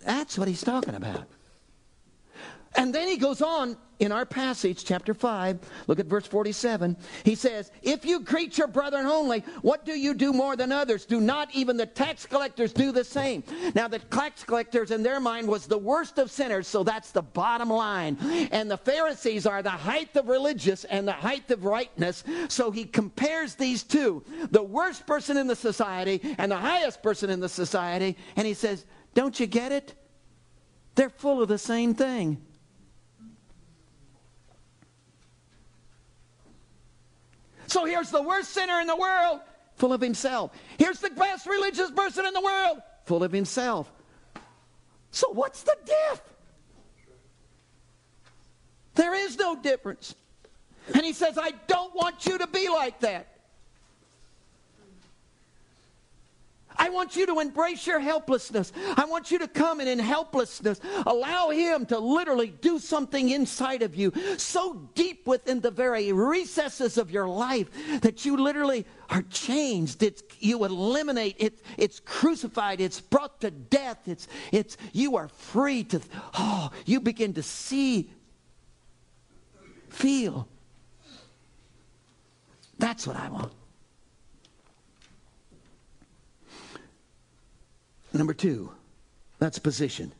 That's 0.06 0.38
what 0.38 0.48
he's 0.48 0.64
talking 0.64 0.96
about. 0.96 1.26
And 2.76 2.94
then 2.94 3.08
he 3.08 3.18
goes 3.18 3.42
on 3.42 3.78
in 4.00 4.12
our 4.12 4.26
passage, 4.26 4.84
chapter 4.84 5.14
5, 5.14 5.60
look 5.88 6.00
at 6.00 6.06
verse 6.08 6.28
47. 6.28 6.98
He 7.24 7.36
says, 7.36 7.72
If 7.82 8.04
you 8.04 8.20
greet 8.20 8.58
your 8.58 8.68
brethren 8.68 9.06
only, 9.06 9.40
what 9.62 9.86
do 9.86 9.94
you 9.94 10.14
do 10.14 10.34
more 10.34 10.58
than 10.58 10.74
others? 10.74 11.06
Do 11.06 11.22
not 11.22 11.54
even 11.56 11.78
the 11.78 11.86
tax 11.86 12.26
collectors 12.26 12.74
do 12.74 12.92
the 12.92 13.06
same? 13.06 13.44
Now, 13.74 13.88
the 13.88 14.00
tax 14.00 14.44
collectors 14.44 14.92
in 14.92 15.02
their 15.02 15.22
mind 15.22 15.48
was 15.48 15.66
the 15.66 15.78
worst 15.78 16.18
of 16.18 16.30
sinners, 16.30 16.68
so 16.68 16.84
that's 16.84 17.12
the 17.12 17.22
bottom 17.22 17.70
line. 17.70 18.18
And 18.52 18.70
the 18.70 18.78
Pharisees 18.78 19.46
are 19.46 19.62
the 19.62 19.70
height 19.70 20.14
of 20.18 20.28
religious 20.28 20.84
and 20.84 21.08
the 21.08 21.14
height 21.14 21.50
of 21.52 21.64
rightness. 21.64 22.26
So 22.50 22.72
he 22.72 22.84
compares 22.84 23.56
these 23.56 23.84
two 23.84 24.26
the 24.52 24.64
worst 24.64 25.08
person 25.08 25.38
in 25.38 25.48
the 25.48 25.56
society 25.56 26.36
and 26.38 26.52
the 26.52 26.58
highest 26.58 27.02
person 27.02 27.30
in 27.30 27.40
the 27.40 27.50
society. 27.50 28.18
And 28.36 28.46
he 28.46 28.54
says, 28.54 28.86
Don't 29.16 29.40
you 29.40 29.48
get 29.48 29.72
it? 29.72 29.96
They're 30.94 31.10
full 31.10 31.42
of 31.42 31.48
the 31.48 31.58
same 31.58 31.96
thing. 31.96 32.42
So 37.68 37.86
here's 37.86 38.12
the 38.12 38.22
worst 38.22 38.52
sinner 38.52 38.80
in 38.80 38.88
the 38.88 38.96
world, 38.96 39.40
full 39.76 39.92
of 39.92 40.00
himself. 40.00 40.52
Here's 40.78 41.00
the 41.00 41.10
best 41.10 41.48
religious 41.48 41.90
person 41.92 42.26
in 42.26 42.34
the 42.34 42.42
world, 42.42 42.82
full 43.06 43.24
of 43.24 43.32
himself. 43.32 43.92
So 45.12 45.30
what's 45.32 45.64
the 45.64 45.76
diff? 45.86 46.22
There 48.94 49.14
is 49.14 49.38
no 49.38 49.56
difference. 49.56 50.14
And 50.94 51.04
he 51.04 51.14
says, 51.14 51.38
I 51.38 51.52
don't 51.68 51.94
want 51.96 52.26
you 52.26 52.38
to 52.38 52.48
be 52.48 52.70
like 52.70 53.00
that. 53.00 53.35
I 56.86 56.90
want 56.90 57.16
you 57.16 57.26
to 57.26 57.40
embrace 57.40 57.88
your 57.88 58.00
helplessness. 58.00 58.72
I 58.96 59.06
want 59.06 59.32
you 59.32 59.40
to 59.40 59.48
come 59.48 59.80
and 59.80 59.90
in 59.90 59.98
helplessness 59.98 60.80
allow 61.08 61.50
Him 61.50 61.88
to 61.88 61.98
literally 61.98 62.50
do 62.62 62.78
something 62.78 63.30
inside 63.30 63.82
of 63.82 63.96
you 63.96 64.14
so 64.38 64.76
deep 64.94 65.26
within 65.26 65.62
the 65.62 65.72
very 65.72 66.12
recesses 66.12 67.00
of 67.00 67.10
your 67.10 67.28
life 67.28 67.72
that 68.02 68.24
you 68.24 68.38
literally 68.38 68.86
are 69.10 69.24
changed. 69.24 70.04
It's, 70.04 70.22
you 70.40 70.64
eliminate 70.64 71.38
it. 71.40 71.64
It's 71.76 72.00
crucified. 72.00 72.80
It's 72.80 73.02
brought 73.02 73.42
to 73.42 73.50
death. 73.50 74.08
It's, 74.08 74.28
it's, 74.52 74.78
you 74.94 75.18
are 75.18 75.28
free 75.28 75.86
to, 75.86 76.02
oh, 76.38 76.70
you 76.86 77.00
begin 77.00 77.34
to 77.34 77.42
see, 77.42 78.12
feel. 79.90 80.48
That's 82.78 83.08
what 83.08 83.16
I 83.16 83.30
want. 83.30 83.54
Number 88.16 88.34
two, 88.34 88.72
that's 89.40 89.60
position. 89.60 90.14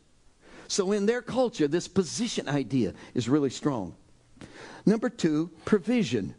So 0.68 0.92
in 0.92 1.06
their 1.06 1.22
culture, 1.22 1.68
this 1.68 1.88
position 1.88 2.50
idea 2.50 2.94
is 3.14 3.30
really 3.30 3.50
strong. 3.50 3.96
Number 4.86 5.10
two, 5.10 5.50
provision. 5.64 6.36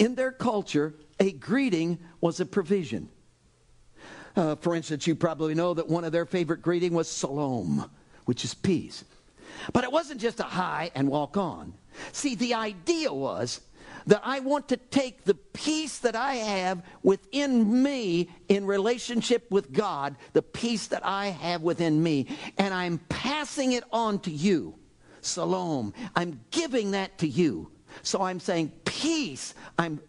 In 0.00 0.16
their 0.16 0.32
culture, 0.32 0.94
a 1.20 1.30
greeting 1.30 1.98
was 2.20 2.40
a 2.40 2.46
provision. 2.46 3.08
Uh, 4.34 4.56
for 4.56 4.74
instance, 4.74 5.06
you 5.06 5.14
probably 5.14 5.54
know 5.54 5.74
that 5.74 5.88
one 5.88 6.04
of 6.04 6.10
their 6.10 6.26
favorite 6.26 6.60
greeting 6.60 6.92
was 6.92 7.16
shalom, 7.16 7.88
which 8.24 8.44
is 8.44 8.54
peace. 8.54 9.04
But 9.72 9.84
it 9.84 9.92
wasn't 9.92 10.20
just 10.20 10.40
a 10.40 10.44
hi 10.44 10.90
and 10.96 11.08
walk 11.08 11.36
on. 11.36 11.72
See, 12.12 12.34
the 12.34 12.54
idea 12.54 13.12
was 13.12 13.60
that 14.08 14.22
I 14.24 14.40
want 14.40 14.68
to 14.70 14.78
take 14.78 15.24
the 15.24 15.34
peace 15.34 15.98
that 15.98 16.16
I 16.16 16.36
have 16.36 16.82
within 17.02 17.82
me 17.82 18.30
in 18.48 18.64
relationship 18.64 19.50
with 19.50 19.70
God, 19.70 20.16
the 20.32 20.40
peace 20.40 20.86
that 20.88 21.04
I 21.04 21.26
have 21.26 21.60
within 21.60 22.02
me, 22.02 22.26
and 22.56 22.72
I'm 22.72 22.98
passing 23.10 23.72
it 23.72 23.84
on 23.92 24.20
to 24.20 24.30
you. 24.30 24.74
Shalom. 25.22 25.92
I'm 26.16 26.40
giving 26.50 26.92
that 26.92 27.18
to 27.18 27.28
you. 27.28 27.70
So 28.02 28.22
I'm 28.22 28.40
saying 28.40 28.72
peace. 28.84 29.54
I'm 29.78 30.00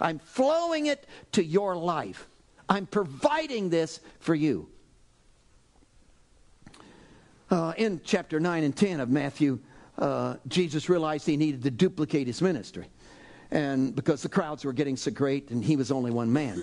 I'm 0.00 0.18
flowing 0.18 0.86
it 0.86 1.06
to 1.32 1.44
your 1.44 1.76
life. 1.76 2.26
I'm 2.68 2.86
providing 2.86 3.68
this 3.68 4.00
for 4.20 4.34
you. 4.34 4.68
Uh, 7.50 7.74
in 7.76 8.00
chapter 8.04 8.40
9 8.40 8.64
and 8.64 8.74
10 8.74 9.00
of 9.00 9.10
Matthew, 9.10 9.60
uh, 9.98 10.36
Jesus 10.48 10.88
realized 10.88 11.26
he 11.26 11.36
needed 11.36 11.62
to 11.62 11.70
duplicate 11.70 12.26
his 12.26 12.40
ministry. 12.40 12.86
And 13.50 13.94
because 13.94 14.22
the 14.22 14.28
crowds 14.28 14.64
were 14.64 14.72
getting 14.72 14.96
so 14.96 15.10
great 15.10 15.50
and 15.50 15.64
he 15.64 15.76
was 15.76 15.90
only 15.90 16.10
one 16.10 16.32
man. 16.32 16.62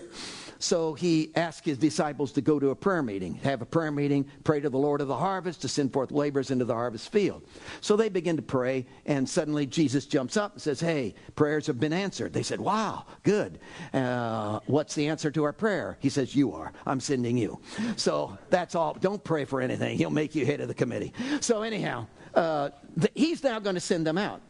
So 0.61 0.93
he 0.93 1.31
asked 1.35 1.65
his 1.65 1.79
disciples 1.79 2.31
to 2.33 2.41
go 2.41 2.59
to 2.59 2.69
a 2.69 2.75
prayer 2.75 3.01
meeting, 3.01 3.33
have 3.35 3.63
a 3.63 3.65
prayer 3.65 3.91
meeting, 3.91 4.27
pray 4.43 4.59
to 4.59 4.69
the 4.69 4.77
Lord 4.77 5.01
of 5.01 5.07
the 5.07 5.15
harvest 5.15 5.61
to 5.63 5.67
send 5.67 5.91
forth 5.91 6.11
laborers 6.11 6.51
into 6.51 6.65
the 6.65 6.75
harvest 6.75 7.11
field. 7.11 7.41
So 7.81 7.95
they 7.95 8.09
begin 8.09 8.35
to 8.35 8.43
pray, 8.43 8.85
and 9.07 9.27
suddenly 9.27 9.65
Jesus 9.65 10.05
jumps 10.05 10.37
up 10.37 10.53
and 10.53 10.61
says, 10.61 10.79
Hey, 10.79 11.15
prayers 11.35 11.65
have 11.65 11.79
been 11.79 11.93
answered. 11.93 12.31
They 12.31 12.43
said, 12.43 12.61
Wow, 12.61 13.05
good. 13.23 13.59
Uh, 13.91 14.59
what's 14.67 14.93
the 14.93 15.07
answer 15.07 15.31
to 15.31 15.43
our 15.43 15.53
prayer? 15.53 15.97
He 15.99 16.09
says, 16.09 16.35
You 16.35 16.53
are. 16.53 16.71
I'm 16.85 16.99
sending 16.99 17.37
you. 17.37 17.59
So 17.95 18.37
that's 18.51 18.75
all. 18.75 18.93
Don't 18.93 19.23
pray 19.23 19.45
for 19.45 19.61
anything. 19.61 19.97
He'll 19.97 20.11
make 20.11 20.35
you 20.35 20.45
head 20.45 20.61
of 20.61 20.67
the 20.67 20.75
committee. 20.75 21.11
So, 21.39 21.63
anyhow, 21.63 22.05
uh, 22.35 22.69
the, 22.95 23.09
he's 23.15 23.43
now 23.43 23.57
going 23.59 23.75
to 23.75 23.81
send 23.81 24.05
them 24.05 24.17
out. 24.17 24.41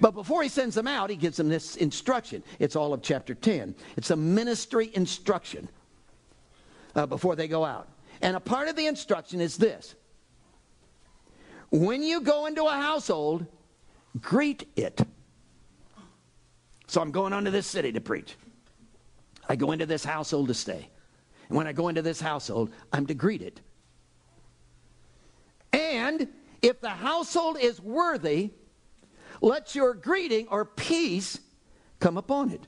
But 0.00 0.12
before 0.12 0.42
he 0.42 0.48
sends 0.48 0.74
them 0.74 0.86
out, 0.86 1.10
he 1.10 1.16
gives 1.16 1.36
them 1.38 1.48
this 1.48 1.76
instruction. 1.76 2.42
It's 2.58 2.76
all 2.76 2.92
of 2.92 3.02
chapter 3.02 3.34
10. 3.34 3.74
It's 3.96 4.10
a 4.10 4.16
ministry 4.16 4.90
instruction 4.94 5.68
uh, 6.94 7.06
before 7.06 7.36
they 7.36 7.48
go 7.48 7.64
out. 7.64 7.88
And 8.20 8.36
a 8.36 8.40
part 8.40 8.68
of 8.68 8.76
the 8.76 8.86
instruction 8.86 9.40
is 9.40 9.56
this 9.56 9.94
when 11.70 12.02
you 12.02 12.20
go 12.20 12.46
into 12.46 12.64
a 12.64 12.72
household, 12.72 13.46
greet 14.20 14.68
it. 14.76 15.00
So 16.86 17.00
I'm 17.00 17.10
going 17.10 17.32
onto 17.32 17.50
this 17.50 17.66
city 17.66 17.92
to 17.92 18.00
preach. 18.00 18.36
I 19.48 19.56
go 19.56 19.72
into 19.72 19.86
this 19.86 20.04
household 20.04 20.48
to 20.48 20.54
stay. 20.54 20.88
And 21.48 21.56
when 21.56 21.66
I 21.66 21.72
go 21.72 21.88
into 21.88 22.02
this 22.02 22.20
household, 22.20 22.70
I'm 22.92 23.06
to 23.06 23.14
greet 23.14 23.42
it. 23.42 23.60
And 25.72 26.28
if 26.62 26.80
the 26.80 26.90
household 26.90 27.58
is 27.60 27.80
worthy, 27.80 28.50
let 29.40 29.74
your 29.74 29.94
greeting 29.94 30.48
or 30.48 30.64
peace 30.64 31.38
come 32.00 32.16
upon 32.16 32.50
it. 32.50 32.66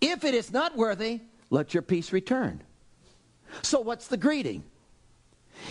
If 0.00 0.24
it 0.24 0.34
is 0.34 0.52
not 0.52 0.76
worthy, 0.76 1.20
let 1.50 1.74
your 1.74 1.82
peace 1.82 2.12
return. 2.12 2.62
So, 3.62 3.80
what's 3.80 4.08
the 4.08 4.16
greeting? 4.16 4.64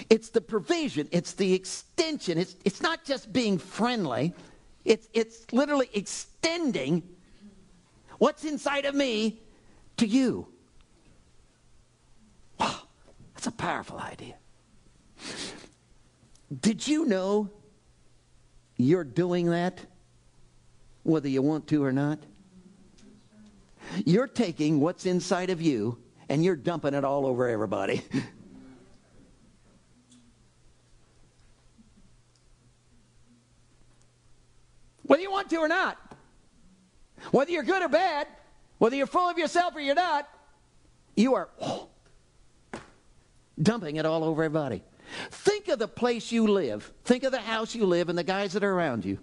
It's 0.09 0.29
the 0.29 0.41
provision, 0.41 1.09
it's 1.11 1.33
the 1.33 1.53
extension. 1.53 2.37
It's, 2.37 2.55
it's 2.63 2.81
not 2.81 3.03
just 3.03 3.33
being 3.33 3.57
friendly, 3.57 4.33
it's, 4.85 5.09
it's 5.13 5.51
literally 5.51 5.89
extending 5.93 7.03
what's 8.19 8.45
inside 8.45 8.85
of 8.85 8.95
me 8.95 9.41
to 9.97 10.07
you. 10.07 10.47
Wow, 12.59 12.81
that's 13.33 13.47
a 13.47 13.51
powerful 13.51 13.99
idea. 13.99 14.35
Did 16.61 16.87
you 16.87 17.05
know 17.05 17.49
you're 18.83 19.03
doing 19.03 19.47
that 19.47 19.79
whether 21.03 21.27
you 21.27 21.41
want 21.41 21.67
to 21.67 21.83
or 21.83 21.91
not. 21.91 22.19
You're 24.05 24.27
taking 24.27 24.79
what's 24.79 25.05
inside 25.05 25.49
of 25.49 25.61
you 25.61 25.97
and 26.29 26.45
you're 26.45 26.55
dumping 26.55 26.93
it 26.93 27.03
all 27.03 27.25
over 27.25 27.49
everybody. 27.49 28.03
whether 35.03 35.21
you 35.21 35.31
want 35.31 35.49
to 35.49 35.57
or 35.57 35.67
not. 35.67 35.97
Whether 37.31 37.51
you're 37.51 37.63
good 37.63 37.83
or 37.83 37.89
bad, 37.89 38.27
whether 38.77 38.95
you're 38.95 39.07
full 39.07 39.29
of 39.29 39.37
yourself 39.37 39.75
or 39.75 39.81
you're 39.81 39.93
not, 39.93 40.27
you 41.15 41.35
are 41.35 41.49
oh, 41.61 41.89
dumping 43.61 43.97
it 43.97 44.05
all 44.05 44.23
over 44.23 44.43
everybody. 44.43 44.81
Think 45.29 45.67
of 45.67 45.79
the 45.79 45.87
place 45.87 46.31
you 46.31 46.47
live. 46.47 46.91
Think 47.03 47.23
of 47.23 47.31
the 47.31 47.39
house 47.39 47.75
you 47.75 47.85
live 47.85 48.09
and 48.09 48.17
the 48.17 48.23
guys 48.23 48.53
that 48.53 48.63
are 48.63 48.73
around 48.73 49.05
you. 49.05 49.19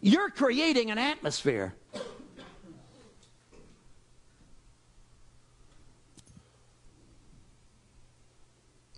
You're 0.00 0.30
creating 0.30 0.90
an 0.90 0.98
atmosphere. 0.98 1.74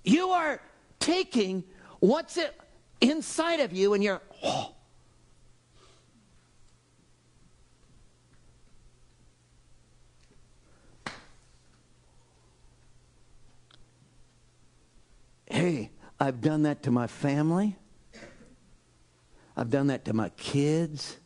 You 0.04 0.30
are 0.30 0.60
taking 1.00 1.64
what's 2.00 2.36
it 2.36 2.58
inside 3.00 3.60
of 3.60 3.72
you 3.72 3.94
and 3.94 4.02
you're, 4.02 4.20
oh, 4.42 4.74
Hey, 15.58 15.90
I've 16.20 16.40
done 16.40 16.62
that 16.62 16.84
to 16.84 16.92
my 16.92 17.08
family. 17.08 17.74
I've 19.56 19.70
done 19.70 19.88
that 19.88 20.04
to 20.04 20.12
my 20.12 20.28
kids. 20.28 21.16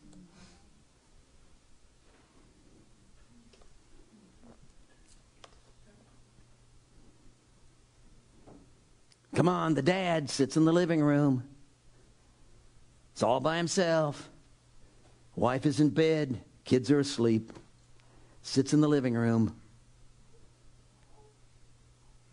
Come 9.35 9.47
on, 9.47 9.75
the 9.75 9.83
dad 9.83 10.31
sits 10.31 10.57
in 10.57 10.65
the 10.65 10.73
living 10.73 11.03
room. 11.03 11.47
It's 13.11 13.21
all 13.21 13.39
by 13.39 13.57
himself. 13.57 14.31
Wife 15.35 15.67
is 15.67 15.79
in 15.79 15.91
bed, 15.91 16.41
kids 16.65 16.89
are 16.89 16.97
asleep. 16.97 17.53
Sits 18.41 18.73
in 18.73 18.81
the 18.81 18.89
living 18.89 19.13
room. 19.13 19.55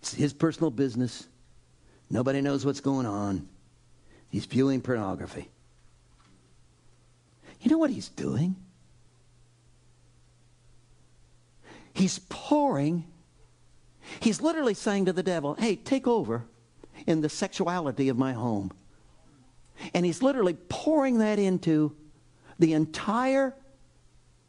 It's 0.00 0.14
his 0.14 0.32
personal 0.32 0.70
business. 0.70 1.28
Nobody 2.10 2.40
knows 2.40 2.66
what's 2.66 2.80
going 2.80 3.06
on. 3.06 3.48
He's 4.30 4.44
viewing 4.44 4.80
pornography. 4.80 5.48
You 7.60 7.70
know 7.70 7.78
what 7.78 7.90
he's 7.90 8.08
doing? 8.08 8.56
He's 11.92 12.18
pouring. 12.28 13.04
He's 14.20 14.40
literally 14.40 14.74
saying 14.74 15.06
to 15.06 15.12
the 15.12 15.22
devil, 15.22 15.54
hey, 15.54 15.76
take 15.76 16.06
over 16.06 16.44
in 17.06 17.20
the 17.20 17.28
sexuality 17.28 18.08
of 18.08 18.18
my 18.18 18.32
home. 18.32 18.72
And 19.94 20.04
he's 20.04 20.22
literally 20.22 20.54
pouring 20.68 21.18
that 21.18 21.38
into 21.38 21.94
the 22.58 22.72
entire 22.74 23.54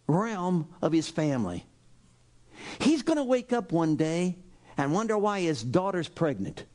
realm 0.08 0.68
of 0.82 0.92
his 0.92 1.10
family. 1.10 1.66
He's 2.80 3.02
going 3.02 3.18
to 3.18 3.24
wake 3.24 3.54
up 3.54 3.72
one 3.72 3.96
day 3.96 4.38
and 4.78 4.94
wonder 4.94 5.18
why 5.18 5.42
his 5.42 5.64
daughter's 5.64 6.08
pregnant. 6.08 6.66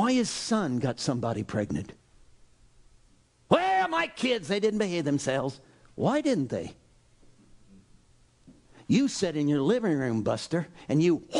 Why 0.00 0.14
his 0.14 0.30
son 0.30 0.78
got 0.78 0.98
somebody 0.98 1.42
pregnant? 1.42 1.92
Well, 3.50 3.86
my 3.88 4.06
kids, 4.06 4.48
they 4.48 4.58
didn't 4.58 4.78
behave 4.78 5.04
themselves. 5.04 5.60
Why 5.94 6.22
didn't 6.22 6.48
they? 6.48 6.72
You 8.86 9.08
sat 9.08 9.36
in 9.36 9.46
your 9.46 9.60
living 9.60 9.92
room, 9.92 10.22
Buster, 10.22 10.68
and 10.88 11.02
you 11.02 11.22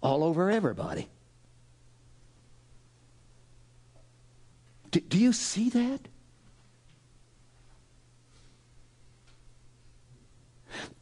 all 0.00 0.22
over 0.22 0.52
everybody. 0.52 1.08
Do, 4.92 5.00
do 5.00 5.18
you 5.18 5.32
see 5.32 5.68
that? 5.70 6.00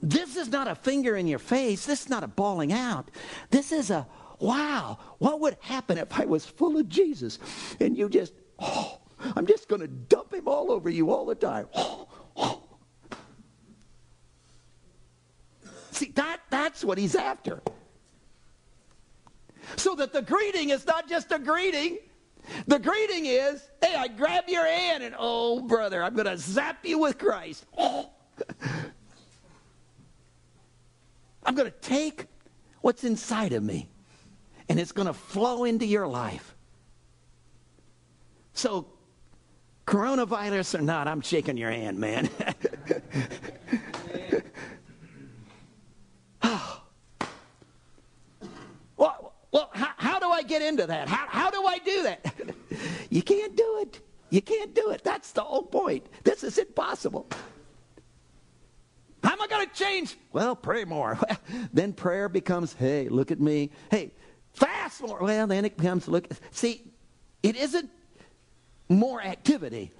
This 0.01 0.37
is 0.37 0.49
not 0.49 0.69
a 0.69 0.75
finger 0.75 1.19
in 1.19 1.27
your 1.27 1.39
face. 1.39 1.85
This 1.85 2.05
is 2.05 2.09
not 2.09 2.25
a 2.25 2.29
bawling 2.29 2.73
out. 2.73 3.11
This 3.51 3.73
is 3.73 3.91
a 3.91 4.07
wow, 4.39 4.99
what 5.19 5.41
would 5.41 5.57
happen 5.61 5.99
if 5.99 6.19
I 6.19 6.25
was 6.25 6.45
full 6.45 6.77
of 6.77 6.89
Jesus 6.89 7.39
and 7.81 7.97
you 7.97 8.09
just, 8.09 8.33
oh, 8.59 9.01
I'm 9.35 9.47
just 9.47 9.69
going 9.69 9.81
to 9.81 9.89
dump 9.89 10.35
him 10.35 10.47
all 10.47 10.71
over 10.71 10.91
you 10.91 11.11
all 11.11 11.27
the 11.27 11.35
time. 11.35 11.69
Oh, 11.75 12.09
oh. 12.37 12.63
See, 15.91 16.13
that, 16.15 16.41
that's 16.51 16.85
what 16.85 16.99
he's 16.99 17.15
after. 17.15 17.63
So 19.77 19.95
that 19.97 20.13
the 20.13 20.23
greeting 20.23 20.71
is 20.71 20.87
not 20.87 21.09
just 21.09 21.33
a 21.33 21.39
greeting. 21.39 21.99
The 22.67 22.79
greeting 22.79 23.27
is, 23.27 23.69
hey, 23.83 23.97
I 23.97 24.09
grab 24.09 24.45
your 24.47 24.67
hand 24.67 25.03
and, 25.03 25.15
oh, 25.19 25.63
brother, 25.63 26.03
I'm 26.03 26.15
going 26.15 26.27
to 26.27 26.37
zap 26.37 26.85
you 26.85 26.99
with 26.99 27.19
Christ. 27.19 27.65
Oh. 27.77 28.11
I'm 31.45 31.55
going 31.55 31.71
to 31.71 31.79
take 31.81 32.27
what's 32.83 33.05
inside 33.05 33.53
of 33.53 33.63
me 33.63 33.89
and 34.69 34.81
it's 34.81 34.93
going 34.93 35.07
to 35.07 35.13
flow 35.13 35.65
into 35.65 35.87
your 35.87 36.07
life. 36.07 36.55
So, 38.53 38.87
coronavirus 39.87 40.79
or 40.79 40.83
not, 40.83 41.09
I'm 41.09 41.21
shaking 41.21 41.57
your 41.57 41.71
hand, 41.71 41.99
man. 41.99 42.29
Well, 48.99 49.35
well 49.53 49.69
how, 49.75 49.91
how, 49.99 50.19
do 50.19 50.31
I 50.31 50.43
get 50.43 50.63
into 50.63 50.87
that? 50.87 51.07
How, 51.07 51.27
how 51.29 51.51
do 51.51 51.63
I 51.67 51.79
do 51.79 52.03
that? 52.05 52.35
you 53.11 53.21
can't 53.21 53.55
do 53.55 53.81
it. 53.83 54.01
You 54.31 54.41
can't 54.41 54.75
do 54.75 54.91
it. 54.91 55.05
That's 55.05 55.33
the 55.33 55.43
whole 55.43 55.65
point. 55.65 56.07
This 56.25 56.43
is 56.43 56.57
impossible. 56.57 57.29
How 59.23 59.33
am 59.33 59.43
I 59.43 59.47
going 59.49 59.69
to 59.69 59.75
change? 59.75 60.17
Well, 60.33 60.57
pray 60.57 60.85
more. 60.85 61.19
then 61.73 61.93
prayer 61.93 62.29
becomes, 62.29 62.73
hey, 62.73 63.09
look 63.09 63.31
at 63.31 63.41
me. 63.41 63.71
Hey, 63.91 64.13
fast 64.57 65.03
more. 65.03 65.21
Well, 65.21 65.47
then 65.47 65.65
it 65.65 65.77
becomes, 65.77 66.09
look. 66.09 66.29
See, 66.51 66.83
it 67.43 67.57
isn't 67.57 67.91
more 68.89 69.23
activity. 69.23 69.93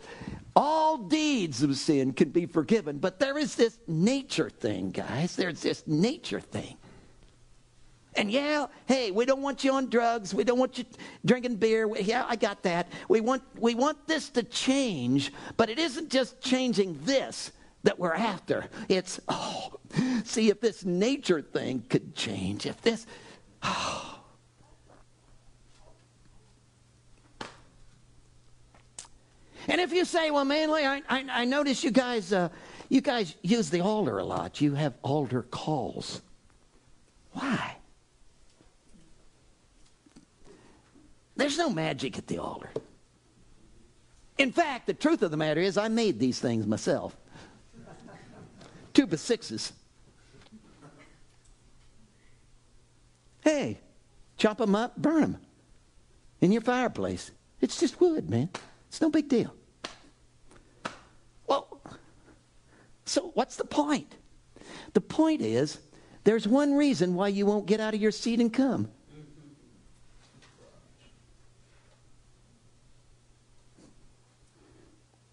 All 0.55 0.97
deeds 0.97 1.63
of 1.63 1.77
sin 1.77 2.13
can 2.13 2.31
be 2.31 2.47
forgiven, 2.47 2.99
but 2.99 3.19
there 3.19 3.37
is 3.37 3.55
this 3.55 3.79
nature 3.87 4.49
thing, 4.49 4.91
guys. 4.91 5.37
There's 5.37 5.61
this 5.61 5.87
nature 5.87 6.41
thing. 6.41 6.77
And 8.15 8.31
yeah, 8.31 8.67
hey, 8.87 9.11
we 9.11 9.27
don't 9.27 9.43
want 9.43 9.63
you 9.63 9.73
on 9.73 9.91
drugs. 9.91 10.33
We 10.33 10.43
don't 10.45 10.59
want 10.59 10.79
you 10.79 10.85
drinking 11.27 11.57
beer. 11.57 11.87
Yeah, 12.01 12.25
I 12.27 12.37
got 12.37 12.63
that. 12.63 12.89
We 13.11 13.21
want, 13.21 13.43
we 13.59 13.75
want 13.75 14.07
this 14.07 14.31
to 14.31 14.43
change, 14.43 15.33
but 15.59 15.69
it 15.69 15.79
isn't 15.79 16.11
just 16.11 16.41
changing 16.41 16.99
this 17.05 17.53
that 17.83 17.99
we're 17.99 18.15
after. 18.15 18.65
It's, 18.89 19.21
oh, 19.29 19.79
see, 20.25 20.49
if 20.49 20.63
this 20.63 20.87
nature 20.87 21.43
thing 21.43 21.85
could 21.91 22.15
change, 22.15 22.65
if 22.65 22.81
this, 22.81 23.07
oh. 23.63 24.16
And 29.69 29.81
if 29.81 29.93
you 29.93 30.05
say, 30.05 30.31
well, 30.31 30.45
mainly, 30.45 30.87
I, 30.87 31.03
I, 31.09 31.25
I 31.29 31.45
notice 31.45 31.83
you 31.83 31.91
guys, 31.91 32.33
uh, 32.33 32.49
you 32.89 33.01
guys 33.01 33.35
use 33.43 33.69
the 33.69 33.81
altar 33.81 34.19
a 34.19 34.25
lot. 34.25 34.61
You 34.61 34.75
have 34.75 34.95
altar 35.03 35.43
calls. 35.43 36.23
Why? 37.33 37.77
There's 41.35 41.59
no 41.59 41.69
magic 41.69 42.17
at 42.17 42.27
the 42.27 42.39
altar. 42.39 42.71
In 44.39 44.53
fact, 44.53 44.87
the 44.87 44.95
truth 44.95 45.23
of 45.23 45.31
the 45.31 45.37
matter 45.37 45.61
is, 45.61 45.77
I 45.77 45.89
made 45.89 46.19
these 46.19 46.39
things 46.39 46.67
myself. 46.67 47.17
Two 48.95 49.07
by 49.07 49.17
sixes. 49.17 49.73
Hey, 53.43 53.79
chop 54.39 54.59
them 54.59 54.75
up, 54.75 54.97
burn 54.97 55.21
them 55.21 55.39
in 56.41 56.53
your 56.53 56.63
fireplace. 56.63 57.31
It's 57.61 57.79
just 57.79 58.01
wood, 58.01 58.29
man. 58.29 58.49
It's 58.89 59.01
no 59.01 59.11
big 59.11 59.29
deal. 59.29 59.55
Well, 61.47 61.81
so 63.07 63.31
what's 63.35 63.57
the 63.57 63.65
point? 63.65 64.17
The 64.93 65.01
point 65.01 65.41
is, 65.41 65.79
there's 66.25 66.47
one 66.47 66.75
reason 66.75 67.15
why 67.15 67.29
you 67.29 67.47
won't 67.47 67.67
get 67.67 67.81
out 67.81 67.95
of 67.95 68.01
your 68.01 68.11
seat 68.11 68.41
and 68.41 68.53
come. 68.53 68.91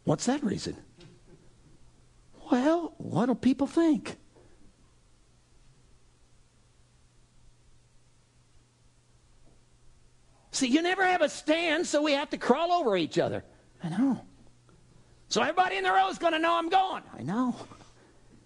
What's 0.04 0.26
that 0.28 0.44
reason? 0.44 0.78
Well, 2.52 2.94
what 2.98 3.26
do 3.26 3.36
people 3.36 3.68
think? 3.68 4.18
See, 10.52 10.68
you 10.68 10.84
never 10.84 11.04
have 11.04 11.22
a 11.22 11.30
stand, 11.30 11.88
so 11.88 12.04
we 12.04 12.12
have 12.12 12.30
to 12.30 12.38
crawl 12.38 12.72
over 12.72 12.96
each 12.96 13.18
other. 13.18 13.44
I 13.84 13.90
know. 13.90 14.22
So 15.34 15.42
everybody 15.42 15.78
in 15.78 15.84
the 15.84 15.92
row 15.92 16.10
is 16.10 16.20
going 16.20 16.34
to 16.34 16.40
know 16.40 16.60
I'm 16.60 16.70
going. 16.70 17.02
I 17.18 17.24
know. 17.24 17.56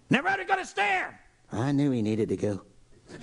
Never 0.08 0.26
had 0.26 0.36
to 0.36 0.46
go 0.46 0.56
to 0.56 0.64
stare. 0.64 1.20
I 1.52 1.70
knew 1.70 1.90
he 1.90 2.00
needed 2.00 2.30
to 2.30 2.36
go. 2.38 2.62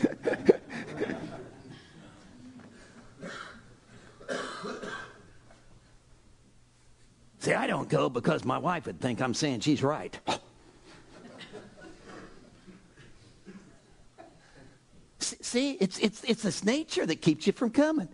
See, 7.40 7.56
I 7.56 7.66
don't 7.66 7.90
go 7.90 8.08
because 8.08 8.46
my 8.46 8.60
wife 8.60 8.86
would 8.86 9.02
think 9.02 9.20
I'm 9.20 9.34
saying 9.34 9.62
she's 9.62 9.82
right. 9.82 10.16
See, 15.18 15.72
it's, 15.72 15.98
it's, 15.98 16.24
it's 16.24 16.44
this 16.44 16.64
nature 16.64 17.08
that 17.08 17.24
keeps 17.24 17.48
you 17.48 17.54
from 17.54 17.72
coming. 17.72 18.10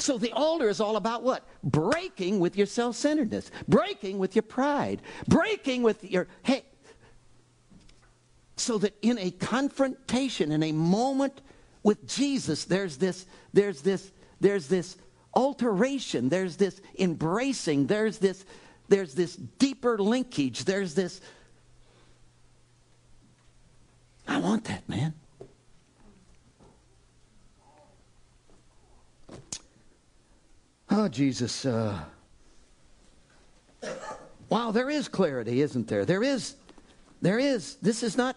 So 0.00 0.16
the 0.16 0.32
altar 0.32 0.68
is 0.68 0.80
all 0.80 0.96
about 0.96 1.22
what? 1.22 1.46
Breaking 1.62 2.40
with 2.40 2.56
your 2.56 2.66
self 2.66 2.96
centeredness, 2.96 3.50
breaking 3.68 4.18
with 4.18 4.34
your 4.34 4.42
pride, 4.42 5.02
breaking 5.28 5.82
with 5.82 6.02
your, 6.04 6.26
hey. 6.42 6.64
So 8.56 8.78
that 8.78 8.96
in 9.02 9.18
a 9.18 9.30
confrontation, 9.30 10.52
in 10.52 10.62
a 10.62 10.72
moment 10.72 11.40
with 11.82 12.06
Jesus, 12.06 12.64
there's 12.64 12.96
this, 12.96 13.26
there's 13.52 13.82
this, 13.82 14.10
there's 14.40 14.68
this 14.68 14.96
alteration, 15.34 16.28
there's 16.28 16.56
this 16.56 16.80
embracing, 16.98 17.86
there's 17.86 18.18
this, 18.18 18.44
there's 18.88 19.14
this 19.14 19.36
deeper 19.36 19.98
linkage, 19.98 20.64
there's 20.64 20.94
this. 20.94 21.20
I 24.26 24.38
want 24.38 24.64
that, 24.64 24.88
man. 24.88 25.14
Oh, 30.90 31.08
Jesus. 31.08 31.64
Uh, 31.64 31.98
wow, 34.48 34.72
there 34.72 34.90
is 34.90 35.08
clarity, 35.08 35.60
isn't 35.60 35.86
there? 35.86 36.04
There 36.04 36.22
is. 36.22 36.56
There 37.22 37.38
is. 37.38 37.76
This 37.76 38.02
is 38.02 38.16
not. 38.16 38.36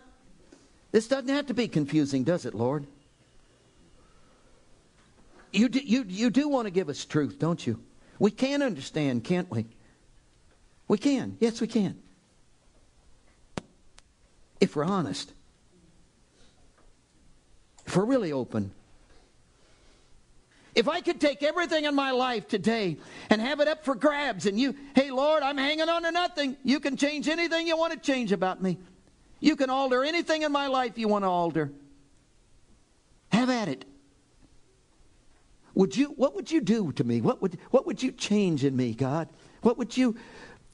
This 0.91 1.07
doesn't 1.07 1.29
have 1.29 1.47
to 1.47 1.55
be 1.55 1.67
confusing, 1.67 2.23
does 2.23 2.45
it, 2.45 2.53
Lord? 2.53 2.85
You 5.51 5.69
do, 5.69 5.79
you, 5.79 6.05
you 6.07 6.29
do 6.29 6.47
want 6.47 6.65
to 6.65 6.71
give 6.71 6.89
us 6.89 7.05
truth, 7.05 7.37
don't 7.39 7.65
you? 7.65 7.79
We 8.19 8.31
can 8.31 8.61
understand, 8.61 9.23
can't 9.23 9.49
we? 9.49 9.65
We 10.87 10.97
can. 10.97 11.37
Yes, 11.39 11.61
we 11.61 11.67
can. 11.67 11.97
If 14.59 14.75
we're 14.75 14.85
honest. 14.85 15.33
If 17.85 17.97
we're 17.97 18.05
really 18.05 18.31
open. 18.31 18.71
If 20.75 20.87
I 20.87 21.01
could 21.01 21.21
take 21.21 21.43
everything 21.43 21.85
in 21.85 21.93
my 21.93 22.11
life 22.11 22.47
today 22.47 22.97
and 23.29 23.39
have 23.39 23.59
it 23.59 23.67
up 23.67 23.85
for 23.85 23.93
grabs, 23.93 24.47
and 24.47 24.59
you, 24.59 24.75
hey, 24.95 25.11
Lord, 25.11 25.43
I'm 25.43 25.57
hanging 25.57 25.87
on 25.87 26.03
to 26.03 26.11
nothing. 26.11 26.57
You 26.63 26.79
can 26.79 26.97
change 26.97 27.27
anything 27.27 27.67
you 27.67 27.77
want 27.77 27.93
to 27.93 27.99
change 27.99 28.31
about 28.31 28.61
me. 28.61 28.79
You 29.39 29.55
can 29.55 29.69
alter 29.69 30.03
anything 30.03 30.41
in 30.41 30.51
my 30.51 30.67
life 30.67 30.97
you 30.97 31.07
want 31.07 31.25
to 31.25 31.29
alter. 31.29 31.71
Have 33.31 33.49
at 33.49 33.67
it. 33.67 33.85
Would 35.75 35.95
you, 35.95 36.07
what 36.09 36.35
would 36.35 36.51
you 36.51 36.61
do 36.61 36.91
to 36.93 37.03
me? 37.03 37.21
What 37.21 37.41
would, 37.41 37.57
what 37.71 37.85
would 37.85 38.01
you 38.01 38.11
change 38.11 38.63
in 38.63 38.75
me, 38.75 38.93
God? 38.93 39.27
What 39.61 39.77
would 39.77 39.95
you, 39.95 40.15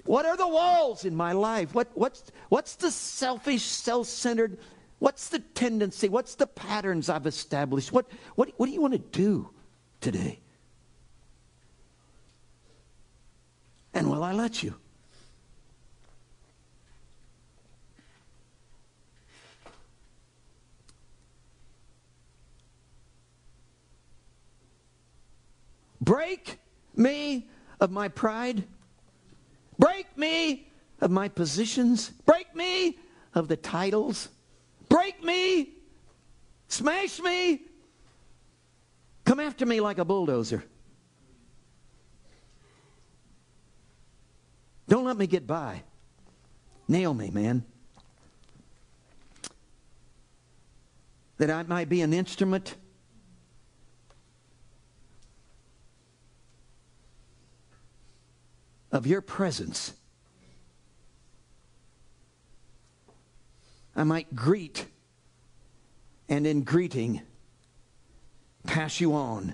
what 0.06 0.26
are 0.26 0.38
the 0.38 0.48
walls 0.48 1.04
in 1.06 1.16
my 1.16 1.34
life? 1.34 1.74
What, 1.74 1.90
what's, 1.94 2.24
what's 2.50 2.76
the 2.76 2.92
selfish, 2.92 3.64
self 3.64 4.08
centered, 4.08 4.58
what's 5.00 5.30
the 5.30 5.40
tendency? 5.40 6.10
What's 6.10 6.36
the 6.36 6.48
patterns 6.48 7.10
I've 7.10 7.28
established? 7.28 7.92
What, 7.92 8.08
what, 8.36 8.52
what 8.58 8.66
do 8.68 8.72
you 8.72 8.82
want 8.82 8.94
to 8.94 9.00
do 9.00 9.50
today? 10.02 10.40
And 13.94 14.10
will 14.10 14.24
I 14.24 14.34
let 14.34 14.64
you? 14.64 14.76
Break 26.02 26.60
me 26.96 27.48
of 27.80 27.92
my 27.92 28.08
pride. 28.08 28.64
Break 29.78 30.06
me 30.18 30.68
of 31.02 31.12
my 31.12 31.28
positions. 31.28 32.10
Break 32.26 32.56
me 32.56 32.98
of 33.34 33.48
the 33.48 33.58
titles. 33.58 34.30
Break 34.88 35.24
me. 35.24 35.70
Smash 36.68 37.20
me. 37.20 37.62
Come 39.30 39.40
after 39.40 39.64
me 39.64 39.80
like 39.80 40.00
a 40.00 40.06
bulldozer. 40.06 40.64
Don't 44.88 45.06
let 45.06 45.18
me 45.18 45.28
get 45.28 45.46
by. 45.46 45.84
Nail 46.88 47.14
me, 47.14 47.30
man. 47.30 47.64
That 51.38 51.52
I 51.52 51.62
might 51.62 51.90
be 51.90 52.02
an 52.02 52.12
instrument 52.12 52.74
of 58.92 59.06
your 59.06 59.22
presence, 59.22 59.94
I 63.96 64.04
might 64.04 64.34
greet 64.34 64.88
and 66.28 66.48
in 66.48 66.64
greeting 66.64 67.22
pass 68.66 69.00
you 69.00 69.14
on 69.14 69.54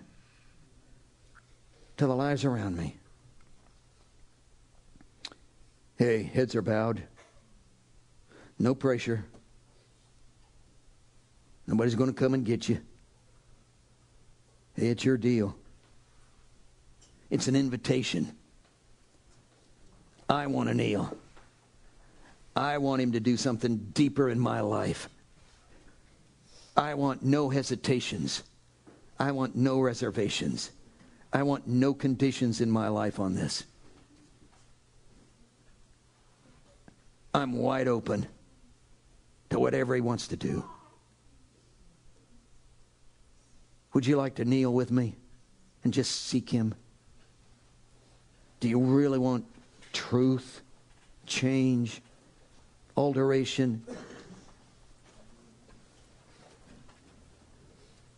to 1.97 2.07
the 2.07 2.15
lives 2.15 2.45
around 2.45 2.77
me. 2.77 2.97
Hey, 5.97 6.23
heads 6.23 6.55
are 6.55 6.61
bowed. 6.61 7.03
No 8.59 8.75
pressure. 8.75 9.25
Nobody's 11.67 11.95
going 11.95 12.13
to 12.13 12.15
come 12.15 12.33
and 12.33 12.45
get 12.45 12.67
you. 12.67 12.79
Hey, 14.75 14.87
it's 14.87 15.05
your 15.05 15.17
deal. 15.17 15.55
It's 17.29 17.47
an 17.47 17.55
invitation. 17.55 18.35
I 20.29 20.47
want 20.47 20.69
to 20.69 20.75
kneel. 20.75 21.15
I 22.55 22.77
want 22.77 23.01
him 23.01 23.13
to 23.13 23.19
do 23.19 23.37
something 23.37 23.77
deeper 23.93 24.29
in 24.29 24.39
my 24.39 24.61
life. 24.61 25.09
I 26.77 26.93
want 26.93 27.23
no 27.23 27.49
hesitations. 27.49 28.43
I 29.19 29.31
want 29.31 29.55
no 29.55 29.79
reservations. 29.79 30.71
I 31.31 31.43
want 31.43 31.67
no 31.67 31.93
conditions 31.93 32.61
in 32.61 32.69
my 32.69 32.87
life 32.87 33.19
on 33.19 33.35
this. 33.35 33.63
I'm 37.33 37.53
wide 37.53 37.87
open 37.87 38.27
to 39.49 39.59
whatever 39.59 39.95
he 39.95 40.01
wants 40.01 40.29
to 40.29 40.37
do. 40.37 40.63
Would 43.93 44.05
you 44.05 44.17
like 44.17 44.35
to 44.35 44.45
kneel 44.45 44.73
with 44.73 44.91
me 44.91 45.15
and 45.83 45.93
just 45.93 46.27
seek 46.27 46.49
him? 46.49 46.75
Do 48.59 48.69
you 48.69 48.79
really 48.79 49.19
want 49.19 49.45
truth, 49.93 50.61
change, 51.25 52.01
alteration? 52.97 53.83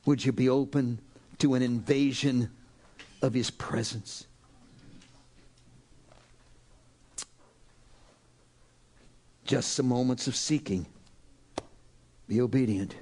Would 0.07 0.23
you 0.23 0.31
be 0.31 0.47
open 0.47 1.01
to 1.39 1.53
an 1.53 1.61
invasion 1.61 2.49
of 3.21 3.33
his 3.33 3.51
presence? 3.51 4.25
Just 9.43 9.73
some 9.73 9.87
moments 9.87 10.25
of 10.29 10.35
seeking. 10.37 10.85
Be 12.25 12.39
obedient. 12.39 12.95